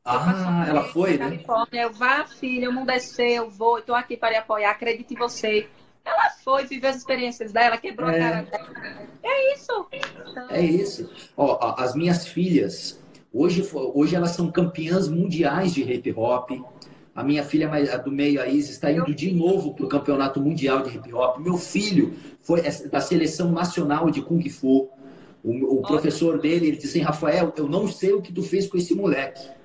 Ah, 0.04 0.66
ela 0.68 0.84
foi, 0.86 1.16
né? 1.16 1.40
Eu 1.74 1.94
vá, 1.94 2.26
filha, 2.26 2.72
o 2.72 2.74
mundo 2.74 2.90
é 2.90 2.98
seu, 2.98 3.28
eu 3.28 3.50
vou, 3.52 3.78
estou 3.78 3.94
aqui 3.94 4.18
para 4.18 4.32
lhe 4.32 4.38
apoiar, 4.38 4.72
acredito 4.72 5.14
em 5.14 5.18
você. 5.18 5.70
Ela 6.08 6.30
foi, 6.42 6.66
viveu 6.66 6.90
as 6.90 6.96
experiências 6.96 7.52
dela, 7.52 7.78
quebrou 7.78 8.10
é. 8.10 8.16
a 8.16 8.20
cara 8.20 8.42
dela. 8.44 9.08
É 9.22 9.54
isso. 9.54 9.86
Então... 9.92 10.48
É 10.50 10.62
isso. 10.62 11.10
Ó, 11.36 11.76
as 11.78 11.94
minhas 11.94 12.26
filhas, 12.26 12.98
hoje, 13.34 13.68
hoje 13.74 14.16
elas 14.16 14.32
são 14.32 14.50
campeãs 14.50 15.10
mundiais 15.10 15.74
de 15.74 15.84
hip 15.84 16.14
hop. 16.16 16.52
A 17.14 17.24
minha 17.24 17.44
filha 17.44 17.70
a 17.70 17.98
do 17.98 18.12
meio, 18.12 18.42
a 18.42 18.48
Isis, 18.48 18.72
está 18.72 18.92
indo 18.92 19.14
de 19.14 19.34
novo 19.34 19.74
para 19.74 19.86
o 19.86 19.90
campeonato 19.90 20.40
mundial 20.40 20.84
de 20.84 20.96
hip 20.96 21.14
hop. 21.14 21.40
Meu 21.40 21.58
filho 21.58 22.16
foi 22.40 22.62
da 22.62 23.02
seleção 23.02 23.52
nacional 23.52 24.10
de 24.10 24.22
Kung 24.22 24.48
Fu. 24.50 24.90
O, 25.44 25.80
o 25.80 25.82
professor 25.82 26.40
dele, 26.40 26.68
ele 26.68 26.78
disse 26.78 27.00
assim, 27.00 27.02
Rafael, 27.02 27.54
eu 27.58 27.68
não 27.68 27.88
sei 27.88 28.14
o 28.14 28.22
que 28.22 28.32
tu 28.32 28.44
fez 28.44 28.68
com 28.68 28.78
esse 28.78 28.96
moleque 28.96 29.57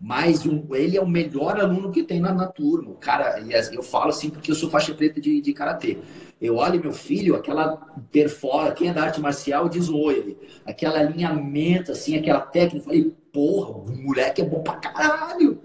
mas 0.00 0.44
um, 0.44 0.66
ele 0.74 0.96
é 0.96 1.00
o 1.00 1.08
melhor 1.08 1.58
aluno 1.58 1.90
que 1.90 2.02
tem 2.02 2.20
na, 2.20 2.32
na 2.32 2.46
turma. 2.46 2.90
O 2.90 2.96
cara, 2.96 3.42
eu 3.72 3.82
falo 3.82 4.10
assim 4.10 4.28
porque 4.28 4.50
eu 4.50 4.54
sou 4.54 4.68
faixa 4.68 4.94
preta 4.94 5.20
de, 5.20 5.40
de 5.40 5.52
karatê. 5.52 5.98
Eu 6.40 6.56
olho 6.56 6.80
meu 6.80 6.92
filho, 6.92 7.34
aquela 7.34 7.76
perfora, 8.12 8.72
quem 8.72 8.90
é 8.90 8.92
da 8.92 9.04
arte 9.04 9.20
marcial 9.20 9.68
diz 9.70 9.88
oi, 9.88 10.36
aquela 10.66 10.98
alinhamento, 10.98 11.92
assim, 11.92 12.16
aquela 12.16 12.40
técnica. 12.40 12.76
Eu 12.76 12.82
falei, 12.82 13.14
porra, 13.32 13.70
o 13.70 13.96
moleque 14.02 14.42
é 14.42 14.44
bom 14.44 14.62
pra 14.62 14.74
caralho. 14.76 15.62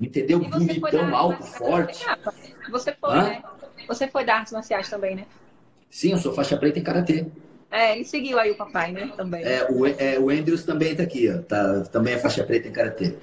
Entendeu? 0.00 0.40
Bonitão, 0.40 1.14
alto, 1.14 1.44
forte. 1.44 2.04
Você 2.70 2.92
foi, 3.00 3.10
Hã? 3.10 3.22
né? 3.22 3.42
Você 3.86 4.08
foi 4.08 4.24
da 4.24 4.36
artes 4.36 4.52
marciais 4.52 4.88
também, 4.88 5.14
né? 5.14 5.26
Sim, 5.88 6.12
eu 6.12 6.18
sou 6.18 6.32
faixa 6.32 6.56
preta 6.56 6.78
em 6.78 6.82
karatê. 6.82 7.26
É, 7.70 7.94
ele 7.94 8.04
seguiu 8.04 8.38
aí 8.38 8.50
o 8.50 8.56
papai, 8.56 8.92
né? 8.92 9.12
Também. 9.16 9.44
É, 9.44 9.70
o, 9.70 9.86
é, 9.86 10.18
o 10.18 10.30
Andrews 10.30 10.64
também 10.64 10.94
tá 10.94 11.04
aqui, 11.04 11.30
ó. 11.30 11.38
Tá, 11.42 11.82
também 11.92 12.14
é 12.14 12.18
faixa 12.18 12.42
preta 12.42 12.66
em 12.66 12.72
karatê. 12.72 13.14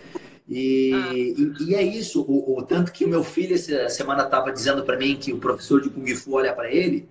E, 0.49 0.91
ah. 0.93 1.13
e, 1.13 1.53
e, 1.67 1.75
é 1.75 1.81
isso, 1.81 2.21
o, 2.21 2.57
o, 2.57 2.63
tanto 2.63 2.91
que 2.91 3.03
o 3.03 3.07
meu 3.07 3.23
filho 3.23 3.55
essa 3.55 3.89
semana 3.89 4.23
estava 4.23 4.51
dizendo 4.51 4.83
para 4.83 4.97
mim 4.97 5.17
que 5.17 5.33
o 5.33 5.39
professor 5.39 5.81
de 5.81 5.89
Kung 5.89 6.07
Fu 6.15 6.35
olha 6.35 6.53
para 6.53 6.71
ele 6.71 7.07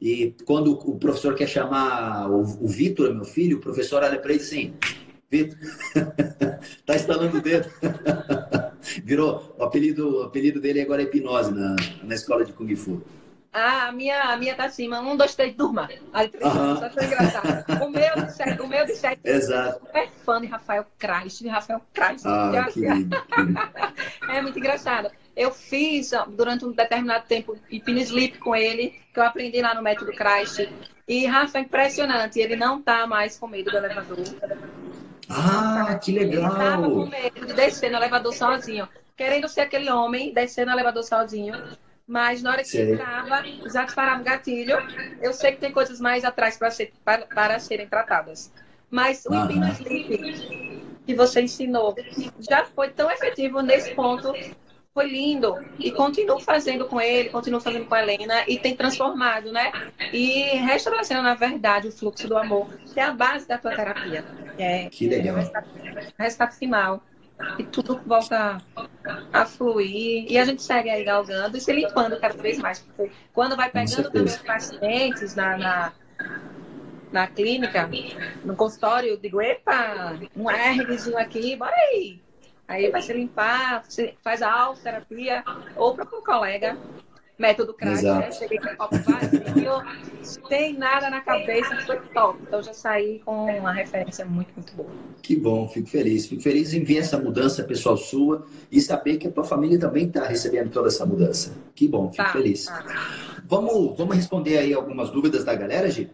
e 0.00 0.34
quando 0.44 0.72
o 0.72 0.98
professor 0.98 1.34
quer 1.34 1.46
chamar 1.46 2.28
o, 2.28 2.40
o 2.40 2.66
Vitor, 2.66 3.14
meu 3.14 3.24
filho, 3.24 3.58
o 3.58 3.60
professor 3.60 4.02
olha 4.02 4.18
para 4.18 4.32
ele 4.32 4.42
assim, 4.42 4.74
Vitor, 5.30 5.56
tá 6.84 6.96
instalando 6.96 7.38
o 7.38 7.40
dedo. 7.40 7.68
Virou, 9.04 9.54
o 9.56 9.62
apelido, 9.62 10.18
o 10.18 10.22
apelido 10.22 10.60
dele 10.60 10.80
agora 10.80 11.02
é 11.02 11.04
hipnose 11.04 11.52
na, 11.52 11.76
na 12.02 12.14
escola 12.14 12.44
de 12.44 12.52
Kung 12.52 12.74
Fu. 12.74 13.00
Ah, 13.52 13.88
a 13.88 13.92
minha, 13.92 14.22
a 14.22 14.36
minha 14.36 14.54
tá 14.54 14.66
assim, 14.66 14.92
um, 14.92 15.16
dois, 15.16 15.34
três, 15.34 15.54
durma. 15.56 15.88
Aí 16.12 16.28
três, 16.28 16.54
uhum. 16.54 16.76
só 16.76 16.88
foi 16.90 17.04
engraçado. 17.04 17.64
O 17.84 17.90
meu 17.90 18.24
de 18.24 18.32
sete, 18.32 18.62
o 18.62 18.68
meu 18.68 18.86
de 18.86 18.94
sete. 18.94 19.20
Exato. 19.24 19.80
Super 19.80 20.08
fã 20.24 20.40
de 20.40 20.46
Rafael 20.46 20.86
Kreis, 20.96 21.38
de 21.38 21.48
Rafael 21.48 21.80
Kreis. 21.92 22.24
Ah, 22.24 22.68
que 22.72 22.80
lindo, 22.80 23.16
É 24.30 24.40
muito 24.40 24.56
engraçado. 24.56 25.10
Eu 25.36 25.50
fiz 25.50 26.12
durante 26.28 26.64
um 26.64 26.70
determinado 26.70 27.24
tempo 27.26 27.58
hipno 27.68 27.98
sleep 27.98 28.38
com 28.38 28.54
ele, 28.54 28.94
que 29.12 29.18
eu 29.18 29.24
aprendi 29.24 29.60
lá 29.60 29.74
no 29.74 29.82
método 29.82 30.12
Kreis. 30.12 30.56
E 31.08 31.26
Rafa 31.26 31.58
é 31.58 31.62
impressionante, 31.62 32.38
ele 32.38 32.54
não 32.54 32.80
tá 32.80 33.04
mais 33.04 33.36
com 33.36 33.48
medo 33.48 33.68
do 33.68 33.76
elevador. 33.76 34.18
Ah, 35.28 35.98
que 36.00 36.12
legal! 36.12 36.52
Ele 36.52 36.64
tava 36.64 36.82
com 36.88 37.06
medo 37.06 37.46
de 37.46 37.52
descer 37.52 37.90
no 37.90 37.96
elevador 37.96 38.32
sozinho. 38.32 38.88
Querendo 39.16 39.48
ser 39.48 39.62
aquele 39.62 39.90
homem, 39.90 40.32
descer 40.32 40.64
no 40.64 40.72
elevador 40.72 41.02
sozinho 41.02 41.54
mas 42.10 42.42
na 42.42 42.50
hora 42.50 42.62
que 42.62 42.70
Sei. 42.70 42.92
entrava, 42.92 43.44
já 43.72 43.84
disparava 43.84 44.20
o 44.20 44.24
gatilho. 44.24 44.76
Eu 45.22 45.32
sei 45.32 45.52
que 45.52 45.60
tem 45.60 45.70
coisas 45.70 46.00
mais 46.00 46.24
atrás 46.24 46.56
para, 46.56 46.68
ser, 46.68 46.92
para, 47.04 47.24
para 47.24 47.56
serem 47.60 47.88
tratadas. 47.88 48.52
Mas 48.90 49.24
o 49.26 49.32
uhum. 49.32 49.68
Sleep 49.68 50.82
que 51.06 51.14
você 51.14 51.42
ensinou 51.42 51.94
já 52.40 52.64
foi 52.64 52.88
tão 52.90 53.08
efetivo 53.12 53.62
nesse 53.62 53.94
ponto. 53.94 54.34
Foi 54.92 55.06
lindo. 55.08 55.54
E 55.78 55.92
continuo 55.92 56.40
fazendo 56.40 56.84
com 56.86 57.00
ele, 57.00 57.28
continuo 57.28 57.60
fazendo 57.60 57.86
com 57.86 57.94
a 57.94 58.02
Helena 58.02 58.42
e 58.48 58.58
tem 58.58 58.74
transformado, 58.74 59.52
né? 59.52 59.70
E 60.12 60.42
restauração, 60.56 61.22
na 61.22 61.36
verdade, 61.36 61.86
o 61.86 61.92
fluxo 61.92 62.26
do 62.26 62.36
amor, 62.36 62.68
que 62.92 62.98
é 62.98 63.04
a 63.04 63.12
base 63.12 63.46
da 63.46 63.56
tua 63.56 63.70
terapia. 63.70 64.24
É, 64.58 64.88
que 64.88 65.08
legal. 65.08 65.38
É 65.38 66.22
resultado 66.24 66.54
final 66.56 67.00
e 67.58 67.64
tudo 67.64 68.00
volta 68.06 68.60
a 69.32 69.46
fluir. 69.46 70.26
E 70.30 70.38
a 70.38 70.44
gente 70.44 70.62
segue 70.62 70.90
aí 70.90 71.04
galgando 71.04 71.56
e 71.56 71.60
se 71.60 71.72
limpando 71.72 72.18
cada 72.18 72.34
vez 72.34 72.58
mais. 72.58 72.80
Porque 72.80 73.10
quando 73.32 73.56
vai 73.56 73.70
pegando 73.70 74.10
também 74.10 74.24
os 74.24 74.36
pacientes 74.38 75.34
na, 75.34 75.56
na, 75.56 75.92
na, 77.12 77.26
clínica, 77.26 77.88
no 78.44 78.56
consultório, 78.56 79.10
eu 79.10 79.16
digo, 79.16 79.40
epa, 79.40 80.18
um 80.36 80.46
Rzinho 80.46 81.18
aqui, 81.18 81.56
bora 81.56 81.74
aí. 81.74 82.20
Aí 82.68 82.88
vai 82.88 83.02
se 83.02 83.12
limpar, 83.12 83.82
faz 84.22 84.42
a 84.42 84.52
autoterapia, 84.52 85.42
ou 85.74 85.94
para 85.94 86.04
um 86.16 86.22
colega, 86.22 86.78
método 87.40 87.72
crack, 87.72 88.02
né? 88.04 88.30
Cheguei 88.30 88.58
com 88.58 88.68
o 88.68 88.76
copo 88.76 88.96
vazio, 88.98 89.82
sem 90.46 90.76
nada 90.76 91.08
na 91.08 91.22
cabeça, 91.22 91.74
foi 91.86 91.98
top. 92.12 92.38
Então 92.46 92.62
já 92.62 92.74
saí 92.74 93.20
com 93.20 93.46
uma 93.46 93.72
referência 93.72 94.24
muito, 94.26 94.52
muito 94.54 94.74
boa. 94.74 94.90
Que 95.22 95.36
bom, 95.36 95.66
fico 95.66 95.88
feliz. 95.88 96.26
Fico 96.26 96.42
feliz 96.42 96.74
em 96.74 96.84
ver 96.84 96.98
essa 96.98 97.18
mudança 97.18 97.64
pessoal 97.64 97.96
sua 97.96 98.46
e 98.70 98.80
saber 98.80 99.16
que 99.16 99.26
a 99.26 99.30
tua 99.30 99.44
família 99.44 99.78
também 99.78 100.06
está 100.06 100.26
recebendo 100.26 100.70
toda 100.70 100.88
essa 100.88 101.06
mudança. 101.06 101.52
Que 101.74 101.88
bom, 101.88 102.10
fico 102.10 102.22
tá, 102.22 102.32
feliz. 102.32 102.66
Tá. 102.66 102.84
Vamos, 103.48 103.96
vamos 103.96 104.14
responder 104.14 104.58
aí 104.58 104.74
algumas 104.74 105.10
dúvidas 105.10 105.42
da 105.42 105.54
galera, 105.54 105.90
Gi? 105.90 106.10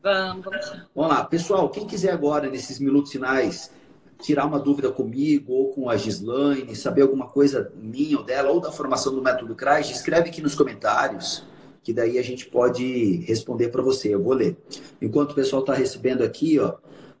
Vamos, 0.00 0.44
vamos. 0.44 0.72
Vamos 0.94 1.12
lá, 1.12 1.24
pessoal, 1.24 1.68
quem 1.68 1.86
quiser 1.86 2.12
agora, 2.12 2.48
nesses 2.48 2.78
minutos 2.78 3.10
finais, 3.10 3.72
tirar 4.20 4.46
uma 4.46 4.58
dúvida 4.58 4.90
comigo 4.90 5.52
ou 5.52 5.68
com 5.70 5.88
a 5.88 5.96
Gislaine, 5.96 6.74
saber 6.74 7.02
alguma 7.02 7.26
coisa 7.26 7.72
minha 7.76 8.18
ou 8.18 8.24
dela, 8.24 8.50
ou 8.50 8.60
da 8.60 8.72
formação 8.72 9.14
do 9.14 9.22
método 9.22 9.54
CRAS, 9.54 9.90
escreve 9.90 10.28
aqui 10.28 10.42
nos 10.42 10.54
comentários, 10.54 11.44
que 11.82 11.92
daí 11.92 12.18
a 12.18 12.22
gente 12.22 12.46
pode 12.46 13.18
responder 13.26 13.68
para 13.68 13.82
você. 13.82 14.14
Eu 14.14 14.22
vou 14.22 14.34
ler. 14.34 14.56
Enquanto 15.00 15.32
o 15.32 15.34
pessoal 15.34 15.62
está 15.62 15.72
recebendo 15.72 16.22
aqui, 16.22 16.58
ó, 16.58 16.74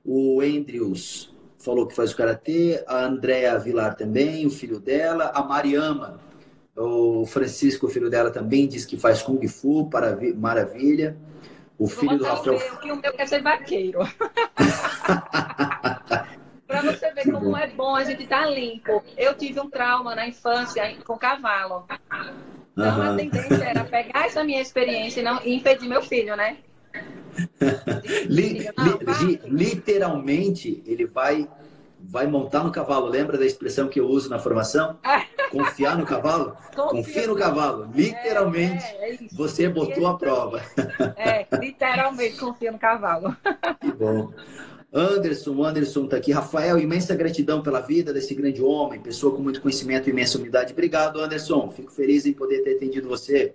o 0.04 0.40
Andrews 0.40 1.34
falou 1.58 1.86
que 1.86 1.94
faz 1.94 2.12
o 2.12 2.16
karatê, 2.16 2.82
a 2.86 3.04
Andréa 3.04 3.58
Vilar 3.58 3.94
também, 3.96 4.46
o 4.46 4.50
filho 4.50 4.78
dela, 4.80 5.32
a 5.34 5.42
Mariama, 5.42 6.20
o 6.76 7.26
Francisco, 7.26 7.86
o 7.86 7.88
filho 7.88 8.08
dela 8.08 8.30
também, 8.30 8.66
diz 8.66 8.84
que 8.84 8.96
faz 8.96 9.22
Kung 9.22 9.46
Fu, 9.48 9.88
para 9.88 10.16
maravilha. 10.36 11.16
O 11.78 11.86
filho 11.86 12.18
do 12.18 12.24
Rafael. 12.24 12.56
O 12.56 12.58
meu, 12.58 12.76
que 12.78 12.92
o 12.92 12.96
meu 12.96 13.12
quer 13.12 13.28
ser 13.28 13.40
vaqueiro. 13.40 14.00
Ver 17.24 17.32
como 17.32 17.56
é 17.56 17.66
bom 17.66 17.96
a 17.96 18.04
gente 18.04 18.22
estar 18.22 18.44
tá 18.44 18.46
limpo. 18.46 19.02
Eu 19.16 19.34
tive 19.34 19.58
um 19.58 19.68
trauma 19.68 20.14
na 20.14 20.28
infância 20.28 20.96
com 21.04 21.18
cavalo. 21.18 21.84
Então 22.72 22.96
uhum. 22.96 23.12
a 23.12 23.16
tendência 23.16 23.64
era 23.64 23.84
pegar 23.84 24.26
essa 24.26 24.44
minha 24.44 24.62
experiência 24.62 25.20
e, 25.20 25.24
não, 25.24 25.40
e 25.42 25.56
impedir 25.56 25.88
meu 25.88 26.00
filho, 26.02 26.36
né? 26.36 26.58
li, 28.28 28.68
li, 28.68 29.40
literalmente, 29.44 30.82
ele 30.86 31.06
vai 31.06 31.48
vai 32.00 32.28
montar 32.28 32.62
no 32.62 32.70
cavalo. 32.70 33.06
Lembra 33.06 33.36
da 33.36 33.44
expressão 33.44 33.88
que 33.88 33.98
eu 33.98 34.06
uso 34.06 34.30
na 34.30 34.38
formação? 34.38 34.98
Confiar 35.50 35.98
no 35.98 36.06
cavalo? 36.06 36.56
Confia, 36.74 37.26
no 37.26 37.34
cavalo. 37.34 37.90
Literalmente, 37.92 38.84
é, 38.84 39.14
é 39.14 39.18
você 39.32 39.68
botou 39.68 40.06
a 40.06 40.16
prova. 40.16 40.62
É, 41.16 41.46
literalmente, 41.58 42.36
confia 42.36 42.70
no 42.70 42.78
cavalo. 42.78 43.36
Que 43.80 43.92
bom. 43.92 44.32
Anderson, 44.92 45.62
Anderson 45.62 46.04
está 46.04 46.16
aqui. 46.16 46.32
Rafael, 46.32 46.78
imensa 46.78 47.14
gratidão 47.14 47.62
pela 47.62 47.80
vida 47.80 48.12
desse 48.12 48.34
grande 48.34 48.62
homem, 48.62 49.00
pessoa 49.00 49.34
com 49.34 49.42
muito 49.42 49.60
conhecimento 49.60 50.08
e 50.08 50.12
imensa 50.12 50.38
humildade. 50.38 50.72
Obrigado, 50.72 51.20
Anderson. 51.20 51.70
Fico 51.70 51.92
feliz 51.92 52.24
em 52.24 52.32
poder 52.32 52.62
ter 52.62 52.76
atendido 52.76 53.08
você. 53.08 53.54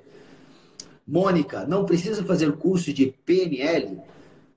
Mônica, 1.07 1.65
não 1.65 1.85
precisa 1.85 2.23
fazer 2.23 2.51
curso 2.53 2.93
de 2.93 3.07
PNL? 3.25 3.99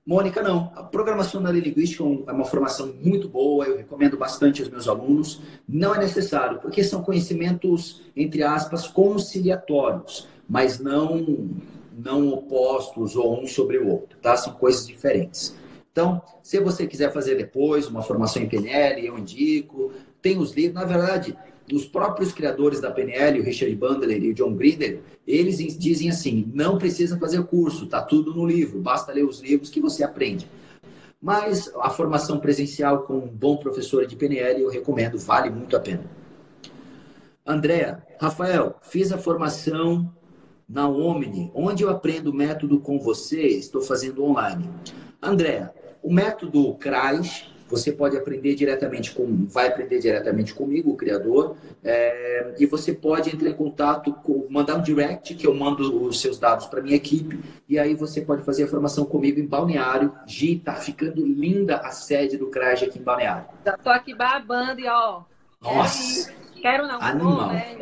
Mônica, 0.05 0.41
não. 0.41 0.71
A 0.75 0.83
programação 0.83 1.41
na 1.41 1.51
linguística 1.51 2.03
é 2.03 2.31
uma 2.31 2.45
formação 2.45 2.93
muito 3.03 3.27
boa, 3.27 3.65
eu 3.65 3.75
recomendo 3.75 4.15
bastante 4.15 4.61
aos 4.61 4.71
meus 4.71 4.87
alunos. 4.87 5.41
Não 5.67 5.93
é 5.93 5.99
necessário, 5.99 6.59
porque 6.59 6.83
são 6.83 7.03
conhecimentos, 7.03 8.01
entre 8.15 8.43
aspas, 8.43 8.87
conciliatórios, 8.87 10.25
mas 10.47 10.79
não, 10.79 11.49
não 11.97 12.29
opostos 12.29 13.17
ou 13.17 13.41
um 13.41 13.47
sobre 13.47 13.79
o 13.79 13.89
outro, 13.89 14.17
tá? 14.21 14.37
São 14.37 14.53
coisas 14.53 14.87
diferentes. 14.87 15.53
Então, 15.97 16.21
se 16.43 16.59
você 16.59 16.85
quiser 16.85 17.11
fazer 17.11 17.33
depois 17.33 17.87
uma 17.87 18.03
formação 18.03 18.39
em 18.39 18.47
PNL, 18.47 19.03
eu 19.03 19.17
indico. 19.17 19.91
Tem 20.21 20.37
os 20.37 20.53
livros, 20.53 20.75
na 20.75 20.85
verdade, 20.85 21.35
os 21.73 21.87
próprios 21.87 22.31
criadores 22.31 22.79
da 22.79 22.91
PNL, 22.91 23.39
o 23.39 23.43
Richard 23.43 23.75
Bandler 23.75 24.23
e 24.23 24.29
o 24.29 24.33
John 24.35 24.53
Grinder, 24.53 25.01
eles 25.25 25.57
dizem 25.75 26.11
assim: 26.11 26.51
não 26.53 26.77
precisa 26.77 27.17
fazer 27.17 27.43
curso, 27.45 27.87
tá 27.87 27.99
tudo 27.99 28.31
no 28.31 28.45
livro, 28.45 28.79
basta 28.79 29.11
ler 29.11 29.23
os 29.23 29.41
livros 29.41 29.71
que 29.71 29.81
você 29.81 30.03
aprende. 30.03 30.47
Mas 31.19 31.67
a 31.81 31.89
formação 31.89 32.39
presencial 32.39 33.01
com 33.01 33.15
um 33.15 33.27
bom 33.27 33.57
professor 33.57 34.05
de 34.05 34.15
PNL 34.15 34.61
eu 34.61 34.69
recomendo, 34.69 35.17
vale 35.17 35.49
muito 35.49 35.75
a 35.75 35.79
pena. 35.79 36.03
Andréa, 37.43 38.03
Rafael, 38.21 38.75
fiz 38.83 39.11
a 39.11 39.17
formação 39.17 40.13
na 40.69 40.87
Omni, 40.87 41.51
onde 41.55 41.81
eu 41.81 41.89
aprendo 41.89 42.29
o 42.29 42.35
método 42.35 42.79
com 42.79 42.99
você, 42.99 43.47
estou 43.47 43.81
fazendo 43.81 44.23
online. 44.23 44.69
Andréa, 45.21 45.73
o 46.07 46.13
método 46.13 46.73
CRAS, 46.75 47.51
você 47.69 47.91
pode 47.91 48.15
aprender 48.15 48.55
diretamente 48.55 49.11
com, 49.11 49.45
vai 49.49 49.67
aprender 49.67 49.99
diretamente 49.99 50.53
comigo, 50.53 50.91
o 50.91 50.95
criador, 50.95 51.57
é, 51.83 52.55
e 52.57 52.65
você 52.65 52.93
pode 52.93 53.29
entrar 53.29 53.49
em 53.49 53.53
contato, 53.53 54.13
com, 54.23 54.47
mandar 54.49 54.75
um 54.75 54.81
direct, 54.81 55.35
que 55.35 55.45
eu 55.45 55.53
mando 55.53 56.05
os 56.05 56.21
seus 56.21 56.39
dados 56.39 56.65
para 56.67 56.81
minha 56.81 56.95
equipe, 56.95 57.43
e 57.67 57.77
aí 57.77 57.93
você 57.93 58.21
pode 58.21 58.41
fazer 58.43 58.63
a 58.63 58.67
formação 58.67 59.03
comigo 59.03 59.37
em 59.37 59.45
Balneário. 59.45 60.13
Gi, 60.25 60.55
tá 60.55 60.75
ficando 60.75 61.25
linda 61.25 61.75
a 61.75 61.91
sede 61.91 62.37
do 62.37 62.47
CRAS 62.47 62.83
aqui 62.83 62.99
em 62.99 63.03
Balneário. 63.03 63.47
Já 63.65 63.77
tô 63.77 63.89
aqui 63.89 64.15
babando 64.15 64.79
e 64.79 64.87
ó. 64.87 65.23
Nossa! 65.61 66.31
Quero 66.61 66.87
não. 66.87 67.01
Animal. 67.01 67.49
né? 67.49 67.75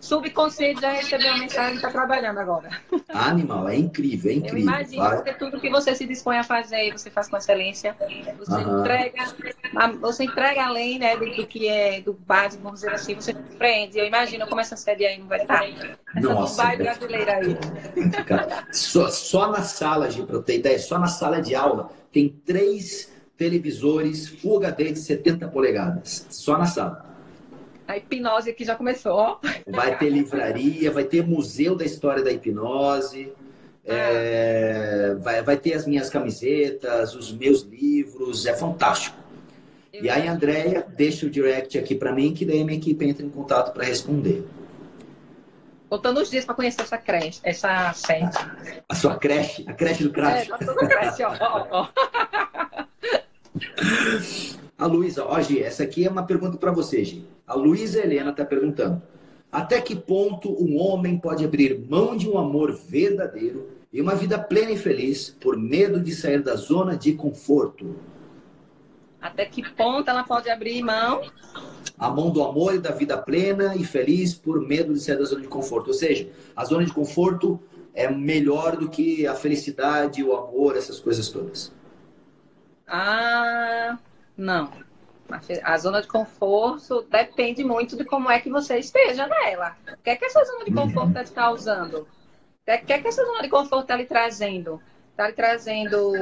Subconsciente 0.00 0.80
já 0.80 0.92
recebeu 0.92 1.32
a 1.32 1.38
mensagem 1.38 1.72
e 1.72 1.76
está 1.76 1.90
trabalhando 1.90 2.38
agora. 2.38 2.70
Animal, 3.08 3.68
é 3.68 3.76
incrível, 3.76 4.30
é 4.30 4.34
incrível. 4.34 4.58
Eu 4.58 4.62
imagino 4.62 5.02
vai. 5.02 5.22
que 5.22 5.34
tudo 5.34 5.60
que 5.60 5.70
você 5.70 5.94
se 5.94 6.06
dispõe 6.06 6.38
a 6.38 6.44
fazer, 6.44 6.92
você 6.92 7.10
faz 7.10 7.28
com 7.28 7.36
excelência. 7.36 7.96
Você 8.38 8.60
entrega, 8.60 9.24
você 10.00 10.24
entrega 10.24 10.64
além 10.64 10.98
né, 10.98 11.16
do, 11.16 11.26
do, 11.34 11.46
que 11.46 11.68
é 11.68 12.00
do 12.00 12.12
básico, 12.12 12.62
vamos 12.62 12.80
dizer 12.80 12.94
assim, 12.94 13.14
você 13.14 13.32
surpreende. 13.32 13.98
Eu 13.98 14.06
imagino 14.06 14.46
como 14.46 14.60
essa 14.60 14.76
sede 14.76 15.04
aí 15.04 15.18
não 15.18 15.26
vai 15.26 15.42
estar. 15.42 15.64
Essa 15.64 15.96
Nossa, 16.20 16.62
Dubai 16.62 16.76
brasileira 16.76 17.32
aí. 17.36 17.58
só, 18.72 19.08
só 19.08 19.50
na 19.50 19.62
sala, 19.62 20.08
ter 20.44 20.56
ideia, 20.56 20.78
só 20.78 20.98
na 20.98 21.06
sala 21.06 21.40
de 21.40 21.54
aula 21.54 21.90
tem 22.12 22.28
três 22.28 23.12
televisores 23.36 24.28
Full 24.28 24.58
HD 24.58 24.92
de 24.92 24.98
70 25.00 25.48
polegadas. 25.48 26.26
Só 26.30 26.56
na 26.56 26.66
sala. 26.66 27.15
A 27.86 27.96
hipnose 27.96 28.50
aqui 28.50 28.64
já 28.64 28.74
começou. 28.74 29.40
Vai 29.66 29.96
ter 29.96 30.10
livraria, 30.10 30.90
vai 30.90 31.04
ter 31.04 31.24
museu 31.24 31.76
da 31.76 31.84
história 31.84 32.22
da 32.22 32.32
hipnose. 32.32 33.32
É, 33.84 35.14
vai, 35.20 35.42
vai 35.42 35.56
ter 35.56 35.74
as 35.74 35.86
minhas 35.86 36.10
camisetas, 36.10 37.14
os 37.14 37.32
meus 37.32 37.62
livros, 37.62 38.44
é 38.44 38.54
fantástico. 38.54 39.16
Eu 39.92 40.04
e 40.04 40.10
aí, 40.10 40.26
Andréia, 40.26 40.84
deixa 40.96 41.24
o 41.24 41.30
direct 41.30 41.78
aqui 41.78 41.94
para 41.94 42.12
mim, 42.12 42.34
que 42.34 42.44
daí 42.44 42.64
minha 42.64 42.76
equipe 42.76 43.06
entra 43.06 43.24
em 43.24 43.30
contato 43.30 43.72
para 43.72 43.84
responder. 43.84 44.44
Faltando 45.88 46.20
uns 46.20 46.28
dias 46.28 46.44
para 46.44 46.56
conhecer 46.56 46.82
essa 46.82 46.98
creche, 46.98 47.40
essa 47.44 47.92
sede. 47.92 48.36
A 48.88 48.94
sua 48.96 49.16
creche, 49.16 49.64
a 49.68 49.72
creche 49.72 50.02
do 50.02 50.10
crash. 50.10 50.48
É, 50.48 50.50
tá 50.50 50.58
tudo 50.58 50.74
creche, 50.88 51.22
ó. 51.22 51.32
ó, 51.40 51.66
ó. 51.70 51.88
A 54.78 54.86
Luísa, 54.86 55.24
ó, 55.24 55.40
Gi, 55.40 55.62
essa 55.62 55.84
aqui 55.84 56.06
é 56.06 56.10
uma 56.10 56.24
pergunta 56.24 56.58
para 56.58 56.70
você, 56.70 57.04
Gi. 57.04 57.24
A 57.46 57.54
Luísa 57.54 58.00
Helena 58.00 58.30
está 58.30 58.44
perguntando: 58.44 59.00
até 59.50 59.80
que 59.80 59.96
ponto 59.96 60.50
um 60.62 60.78
homem 60.78 61.18
pode 61.18 61.44
abrir 61.44 61.78
mão 61.88 62.16
de 62.16 62.28
um 62.28 62.36
amor 62.36 62.72
verdadeiro 62.72 63.70
e 63.90 64.00
uma 64.00 64.14
vida 64.14 64.38
plena 64.38 64.72
e 64.72 64.76
feliz 64.76 65.30
por 65.40 65.56
medo 65.56 65.98
de 65.98 66.14
sair 66.14 66.42
da 66.42 66.56
zona 66.56 66.96
de 66.96 67.14
conforto? 67.14 67.96
Até 69.20 69.46
que 69.46 69.66
ponto 69.70 70.10
ela 70.10 70.24
pode 70.24 70.50
abrir 70.50 70.82
mão? 70.82 71.22
A 71.98 72.10
mão 72.10 72.30
do 72.30 72.42
amor 72.42 72.74
e 72.74 72.78
da 72.78 72.90
vida 72.90 73.16
plena 73.16 73.74
e 73.74 73.82
feliz 73.82 74.34
por 74.34 74.60
medo 74.60 74.92
de 74.92 75.00
sair 75.00 75.16
da 75.16 75.24
zona 75.24 75.40
de 75.40 75.48
conforto. 75.48 75.88
Ou 75.88 75.94
seja, 75.94 76.28
a 76.54 76.64
zona 76.66 76.84
de 76.84 76.92
conforto 76.92 77.58
é 77.94 78.10
melhor 78.10 78.76
do 78.76 78.90
que 78.90 79.26
a 79.26 79.34
felicidade, 79.34 80.22
o 80.22 80.36
amor, 80.36 80.76
essas 80.76 81.00
coisas 81.00 81.30
todas. 81.30 81.72
Ah, 82.86 83.98
não. 84.36 84.70
A 85.64 85.76
zona 85.78 86.00
de 86.00 86.06
conforto 86.06 87.02
depende 87.02 87.64
muito 87.64 87.96
de 87.96 88.04
como 88.04 88.30
é 88.30 88.40
que 88.40 88.48
você 88.48 88.78
esteja 88.78 89.26
nela. 89.26 89.76
O 89.92 89.96
que 89.96 90.10
é 90.10 90.16
que 90.16 90.24
essa 90.24 90.44
zona 90.44 90.64
de 90.64 90.72
conforto 90.72 91.08
está 91.08 91.24
te 91.24 91.32
causando? 91.32 92.02
O 92.02 92.06
que 92.64 92.92
é 92.92 92.98
que 92.98 93.08
essa 93.08 93.24
zona 93.24 93.42
de 93.42 93.48
conforto 93.48 93.82
está 93.82 93.96
lhe 93.96 94.06
trazendo? 94.06 94.80
Está 95.10 95.28
lhe 95.28 95.32
trazendo 95.32 96.12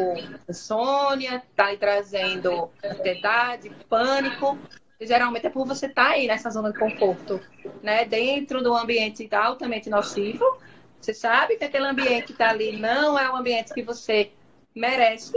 insônia, 0.48 1.42
está 1.50 1.70
lhe 1.70 1.76
trazendo 1.76 2.70
ansiedade, 2.82 3.70
pânico. 3.88 4.58
E, 5.00 5.06
geralmente 5.06 5.46
é 5.46 5.50
por 5.50 5.66
você 5.66 5.86
estar 5.86 6.04
tá 6.06 6.10
aí 6.12 6.26
nessa 6.26 6.48
zona 6.48 6.72
de 6.72 6.78
conforto, 6.78 7.40
né? 7.82 8.04
Dentro 8.04 8.62
do 8.62 8.74
ambiente 8.74 9.28
altamente 9.34 9.90
nocivo. 9.90 10.44
Você 11.00 11.12
sabe 11.12 11.56
que 11.56 11.64
aquele 11.64 11.86
ambiente 11.86 12.26
que 12.26 12.32
está 12.32 12.48
ali 12.48 12.78
não 12.78 13.18
é 13.18 13.30
o 13.30 13.36
ambiente 13.36 13.74
que 13.74 13.82
você 13.82 14.30
merece, 14.74 15.34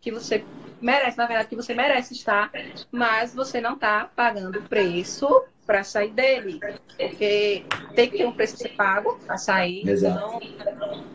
que 0.00 0.10
você 0.10 0.44
merece, 0.80 1.18
na 1.18 1.26
verdade, 1.26 1.48
que 1.48 1.56
você 1.56 1.74
merece 1.74 2.14
estar, 2.14 2.50
mas 2.90 3.34
você 3.34 3.60
não 3.60 3.74
está 3.74 4.08
pagando 4.14 4.58
o 4.58 4.62
preço 4.62 5.44
para 5.66 5.84
sair 5.84 6.10
dele. 6.10 6.60
Porque 6.96 7.64
tem 7.94 8.10
que 8.10 8.18
ter 8.18 8.26
um 8.26 8.32
preço 8.32 8.54
a 8.54 8.58
ser 8.58 8.70
pago 8.70 9.18
para 9.26 9.36
sair. 9.36 9.86
Exato. 9.88 10.40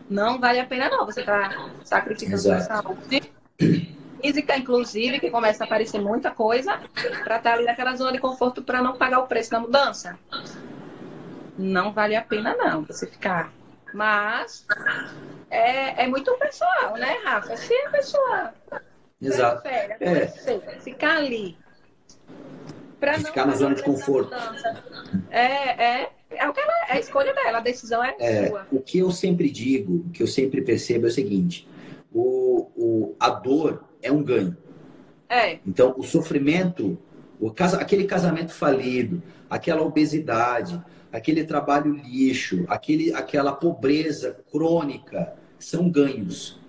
Não, 0.08 0.32
não 0.32 0.40
vale 0.40 0.60
a 0.60 0.66
pena, 0.66 0.88
não. 0.88 1.04
Você 1.06 1.20
está 1.20 1.68
sacrificando 1.82 2.38
sua 2.38 2.60
saúde 2.60 3.32
física, 4.22 4.56
inclusive, 4.56 5.20
que 5.20 5.30
começa 5.30 5.64
a 5.64 5.66
aparecer 5.66 6.00
muita 6.00 6.30
coisa, 6.30 6.80
para 7.24 7.36
estar 7.36 7.40
tá 7.42 7.52
ali 7.52 7.64
naquela 7.64 7.94
zona 7.96 8.12
de 8.12 8.18
conforto 8.18 8.62
para 8.62 8.80
não 8.80 8.96
pagar 8.96 9.18
o 9.20 9.26
preço 9.26 9.50
da 9.50 9.60
mudança. 9.60 10.18
Não 11.58 11.92
vale 11.92 12.16
a 12.16 12.22
pena, 12.22 12.56
não, 12.56 12.84
você 12.84 13.06
ficar. 13.06 13.52
Mas 13.92 14.66
é, 15.50 16.04
é 16.04 16.06
muito 16.06 16.32
pessoal, 16.38 16.94
né, 16.96 17.18
Rafa? 17.24 17.56
Se 17.56 17.72
a 17.72 17.90
pessoa 17.90 18.54
Exato. 19.26 19.62
prefere 19.62 19.96
é. 20.00 20.26
ficar 20.80 21.16
ali 21.16 21.56
não 23.12 23.24
ficar 23.24 23.46
na 23.46 23.54
zona 23.54 23.74
de 23.74 23.82
conforto. 23.82 24.34
É, 25.30 26.02
é, 26.02 26.10
é, 26.30 26.48
o 26.48 26.52
que 26.52 26.60
ela, 26.60 26.72
é 26.88 26.92
a 26.94 26.98
escolha 26.98 27.34
dela, 27.34 27.58
a 27.58 27.60
decisão 27.60 28.02
é, 28.02 28.14
é 28.18 28.48
sua. 28.48 28.66
O 28.72 28.80
que 28.80 28.98
eu 28.98 29.10
sempre 29.10 29.50
digo, 29.50 30.04
o 30.06 30.10
que 30.10 30.22
eu 30.22 30.26
sempre 30.26 30.62
percebo 30.62 31.06
é 31.06 31.08
o 31.08 31.12
seguinte: 31.12 31.68
o, 32.12 32.70
o, 32.76 33.16
a 33.18 33.30
dor 33.30 33.84
é 34.02 34.10
um 34.10 34.22
ganho. 34.22 34.56
É. 35.28 35.58
Então, 35.66 35.94
o 35.96 36.02
sofrimento, 36.02 36.98
o 37.40 37.50
casa, 37.50 37.78
aquele 37.78 38.04
casamento 38.04 38.52
falido, 38.52 39.22
aquela 39.48 39.82
obesidade, 39.82 40.80
aquele 41.12 41.44
trabalho 41.44 41.92
lixo, 41.92 42.64
aquele, 42.68 43.12
aquela 43.12 43.52
pobreza 43.52 44.38
crônica, 44.50 45.34
são 45.58 45.88
ganhos. 45.88 46.60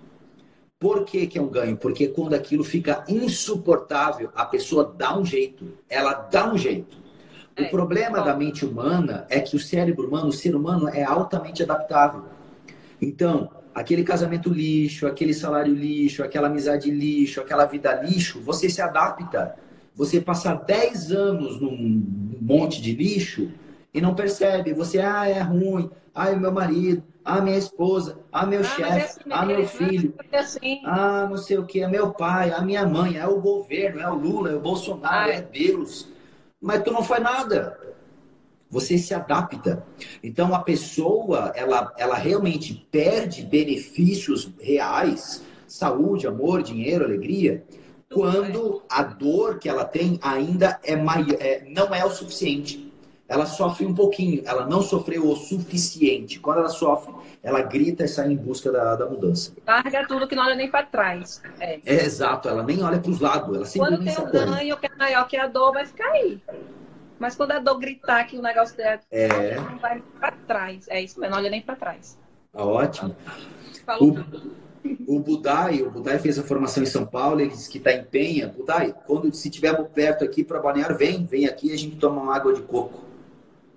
Por 0.78 1.06
que, 1.06 1.26
que 1.26 1.38
é 1.38 1.42
um 1.42 1.48
ganho? 1.48 1.74
Porque 1.74 2.08
quando 2.08 2.34
aquilo 2.34 2.62
fica 2.62 3.02
insuportável, 3.08 4.30
a 4.34 4.44
pessoa 4.44 4.94
dá 4.96 5.16
um 5.18 5.24
jeito. 5.24 5.72
Ela 5.88 6.12
dá 6.12 6.52
um 6.52 6.58
jeito. 6.58 6.98
O 7.58 7.62
é, 7.62 7.68
problema 7.68 8.18
bom. 8.18 8.24
da 8.24 8.36
mente 8.36 8.66
humana 8.66 9.26
é 9.30 9.40
que 9.40 9.56
o 9.56 9.58
cérebro 9.58 10.06
humano, 10.06 10.28
o 10.28 10.32
ser 10.32 10.54
humano, 10.54 10.86
é 10.88 11.02
altamente 11.02 11.62
adaptável. 11.62 12.24
Então, 13.00 13.50
aquele 13.74 14.04
casamento 14.04 14.50
lixo, 14.50 15.06
aquele 15.06 15.32
salário 15.32 15.72
lixo, 15.74 16.22
aquela 16.22 16.48
amizade 16.48 16.90
lixo, 16.90 17.40
aquela 17.40 17.64
vida 17.64 17.94
lixo, 18.02 18.42
você 18.42 18.68
se 18.68 18.82
adapta. 18.82 19.56
Você 19.94 20.20
passar 20.20 20.56
10 20.56 21.10
anos 21.10 21.58
num 21.58 22.04
monte 22.38 22.82
de 22.82 22.92
lixo 22.92 23.50
e 23.94 24.00
não 24.02 24.14
percebe. 24.14 24.74
Você, 24.74 24.98
ah, 24.98 25.26
é 25.26 25.40
ruim, 25.40 25.90
ah, 26.14 26.30
é 26.30 26.36
meu 26.36 26.52
marido, 26.52 27.02
ah, 27.26 27.40
minha 27.40 27.58
esposa, 27.58 28.20
ah, 28.30 28.46
meu 28.46 28.60
ah, 28.60 28.64
chefe, 28.64 29.20
ah, 29.28 29.44
meu 29.44 29.66
filho, 29.66 30.14
assim. 30.32 30.80
ah, 30.84 31.26
não 31.28 31.36
sei 31.36 31.58
o 31.58 31.66
que, 31.66 31.82
é 31.82 31.88
meu 31.88 32.12
pai, 32.12 32.52
a 32.52 32.62
minha 32.62 32.86
mãe, 32.86 33.16
é 33.16 33.26
o 33.26 33.40
governo, 33.40 34.00
é 34.00 34.08
o 34.08 34.14
Lula, 34.14 34.50
é 34.50 34.54
o 34.54 34.60
Bolsonaro, 34.60 35.32
Ai. 35.32 35.38
é 35.38 35.42
Deus. 35.42 36.08
Mas 36.60 36.84
tu 36.84 36.92
não 36.92 37.02
faz 37.02 37.22
nada. 37.22 37.76
Você 38.70 38.96
se 38.96 39.12
adapta. 39.12 39.84
Então 40.22 40.54
a 40.54 40.60
pessoa, 40.60 41.52
ela, 41.56 41.92
ela 41.98 42.14
realmente 42.14 42.86
perde 42.92 43.42
benefícios 43.42 44.52
reais, 44.60 45.42
saúde, 45.66 46.28
amor, 46.28 46.62
dinheiro, 46.62 47.04
alegria, 47.04 47.64
quando 48.12 48.82
a 48.88 49.02
dor 49.02 49.58
que 49.58 49.68
ela 49.68 49.84
tem 49.84 50.18
ainda 50.22 50.78
é, 50.84 50.94
maior, 50.94 51.36
é 51.40 51.64
não 51.68 51.92
é 51.92 52.04
o 52.04 52.10
suficiente 52.10 52.85
ela 53.28 53.44
sofre 53.44 53.84
um 53.84 53.94
pouquinho, 53.94 54.42
ela 54.46 54.66
não 54.66 54.82
sofreu 54.82 55.28
o 55.28 55.34
suficiente. 55.34 56.38
Quando 56.38 56.58
ela 56.58 56.68
sofre, 56.68 57.12
ela 57.42 57.60
grita 57.60 58.04
e 58.04 58.08
sai 58.08 58.30
em 58.32 58.36
busca 58.36 58.70
da, 58.70 58.94
da 58.94 59.06
mudança. 59.06 59.52
Larga 59.66 60.06
tudo 60.06 60.28
que 60.28 60.36
não 60.36 60.44
olha 60.44 60.54
nem 60.54 60.70
para 60.70 60.86
trás. 60.86 61.42
É. 61.58 61.80
é. 61.84 62.04
exato, 62.04 62.48
ela 62.48 62.62
nem 62.62 62.82
olha 62.82 63.00
para 63.00 63.10
os 63.10 63.20
lados. 63.20 63.74
Ela 63.74 63.88
quando 63.88 64.04
tem 64.04 64.16
o 64.16 64.30
ganho 64.30 64.76
que 64.76 64.86
é 64.86 64.94
maior 64.96 65.26
que 65.26 65.36
a 65.36 65.48
dor, 65.48 65.72
vai 65.72 65.84
ficar 65.84 66.08
aí. 66.10 66.40
Mas 67.18 67.34
quando 67.34 67.52
a 67.52 67.58
dor 67.58 67.78
gritar 67.78 68.24
que 68.24 68.38
o 68.38 68.42
negócio 68.42 68.76
dela 68.76 69.00
é... 69.10 69.56
não 69.56 69.78
vai 69.78 70.02
para 70.20 70.32
trás. 70.46 70.86
É 70.88 71.00
isso 71.00 71.18
mesmo, 71.18 71.34
não 71.34 71.40
olha 71.40 71.50
nem 71.50 71.62
para 71.62 71.74
trás. 71.74 72.16
Ah, 72.54 72.64
ótimo. 72.64 73.16
Falou. 73.84 74.18
O, 75.06 75.16
o 75.16 75.20
Budai, 75.20 75.82
o 75.82 75.90
Budai 75.90 76.18
fez 76.18 76.38
a 76.38 76.44
formação 76.44 76.82
em 76.82 76.86
São 76.86 77.04
Paulo, 77.04 77.40
ele 77.40 77.50
disse 77.50 77.68
que 77.68 77.78
está 77.78 77.92
em 77.92 78.04
Penha. 78.04 78.46
Budai, 78.48 78.94
quando 79.06 79.34
se 79.34 79.50
tiver 79.50 79.74
perto 79.88 80.24
aqui 80.24 80.44
para 80.44 80.60
Balneário, 80.60 80.96
vem, 80.96 81.24
vem 81.26 81.46
aqui 81.46 81.72
a 81.72 81.76
gente 81.76 81.96
toma 81.96 82.22
uma 82.22 82.36
água 82.36 82.52
de 82.52 82.62
coco. 82.62 83.05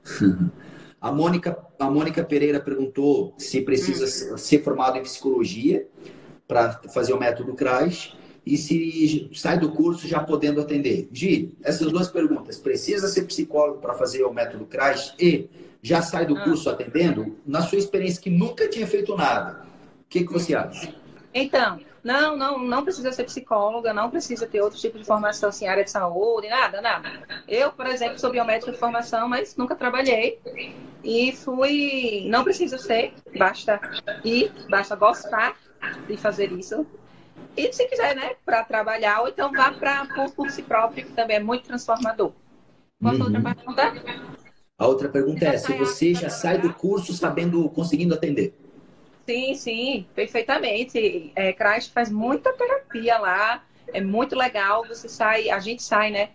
A 1.02 1.14
Mônica, 1.14 1.58
a 1.80 1.90
Mônica 1.90 2.22
Pereira 2.26 2.60
perguntou 2.60 3.34
se 3.38 3.62
precisa 3.62 4.34
hum. 4.34 4.38
ser 4.38 4.62
formado 4.62 4.98
em 4.98 5.04
psicologia 5.04 5.88
para 6.46 6.74
fazer 6.94 7.14
o 7.14 7.20
método 7.20 7.54
CRAS 7.54 8.18
e 8.46 8.58
se 8.58 9.30
sai 9.34 9.58
do 9.58 9.72
curso 9.72 10.08
já 10.08 10.20
podendo 10.20 10.60
atender. 10.60 11.08
Gi, 11.12 11.56
essas 11.64 11.90
duas 11.92 12.10
perguntas. 12.10 12.58
Precisa 12.58 13.08
ser 13.08 13.24
psicólogo 13.24 13.80
para 13.80 13.94
fazer 13.94 14.24
o 14.24 14.34
método 14.34 14.66
CRAS 14.66 15.14
e 15.18 15.50
já 15.82 16.02
sai 16.02 16.26
do 16.26 16.36
ah. 16.36 16.44
curso 16.44 16.70
atendendo? 16.70 17.38
Na 17.46 17.62
sua 17.62 17.78
experiência 17.78 18.22
que 18.22 18.30
nunca 18.30 18.68
tinha 18.68 18.86
feito 18.86 19.16
nada, 19.16 19.62
o 20.02 20.10
que, 20.10 20.26
que 20.26 20.34
você 20.34 20.54
acha? 20.54 20.94
Então, 21.34 21.80
não, 22.04 22.38
não, 22.38 22.60
não 22.60 22.84
precisa 22.84 23.12
ser 23.12 23.26
psicóloga, 23.26 23.94
não 23.94 24.10
precisa 24.10 24.48
ter 24.48 24.62
outro 24.62 24.80
tipo 24.80 24.98
de 24.98 25.06
formação 25.06 25.50
assim, 25.50 25.68
área 25.68 25.84
de 25.84 25.92
saúde, 25.92 26.48
nada, 26.48 26.82
nada. 26.82 27.10
Eu, 27.48 27.72
por 27.72 27.86
exemplo, 27.88 28.20
sou 28.20 28.32
biomédica 28.32 28.72
de 28.72 28.78
formação, 28.78 29.28
mas 29.28 29.56
nunca 29.56 29.76
trabalhei. 29.76 30.40
E 31.04 31.32
fui. 31.32 32.28
Não 32.30 32.44
precisa 32.44 32.78
ser, 32.78 33.14
basta 33.38 33.80
ir, 34.24 34.52
basta 34.70 34.96
gostar 34.96 35.56
de 36.08 36.18
fazer 36.18 36.52
isso. 36.52 36.86
E 37.56 37.72
se 37.74 37.86
quiser, 37.88 38.16
né, 38.16 38.36
para 38.46 38.64
trabalhar, 38.64 39.22
ou 39.22 39.30
então 39.30 39.52
vá 39.52 39.72
para 39.72 40.06
por, 40.06 40.32
por 40.32 40.50
si 40.50 40.62
próprio, 40.62 41.06
que 41.06 41.14
também 41.14 41.38
é 41.38 41.40
muito 41.40 41.64
transformador. 41.64 42.32
Qual 43.02 43.16
uhum. 43.16 43.22
outra 43.22 43.42
pergunta? 43.42 43.94
A 44.78 44.88
outra 44.88 45.10
pergunta 45.10 45.46
é: 45.46 45.58
se 45.58 45.74
você 45.74 46.14
já 46.14 46.30
sai 46.30 46.58
do 46.58 46.74
curso 46.74 47.14
sabendo, 47.14 47.70
conseguindo 47.70 48.14
atender? 48.14 48.54
Sim, 49.30 49.54
sim, 49.54 50.08
perfeitamente. 50.16 51.32
É, 51.36 51.54
Crash 51.54 51.88
faz 51.88 52.10
muita 52.10 52.52
terapia 52.52 53.20
lá, 53.20 53.64
é 53.94 54.02
muito 54.02 54.36
legal. 54.36 54.84
Você 54.88 55.08
sai, 55.08 55.52
a 55.52 55.60
gente 55.60 55.84
sai, 55.84 56.10
né, 56.10 56.30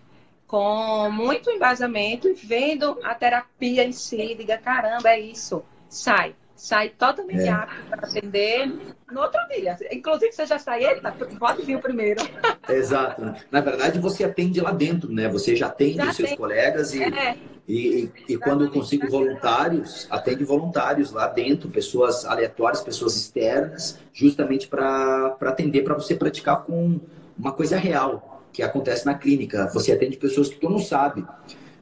com 0.46 1.10
muito 1.10 1.50
embasamento 1.50 2.28
e 2.28 2.34
vendo 2.34 3.00
a 3.02 3.12
terapia 3.12 3.82
em 3.82 3.90
si, 3.90 4.36
diga 4.36 4.58
caramba, 4.58 5.08
é 5.08 5.18
isso, 5.18 5.64
sai 5.88 6.36
sai 6.54 6.90
totalmente 6.90 7.42
é. 7.42 7.50
apto 7.50 7.82
para 7.90 8.06
atender 8.06 8.72
no 9.10 9.20
outro 9.20 9.40
dia. 9.48 9.76
Inclusive, 9.90 10.32
você 10.32 10.46
já 10.46 10.58
sai, 10.58 10.84
eita, 10.84 11.12
pode 11.38 11.62
vir 11.62 11.76
o 11.76 11.80
primeiro. 11.80 12.22
Exato. 12.68 13.34
Na 13.50 13.60
verdade, 13.60 13.98
você 13.98 14.24
atende 14.24 14.60
lá 14.60 14.70
dentro, 14.70 15.12
né? 15.12 15.28
Você 15.28 15.56
já 15.56 15.66
atende 15.66 15.96
já 15.96 16.10
os 16.10 16.16
seus 16.16 16.32
colegas 16.34 16.94
e, 16.94 17.02
é. 17.02 17.36
E, 17.66 18.10
e, 18.28 18.36
quando 18.36 18.64
eu 18.64 18.70
consigo 18.70 19.08
voluntários, 19.08 20.06
atende 20.10 20.44
voluntários 20.44 21.10
lá 21.10 21.26
dentro, 21.26 21.70
pessoas 21.70 22.24
aleatórias, 22.24 22.82
pessoas 22.82 23.16
externas, 23.16 23.98
justamente 24.12 24.68
para 24.68 25.36
atender, 25.40 25.82
para 25.82 25.94
você 25.94 26.14
praticar 26.14 26.62
com 26.62 27.00
uma 27.38 27.52
coisa 27.52 27.76
real 27.76 28.42
que 28.52 28.62
acontece 28.62 29.06
na 29.06 29.14
clínica. 29.14 29.70
Você 29.72 29.92
atende 29.92 30.16
pessoas 30.18 30.48
que 30.48 30.56
tu 30.56 30.68
não 30.68 30.78
sabe 30.78 31.24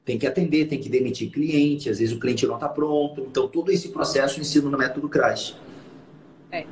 tem 0.05 0.18
que 0.18 0.26
atender, 0.26 0.66
tem 0.66 0.80
que 0.80 0.89
demitir 0.89 1.30
cliente, 1.30 1.89
às 1.89 1.99
vezes 1.99 2.14
o 2.14 2.18
cliente 2.18 2.47
não 2.47 2.57
está 2.57 2.68
pronto. 2.68 3.20
Então, 3.20 3.47
todo 3.47 3.70
esse 3.70 3.89
processo 3.91 4.39
eu 4.39 4.43
ensino 4.43 4.68
no 4.68 4.76
método 4.76 5.09
Crash. 5.09 5.57
É, 6.51 6.66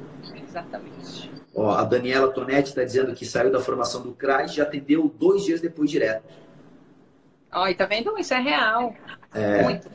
exatamente. 0.49 1.31
Ó, 1.55 1.71
a 1.71 1.85
Daniela 1.85 2.29
Tonetti 2.29 2.71
está 2.71 2.83
dizendo 2.83 3.15
que 3.15 3.25
saiu 3.25 3.51
da 3.51 3.61
formação 3.61 4.03
do 4.03 4.13
Crash 4.13 4.57
e 4.57 4.61
atendeu 4.61 5.13
dois 5.19 5.45
dias 5.45 5.61
depois 5.61 5.91
direto. 5.91 6.25
E 7.69 7.75
tá 7.75 7.87
vendo? 7.87 8.17
Isso 8.19 8.33
é 8.35 8.41
real. 8.41 8.95
É, 9.35 9.63
Muito. 9.63 9.89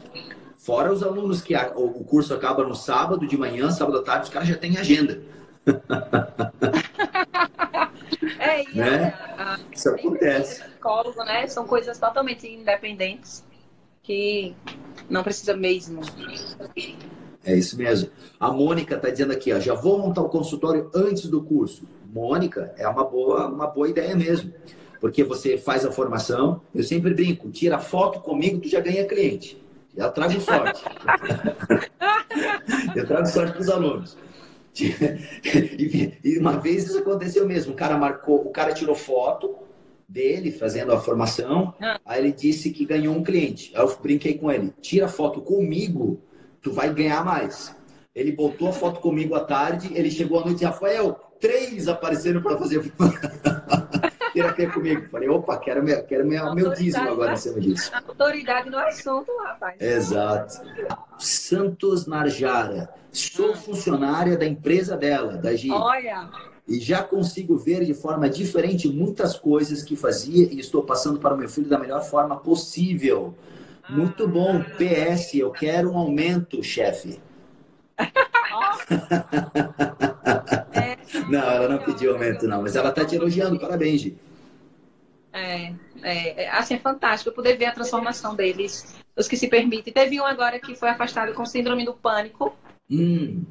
Fora 0.57 0.91
os 0.91 1.03
alunos 1.03 1.41
que 1.41 1.53
a, 1.53 1.71
o 1.75 2.03
curso 2.03 2.33
acaba 2.33 2.63
no 2.63 2.75
sábado 2.75 3.27
de 3.27 3.37
manhã, 3.37 3.69
sábado 3.69 3.99
à 3.99 4.03
tarde, 4.03 4.23
os 4.23 4.29
caras 4.29 4.47
já 4.47 4.57
têm 4.57 4.77
agenda. 4.77 5.21
É, 8.39 8.63
né? 8.73 9.13
a, 9.37 9.55
a, 9.55 9.59
Isso 9.71 9.89
acontece. 9.89 10.63
Psicólogo, 10.63 11.23
né? 11.23 11.47
São 11.47 11.65
coisas 11.65 11.97
totalmente 11.97 12.47
independentes 12.47 13.43
que 14.03 14.55
não 15.09 15.23
precisa 15.23 15.55
mesmo. 15.55 16.01
É 17.43 17.55
isso 17.55 17.77
mesmo. 17.77 18.09
A 18.39 18.51
Mônica 18.51 18.95
está 18.95 19.09
dizendo 19.09 19.33
aqui, 19.33 19.51
ó, 19.51 19.59
já 19.59 19.73
vou 19.73 19.99
montar 19.99 20.21
o 20.21 20.29
consultório 20.29 20.89
antes 20.93 21.27
do 21.27 21.43
curso. 21.43 21.87
Mônica, 22.05 22.73
é 22.77 22.87
uma 22.87 23.03
boa, 23.03 23.47
uma 23.47 23.67
boa 23.67 23.89
ideia 23.89 24.15
mesmo. 24.15 24.53
Porque 24.99 25.23
você 25.23 25.57
faz 25.57 25.85
a 25.85 25.91
formação, 25.91 26.61
eu 26.73 26.83
sempre 26.83 27.13
brinco, 27.13 27.49
tira 27.49 27.79
foto 27.79 28.19
comigo, 28.19 28.59
tu 28.59 28.67
já 28.67 28.79
ganha 28.79 29.05
cliente. 29.05 29.61
Já 29.95 30.09
trago 30.09 30.39
sorte. 30.41 30.83
eu 32.95 33.07
trago 33.07 33.27
sorte 33.27 33.53
para 33.53 33.61
os 33.61 33.69
alunos. 33.69 34.17
e, 34.75 36.37
uma 36.37 36.57
vez 36.57 36.85
isso 36.85 36.97
aconteceu 36.97 37.47
mesmo. 37.47 37.73
O 37.73 37.75
cara 37.75 37.97
marcou, 37.97 38.45
o 38.45 38.49
cara 38.49 38.73
tirou 38.73 38.95
foto 38.95 39.55
dele 40.07 40.51
fazendo 40.51 40.91
a 40.91 40.99
formação. 40.99 41.73
Ah. 41.81 41.99
Aí 42.05 42.21
ele 42.21 42.33
disse 42.33 42.71
que 42.71 42.85
ganhou 42.85 43.15
um 43.15 43.23
cliente. 43.23 43.71
Aí 43.73 43.81
eu 43.81 43.97
brinquei 44.01 44.37
com 44.37 44.51
ele: 44.51 44.73
tira 44.81 45.07
foto 45.07 45.41
comigo, 45.41 46.19
tu 46.61 46.73
vai 46.73 46.93
ganhar 46.93 47.23
mais. 47.23 47.75
Ele 48.13 48.31
botou 48.31 48.69
a 48.69 48.73
foto 48.73 48.99
comigo 48.99 49.35
à 49.35 49.41
tarde, 49.41 49.91
ele 49.93 50.09
chegou 50.09 50.39
à 50.39 50.45
noite 50.45 50.61
e 50.61 50.65
Rafael, 50.65 51.19
três 51.39 51.87
apareceram 51.87 52.41
para 52.41 52.57
fazer 52.57 52.79
terapia 54.35 54.69
comigo. 54.69 55.07
Falei, 55.09 55.29
opa, 55.29 55.57
quero, 55.57 55.81
meu, 55.81 56.03
quero 56.03 56.25
meu, 56.25 56.53
meu 56.53 56.73
dízimo 56.73 57.09
agora 57.09 57.33
em 57.33 57.37
cima 57.37 57.59
disso. 57.59 57.91
Autoridade 58.07 58.69
no 58.69 58.77
assunto, 58.77 59.31
rapaz. 59.43 59.81
Exato. 59.81 60.61
Santos 61.17 62.05
Narjara. 62.05 62.89
Sou 63.11 63.55
funcionária 63.55 64.37
da 64.37 64.45
empresa 64.45 64.97
dela, 64.97 65.37
da 65.37 65.55
Gi. 65.55 65.71
Olha, 65.71 66.29
e 66.67 66.79
já 66.79 67.01
consigo 67.01 67.57
ver 67.57 67.85
de 67.85 67.93
forma 67.93 68.29
diferente 68.29 68.89
muitas 68.89 69.37
coisas 69.37 69.81
que 69.83 69.95
fazia 69.95 70.51
e 70.51 70.59
estou 70.59 70.83
passando 70.83 71.19
para 71.19 71.33
o 71.33 71.37
meu 71.37 71.47
filho 71.47 71.69
da 71.69 71.79
melhor 71.79 72.03
forma 72.03 72.35
possível. 72.35 73.33
Muito 73.87 74.27
bom. 74.27 74.61
PS, 74.61 75.35
eu 75.35 75.51
quero 75.51 75.91
um 75.91 75.97
aumento, 75.97 76.61
chefe. 76.61 77.21
não, 81.29 81.39
ela 81.39 81.67
não 81.67 81.77
pediu 81.79 82.13
aumento, 82.13 82.47
não, 82.47 82.61
mas 82.61 82.75
ela 82.75 82.89
está 82.89 83.05
te 83.05 83.15
elogiando. 83.15 83.59
Parabéns, 83.59 84.01
Gi. 84.01 84.17
É, 85.33 85.73
é, 86.01 86.43
é, 86.43 86.49
assim, 86.49 86.75
é 86.75 86.79
fantástico 86.79 87.35
poder 87.35 87.57
ver 87.57 87.65
a 87.65 87.71
transformação 87.73 88.35
deles, 88.35 88.95
os 89.15 89.27
que 89.27 89.35
se 89.35 89.47
permitem. 89.47 89.93
Teve 89.93 90.19
um 90.19 90.25
agora 90.25 90.59
que 90.59 90.75
foi 90.75 90.89
afastado 90.89 91.33
com 91.33 91.45
síndrome 91.45 91.85
do 91.85 91.93
pânico. 91.93 92.55
Hum 92.89 93.43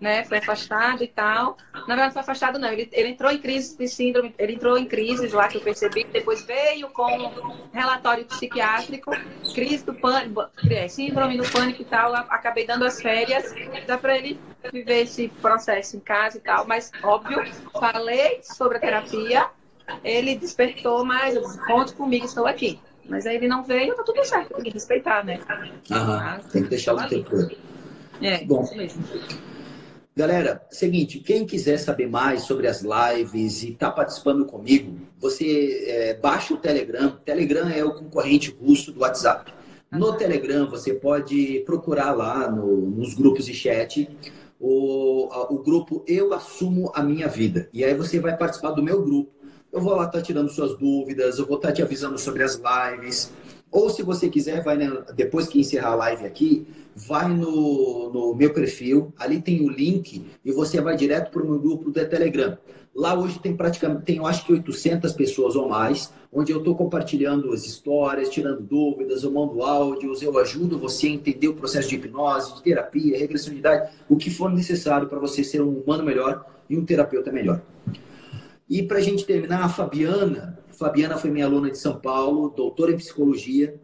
né? 0.00 0.24
Foi 0.24 0.38
afastado 0.38 1.02
e 1.02 1.08
tal. 1.08 1.56
Na 1.72 1.94
verdade, 1.94 2.06
não 2.06 2.12
foi 2.12 2.22
afastado, 2.22 2.58
não. 2.58 2.70
Ele, 2.70 2.88
ele 2.92 3.08
entrou 3.08 3.30
em 3.30 3.38
crise 3.38 3.76
de 3.76 3.88
síndrome, 3.88 4.34
ele 4.38 4.54
entrou 4.54 4.78
em 4.78 4.86
crises 4.86 5.32
lá 5.32 5.48
que 5.48 5.56
eu 5.56 5.60
percebi, 5.60 6.06
depois 6.12 6.44
veio 6.44 6.88
com 6.90 7.32
relatório 7.72 8.24
psiquiátrico, 8.24 9.10
crise 9.54 9.84
do 9.84 9.94
pânico, 9.94 10.44
é, 10.70 10.88
síndrome 10.88 11.36
do 11.36 11.48
pânico 11.50 11.82
e 11.82 11.84
tal. 11.84 12.14
Acabei 12.14 12.66
dando 12.66 12.84
as 12.84 13.00
férias, 13.00 13.54
dá 13.86 13.98
para 13.98 14.16
ele 14.16 14.40
viver 14.72 15.02
esse 15.02 15.28
processo 15.28 15.96
em 15.96 16.00
casa 16.00 16.38
e 16.38 16.40
tal, 16.40 16.66
mas 16.66 16.92
óbvio, 17.02 17.42
falei 17.78 18.40
sobre 18.42 18.76
a 18.76 18.80
terapia, 18.80 19.48
ele 20.04 20.36
despertou 20.36 21.04
mais, 21.04 21.34
eu 21.34 21.42
disse, 21.42 21.58
conte 21.66 21.92
comigo, 21.94 22.24
estou 22.26 22.46
aqui. 22.46 22.78
Mas 23.08 23.26
aí 23.26 23.36
ele 23.36 23.48
não 23.48 23.64
veio, 23.64 23.94
tá 23.94 24.02
tudo 24.02 24.22
certo, 24.24 24.54
tem 24.54 24.64
que 24.64 24.70
respeitar, 24.70 25.24
né? 25.24 25.40
Aham, 25.90 26.40
tem 26.52 26.62
que 26.62 26.68
deixar 26.68 26.94
o 26.94 27.08
tempo. 27.08 27.30
É, 28.20 28.44
Bom. 28.44 28.62
isso 28.62 28.76
mesmo. 28.76 29.04
Galera, 30.18 30.66
seguinte, 30.68 31.20
quem 31.20 31.46
quiser 31.46 31.78
saber 31.78 32.08
mais 32.08 32.42
sobre 32.42 32.66
as 32.66 32.82
lives 32.82 33.62
e 33.62 33.70
tá 33.70 33.88
participando 33.88 34.44
comigo, 34.44 34.98
você 35.16 35.84
é, 35.86 36.14
baixa 36.14 36.54
o 36.54 36.56
Telegram. 36.56 37.16
Telegram 37.24 37.68
é 37.68 37.84
o 37.84 37.94
concorrente 37.94 38.50
russo 38.50 38.90
do 38.90 39.02
WhatsApp. 39.02 39.54
No 39.92 40.14
Telegram, 40.14 40.68
você 40.68 40.92
pode 40.92 41.62
procurar 41.64 42.10
lá 42.16 42.50
no, 42.50 42.90
nos 42.90 43.14
grupos 43.14 43.46
de 43.46 43.54
chat 43.54 44.10
o, 44.58 45.28
o 45.54 45.62
grupo 45.62 46.02
Eu 46.04 46.34
Assumo 46.34 46.90
a 46.96 47.00
Minha 47.00 47.28
Vida. 47.28 47.68
E 47.72 47.84
aí 47.84 47.94
você 47.94 48.18
vai 48.18 48.36
participar 48.36 48.72
do 48.72 48.82
meu 48.82 49.00
grupo. 49.00 49.30
Eu 49.72 49.80
vou 49.80 49.94
lá 49.94 50.06
estar 50.06 50.18
tá 50.18 50.22
tirando 50.24 50.48
suas 50.48 50.76
dúvidas, 50.76 51.38
eu 51.38 51.46
vou 51.46 51.58
estar 51.58 51.68
tá 51.68 51.74
te 51.74 51.82
avisando 51.82 52.18
sobre 52.18 52.42
as 52.42 52.60
lives. 52.60 53.30
Ou 53.70 53.90
se 53.90 54.02
você 54.02 54.28
quiser, 54.28 54.62
vai 54.62 54.78
depois 55.14 55.46
que 55.46 55.60
encerrar 55.60 55.90
a 55.90 55.94
live 55.94 56.24
aqui, 56.24 56.66
vai 56.94 57.28
no, 57.28 58.10
no 58.12 58.34
meu 58.34 58.52
perfil, 58.52 59.12
ali 59.18 59.40
tem 59.40 59.60
o 59.62 59.68
link 59.68 60.24
e 60.44 60.50
você 60.50 60.80
vai 60.80 60.96
direto 60.96 61.30
para 61.30 61.42
o 61.42 61.46
meu 61.46 61.58
grupo 61.58 61.90
do 61.90 62.06
Telegram. 62.06 62.56
Lá 62.94 63.14
hoje 63.14 63.38
tem 63.38 63.54
praticamente, 63.54 64.02
tem 64.02 64.16
eu 64.16 64.26
acho 64.26 64.44
que 64.44 64.52
800 64.52 65.12
pessoas 65.12 65.54
ou 65.54 65.68
mais, 65.68 66.12
onde 66.32 66.50
eu 66.50 66.58
estou 66.58 66.74
compartilhando 66.74 67.52
as 67.52 67.64
histórias, 67.64 68.28
tirando 68.28 68.60
dúvidas, 68.62 69.22
eu 69.22 69.30
mando 69.30 69.62
áudios, 69.62 70.22
eu 70.22 70.36
ajudo 70.38 70.78
você 70.78 71.06
a 71.06 71.10
entender 71.10 71.48
o 71.48 71.54
processo 71.54 71.88
de 71.88 71.94
hipnose, 71.94 72.54
de 72.54 72.62
terapia, 72.62 73.18
regressão 73.18 73.52
de 73.52 73.60
idade, 73.60 73.92
o 74.08 74.16
que 74.16 74.30
for 74.30 74.50
necessário 74.50 75.06
para 75.06 75.18
você 75.18 75.44
ser 75.44 75.62
um 75.62 75.78
humano 75.78 76.02
melhor 76.02 76.44
e 76.68 76.76
um 76.76 76.84
terapeuta 76.84 77.30
melhor. 77.30 77.60
E 78.68 78.82
para 78.82 78.98
a 78.98 79.02
gente 79.02 79.24
terminar, 79.24 79.64
a 79.64 79.68
Fabiana, 79.68 80.58
Fabiana 80.78 81.16
foi 81.16 81.30
minha 81.30 81.44
aluna 81.44 81.70
de 81.70 81.78
São 81.78 81.98
Paulo, 81.98 82.50
doutora 82.50 82.92
em 82.92 82.96
psicologia, 82.96 83.80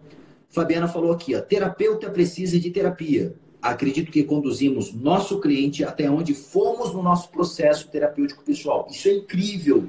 Fabiana 0.48 0.86
falou 0.86 1.12
aqui, 1.12 1.34
ó, 1.34 1.40
terapeuta 1.40 2.08
precisa 2.08 2.60
de 2.60 2.70
terapia. 2.70 3.34
Acredito 3.60 4.12
que 4.12 4.22
conduzimos 4.22 4.94
nosso 4.94 5.40
cliente 5.40 5.82
até 5.82 6.08
onde 6.08 6.32
fomos 6.34 6.94
no 6.94 7.02
nosso 7.02 7.30
processo 7.30 7.88
terapêutico 7.88 8.44
pessoal. 8.44 8.86
Isso 8.88 9.08
é 9.08 9.14
incrível. 9.14 9.88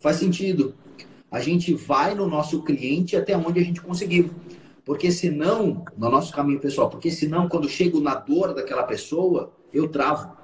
Faz 0.00 0.16
sentido. 0.16 0.74
A 1.30 1.38
gente 1.38 1.74
vai 1.74 2.14
no 2.14 2.26
nosso 2.26 2.62
cliente 2.64 3.14
até 3.14 3.36
onde 3.36 3.60
a 3.60 3.62
gente 3.62 3.80
conseguiu. 3.80 4.30
Porque 4.84 5.12
senão, 5.12 5.84
no 5.96 6.10
nosso 6.10 6.32
caminho 6.32 6.58
pessoal, 6.58 6.90
porque 6.90 7.10
senão, 7.10 7.48
quando 7.48 7.68
chego 7.68 8.00
na 8.00 8.14
dor 8.16 8.54
daquela 8.54 8.82
pessoa, 8.82 9.52
eu 9.72 9.86
travo. 9.86 10.37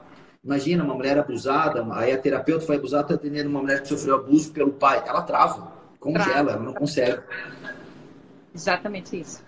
Imagina 0.44 0.84
uma 0.84 0.94
mulher 0.94 1.18
abusada, 1.18 1.86
aí 1.92 2.12
a 2.12 2.18
terapeuta 2.18 2.66
foi 2.66 2.76
abusada, 2.76 3.04
está 3.04 3.14
atendendo 3.14 3.48
uma 3.48 3.62
mulher 3.62 3.80
que 3.80 3.88
sofreu 3.88 4.16
abuso 4.16 4.52
pelo 4.52 4.72
pai. 4.72 5.02
Ela 5.06 5.22
trava, 5.22 5.72
congela, 5.98 6.26
trava. 6.26 6.50
ela 6.50 6.62
não 6.62 6.74
consegue. 6.74 7.22
Exatamente 8.54 9.18
isso. 9.18 9.42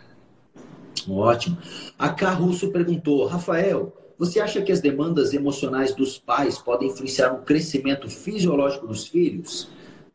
Ótimo. 1.07 1.59
A 1.99 2.09
Carrusso 2.09 2.72
perguntou, 2.72 3.26
Rafael, 3.26 3.94
você 4.18 4.40
acha 4.40 4.62
que 4.62 4.72
as 4.72 4.80
demandas 4.80 5.34
emocionais 5.34 5.94
dos 5.94 6.18
pais 6.18 6.59
podem 6.59 6.88
influenciar 6.88 7.30
no 7.30 7.42
crescimento 7.42 8.09
fisiológico 8.09 8.86
dos 8.86 9.07
filhos? 9.07 9.68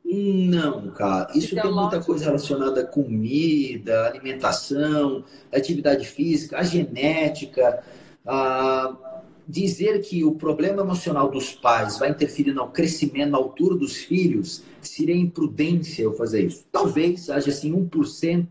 Não, 0.04 0.90
cara. 0.90 1.32
Isso 1.36 1.56
tem 1.56 1.72
muita 1.72 2.02
coisa 2.02 2.26
relacionada 2.26 2.82
à 2.82 2.86
comida, 2.86 4.08
alimentação, 4.08 5.24
atividade 5.54 6.08
física, 6.08 6.58
a 6.58 6.64
genética. 6.64 7.84
A 8.26 9.11
dizer 9.48 10.02
que 10.02 10.24
o 10.24 10.34
problema 10.34 10.82
emocional 10.82 11.30
dos 11.30 11.54
pais 11.54 11.98
vai 11.98 12.10
interferir 12.10 12.54
no 12.54 12.68
crescimento, 12.68 13.32
na 13.32 13.38
altura 13.38 13.76
dos 13.76 13.98
filhos, 13.98 14.64
seria 14.82 15.16
imprudência 15.16 16.04
eu 16.04 16.14
fazer 16.14 16.46
isso. 16.46 16.66
Talvez 16.72 17.30
haja 17.30 17.50
assim 17.50 17.72
1% 17.74 18.48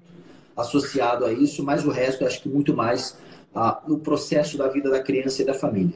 associado 0.56 1.24
a 1.24 1.32
isso, 1.32 1.62
mas 1.62 1.84
o 1.84 1.90
resto 1.90 2.24
acho 2.24 2.42
que 2.42 2.48
muito 2.48 2.74
mais 2.74 3.16
ah, 3.54 3.82
no 3.86 3.98
processo 3.98 4.58
da 4.58 4.68
vida 4.68 4.90
da 4.90 5.02
criança 5.02 5.42
e 5.42 5.44
da 5.44 5.54
família. 5.54 5.94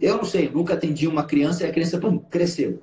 Eu 0.00 0.18
não 0.18 0.24
sei, 0.24 0.50
nunca 0.50 0.74
atendi 0.74 1.06
uma 1.06 1.24
criança 1.24 1.64
e 1.64 1.66
a 1.66 1.72
criança, 1.72 1.98
pum, 1.98 2.18
cresceu. 2.18 2.82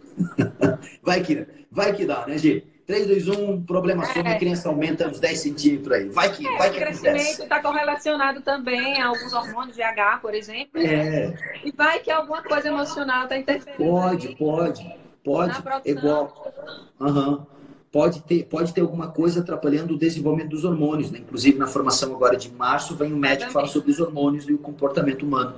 vai 1.02 1.22
que 1.22 1.46
vai 1.72 1.94
que 1.94 2.06
dá, 2.06 2.26
né, 2.28 2.38
Gi? 2.38 2.64
3, 2.94 3.08
2, 3.08 3.28
1, 3.28 3.64
problema 3.64 4.04
é. 4.04 4.20
a 4.20 4.38
criança 4.38 4.70
aumenta 4.70 5.08
uns 5.08 5.20
10 5.20 5.40
centímetros 5.40 5.92
aí. 5.92 6.10
Vai 6.10 6.32
que, 6.32 6.48
é, 6.48 6.58
vai 6.58 6.70
que 6.70 6.78
o 6.78 6.80
crescimento 6.80 7.44
está 7.44 7.60
correlacionado 7.60 8.42
também 8.42 9.02
a 9.02 9.08
alguns 9.08 9.34
hormônios 9.34 9.76
de 9.76 9.82
H, 9.82 10.20
por 10.22 10.36
exemplo. 10.36 10.80
É. 10.80 11.34
E 11.64 11.72
vai 11.72 12.00
que 12.00 12.12
alguma 12.12 12.44
coisa 12.44 12.68
emocional 12.68 13.24
está 13.24 13.36
interferindo. 13.36 13.92
Pode, 13.92 14.28
aí. 14.28 14.36
pode, 14.36 14.96
pode. 15.24 15.62
Igual. 15.86 16.54
Aham. 17.02 17.30
Uhum 17.30 17.54
pode 17.94 18.24
ter, 18.24 18.46
pode 18.46 18.74
ter 18.74 18.82
alguma 18.82 19.12
coisa 19.12 19.42
atrapalhando 19.42 19.94
o 19.94 19.98
desenvolvimento 20.00 20.50
dos 20.50 20.66
hormônios. 20.66 21.12
Né? 21.12 21.20
Inclusive, 21.20 21.60
na 21.60 21.68
formação 21.68 22.12
agora 22.16 22.36
de 22.36 22.52
março, 22.52 22.96
vem 22.96 23.14
um 23.14 23.18
médico 23.18 23.48
que 23.48 23.54
fala 23.54 23.68
sobre 23.68 23.92
os 23.92 24.00
hormônios 24.00 24.50
e 24.50 24.54
o 24.54 24.58
comportamento 24.58 25.24
humano. 25.24 25.54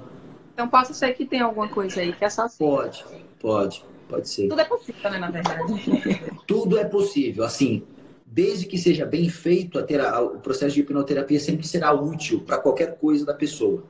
Então, 0.53 0.67
pode 0.67 0.93
ser 0.93 1.13
que 1.13 1.25
tenha 1.25 1.45
alguma 1.45 1.69
coisa 1.69 2.01
aí 2.01 2.11
que 2.11 2.25
associa. 2.25 2.57
Pode, 2.57 3.05
pode, 3.39 3.85
pode 4.07 4.29
ser. 4.29 4.47
Tudo 4.47 4.61
é 4.61 4.65
possível, 4.65 5.11
né, 5.11 5.19
na 5.19 5.31
verdade? 5.31 5.73
Tudo 6.47 6.77
é 6.77 6.85
possível. 6.85 7.43
Assim, 7.43 7.83
desde 8.25 8.65
que 8.65 8.77
seja 8.77 9.05
bem 9.05 9.29
feito, 9.29 9.79
a 9.79 10.21
o 10.21 10.39
processo 10.39 10.75
de 10.75 10.81
hipnoterapia 10.81 11.39
sempre 11.39 11.67
será 11.67 11.93
útil 11.93 12.41
para 12.41 12.57
qualquer 12.57 12.97
coisa 12.97 13.25
da 13.25 13.33
pessoa. 13.33 13.83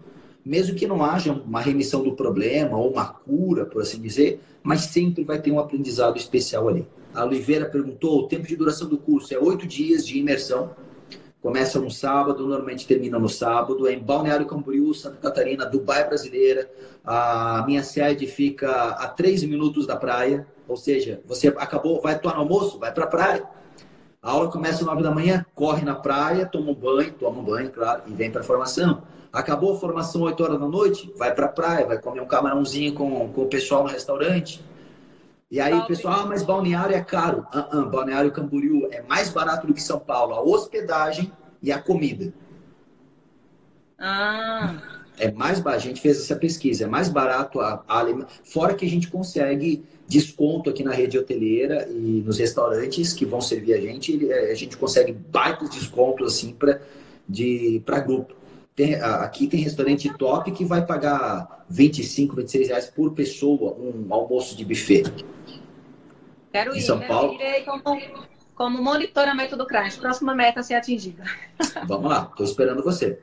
Mesmo 0.45 0.75
que 0.75 0.85
não 0.85 1.03
haja 1.03 1.33
uma 1.33 1.59
remissão 1.59 2.03
do 2.03 2.13
problema 2.13 2.77
ou 2.77 2.91
uma 2.91 3.05
cura, 3.05 3.65
por 3.65 3.81
assim 3.81 3.99
dizer, 3.99 4.39
mas 4.61 4.81
sempre 4.81 5.23
vai 5.23 5.41
ter 5.41 5.51
um 5.51 5.59
aprendizado 5.59 6.17
especial 6.17 6.67
ali. 6.67 6.87
A 7.13 7.25
Oliveira 7.25 7.65
perguntou: 7.65 8.19
o 8.19 8.27
tempo 8.27 8.45
de 8.45 8.55
duração 8.55 8.87
do 8.87 8.97
curso 8.97 9.33
é 9.33 9.39
oito 9.39 9.65
dias 9.65 10.05
de 10.05 10.19
imersão. 10.19 10.75
Começa 11.45 11.79
no 11.79 11.91
sábado, 11.91 12.47
normalmente 12.47 12.87
termina 12.87 13.19
no 13.19 13.29
sábado. 13.29 13.87
É 13.87 13.93
em 13.93 13.99
Balneário 13.99 14.47
Camboriú, 14.47 14.95
Santa 14.95 15.17
Catarina, 15.17 15.63
Dubai 15.63 16.03
brasileira. 16.03 16.67
A 17.05 17.63
minha 17.67 17.83
sede 17.83 18.25
fica 18.25 18.71
a 18.71 19.07
três 19.09 19.43
minutos 19.43 19.85
da 19.85 19.95
praia. 19.95 20.47
Ou 20.67 20.75
seja, 20.75 21.21
você 21.23 21.49
acabou, 21.49 22.01
vai 22.01 22.17
tomar 22.17 22.37
almoço, 22.37 22.79
vai 22.79 22.91
para 22.91 23.03
a 23.03 23.07
praia. 23.07 23.43
A 24.23 24.31
aula 24.31 24.49
começa 24.49 24.79
às 24.79 24.87
nove 24.87 25.03
da 25.03 25.11
manhã, 25.11 25.45
corre 25.53 25.85
na 25.85 25.93
praia, 25.93 26.47
toma 26.47 26.71
um 26.71 26.73
banho, 26.73 27.13
toma 27.13 27.39
um 27.39 27.43
banho, 27.43 27.69
claro, 27.69 28.01
e 28.07 28.13
vem 28.15 28.31
para 28.31 28.41
a 28.41 28.43
formação. 28.43 29.03
Acabou 29.31 29.75
a 29.75 29.79
formação 29.79 30.23
oito 30.23 30.43
horas 30.43 30.59
da 30.59 30.67
noite, 30.67 31.13
vai 31.15 31.31
para 31.31 31.45
a 31.45 31.49
praia, 31.49 31.85
vai 31.85 31.99
comer 31.99 32.21
um 32.21 32.25
camarãozinho 32.25 32.95
com, 32.95 33.29
com 33.29 33.43
o 33.43 33.47
pessoal 33.47 33.83
no 33.83 33.89
restaurante 33.89 34.65
e 35.49 35.59
aí 35.59 35.73
o 35.73 35.85
pessoal, 35.85 36.21
ah, 36.21 36.25
mas 36.25 36.43
balneário 36.43 36.95
é 36.95 37.03
caro. 37.03 37.45
Uh 37.53 37.77
-uh, 37.77 37.89
balneário 37.89 38.31
Camboriú 38.31 38.87
é 38.91 39.01
mais 39.03 39.29
barato 39.29 39.67
do 39.67 39.73
que 39.73 39.81
São 39.81 39.99
Paulo. 39.99 40.33
A 40.33 40.41
hospedagem 40.41 41.31
e 41.61 41.71
a 41.71 41.79
comida. 41.79 42.33
Ah. 43.97 44.75
É 45.17 45.31
mais 45.31 45.59
barato. 45.59 45.83
A 45.83 45.87
gente 45.87 46.01
fez 46.01 46.17
essa 46.17 46.35
pesquisa. 46.35 46.85
É 46.85 46.87
mais 46.87 47.09
barato 47.09 47.61
a, 47.61 47.83
a 47.87 48.27
Fora 48.43 48.73
que 48.73 48.85
a 48.85 48.89
gente 48.89 49.09
consegue 49.09 49.85
desconto 50.07 50.69
aqui 50.69 50.83
na 50.83 50.91
rede 50.91 51.17
hoteleira 51.17 51.87
e 51.89 52.21
nos 52.25 52.37
restaurantes 52.39 53.13
que 53.13 53.25
vão 53.25 53.39
servir 53.39 53.73
a 53.75 53.81
gente. 53.81 54.31
É, 54.31 54.51
a 54.51 54.55
gente 54.55 54.75
consegue 54.75 55.13
baitos 55.13 55.69
descontos 55.69 56.33
assim 56.33 56.53
para 56.53 56.81
de, 57.27 57.81
grupo. 58.05 58.35
Tem, 58.75 58.95
aqui 58.95 59.47
tem 59.47 59.61
restaurante 59.61 60.11
top 60.17 60.51
que 60.51 60.65
vai 60.65 60.85
pagar 60.85 61.65
25, 61.69 62.35
26 62.35 62.67
reais 62.67 62.87
por 62.87 63.13
pessoa 63.13 63.73
um 63.73 64.13
almoço 64.13 64.55
de 64.55 64.65
buffet. 64.65 65.03
Quero 66.51 66.75
ir, 66.75 66.79
em 66.79 66.81
São 66.81 66.99
Paulo. 66.99 67.39
Ir 67.41 67.63
como, 67.63 68.01
como 68.53 68.83
monitoramento 68.83 69.55
do 69.55 69.65
CRAS. 69.65 69.95
Próxima 69.95 70.35
meta 70.35 70.59
a 70.59 70.63
ser 70.63 70.73
atingida. 70.73 71.23
Vamos 71.87 72.09
lá, 72.09 72.27
estou 72.29 72.45
esperando 72.45 72.83
você. 72.83 73.17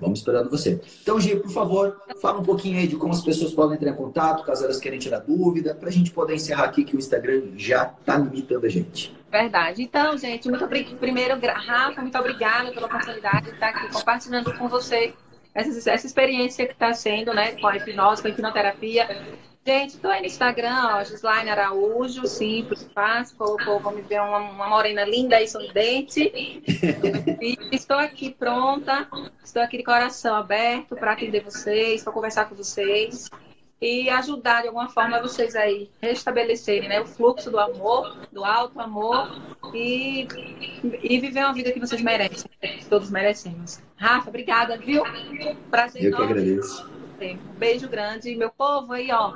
Vamos 0.00 0.20
esperando 0.20 0.48
você. 0.48 0.80
Então, 1.02 1.20
Gi, 1.20 1.36
por 1.36 1.50
favor, 1.50 2.00
fala 2.20 2.40
um 2.40 2.44
pouquinho 2.44 2.78
aí 2.78 2.86
de 2.86 2.96
como 2.96 3.12
as 3.12 3.22
pessoas 3.22 3.52
podem 3.52 3.76
entrar 3.76 3.90
em 3.90 3.96
contato, 3.96 4.44
caso 4.44 4.64
elas 4.64 4.78
querem 4.78 4.98
tirar 4.98 5.18
dúvida, 5.18 5.74
para 5.74 5.88
a 5.88 5.92
gente 5.92 6.10
poder 6.10 6.34
encerrar 6.34 6.64
aqui 6.64 6.84
que 6.84 6.96
o 6.96 6.98
Instagram 6.98 7.42
já 7.56 7.94
está 8.00 8.16
limitando 8.16 8.66
a 8.66 8.68
gente. 8.68 9.14
Verdade. 9.30 9.82
Então, 9.82 10.16
gente, 10.16 10.48
muito 10.48 10.64
obrigado. 10.64 10.96
Primeiro, 10.96 11.38
Rafa, 11.40 12.00
muito 12.00 12.18
obrigada 12.18 12.72
pela 12.72 12.86
oportunidade 12.86 13.46
de 13.46 13.50
estar 13.50 13.68
aqui 13.68 13.92
compartilhando 13.92 14.52
com 14.56 14.68
você 14.68 15.14
essa, 15.54 15.90
essa 15.90 16.06
experiência 16.06 16.66
que 16.66 16.72
está 16.72 16.92
sendo, 16.92 17.34
né, 17.34 17.52
com 17.52 17.66
a 17.66 17.76
hipnose, 17.76 18.22
com 18.22 18.28
a 18.28 18.30
hipnoterapia. 18.30 19.08
Gente, 19.64 19.90
estou 19.90 20.10
aí 20.10 20.20
no 20.20 20.26
Instagram, 20.26 20.94
ó, 20.94 21.04
Gislaine 21.04 21.50
Araújo, 21.50 22.26
simples, 22.26 22.88
fácil, 22.94 23.36
colocou, 23.36 23.78
vamos 23.78 24.06
ver, 24.06 24.20
uma, 24.20 24.38
uma 24.38 24.68
morena 24.68 25.04
linda 25.04 25.40
e 25.40 25.46
sorridente. 25.46 26.32
E 27.40 27.58
estou 27.70 27.98
aqui 27.98 28.30
pronta, 28.30 29.06
estou 29.44 29.62
aqui 29.62 29.76
de 29.76 29.84
coração 29.84 30.34
aberto 30.34 30.96
para 30.96 31.12
atender 31.12 31.44
vocês, 31.44 32.02
para 32.02 32.12
conversar 32.12 32.48
com 32.48 32.54
vocês 32.54 33.28
e 33.80 34.10
ajudar 34.10 34.62
de 34.62 34.68
alguma 34.68 34.88
forma 34.88 35.20
vocês 35.20 35.54
aí 35.56 35.90
restabelecerem 36.00 36.88
né, 36.88 37.00
o 37.00 37.06
fluxo 37.06 37.50
do 37.50 37.58
amor, 37.58 38.28
do 38.30 38.44
alto 38.44 38.78
amor 38.78 39.40
e, 39.74 40.26
e 41.02 41.18
viver 41.18 41.44
uma 41.44 41.54
vida 41.54 41.72
que 41.72 41.80
vocês 41.80 42.02
merecem, 42.02 42.50
que 42.60 42.86
todos 42.86 43.10
merecemos. 43.10 43.80
Rafa, 43.96 44.28
obrigada, 44.28 44.76
viu? 44.76 45.02
Prazer 45.70 46.02
Eu 46.02 46.08
enorme. 46.08 46.26
que 46.26 46.32
agradeço. 46.32 46.99
Um 47.22 47.58
beijo 47.58 47.88
grande. 47.88 48.34
Meu 48.34 48.50
povo 48.50 48.92
aí, 48.92 49.10
ó. 49.10 49.32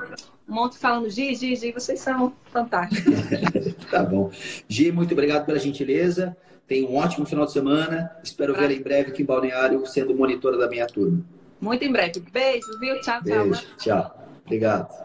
Um 0.47 0.53
monte 0.53 0.77
falando 0.77 1.09
Gi, 1.09 1.35
Gi, 1.35 1.55
Gi, 1.55 1.71
vocês 1.71 1.99
são 1.99 2.33
fantásticos. 2.51 3.13
tá 3.89 4.03
bom. 4.03 4.31
Gi, 4.67 4.91
muito 4.91 5.13
obrigado 5.13 5.45
pela 5.45 5.59
gentileza. 5.59 6.35
Tenha 6.67 6.87
um 6.87 6.95
ótimo 6.95 7.25
final 7.25 7.45
de 7.45 7.51
semana. 7.51 8.11
Espero 8.23 8.55
vê-la 8.55 8.73
em 8.73 8.81
breve 8.81 9.11
aqui 9.11 9.21
em 9.21 9.25
Balneário, 9.25 9.85
sendo 9.85 10.15
monitora 10.15 10.57
da 10.57 10.67
minha 10.67 10.87
turma. 10.87 11.23
Muito 11.61 11.83
em 11.83 11.91
breve. 11.91 12.19
Beijo, 12.31 12.79
viu? 12.79 12.99
Tchau, 13.01 13.23
tchau. 13.23 13.43
Beijo, 13.43 13.65
tchau. 13.77 14.27
Obrigado. 14.45 15.03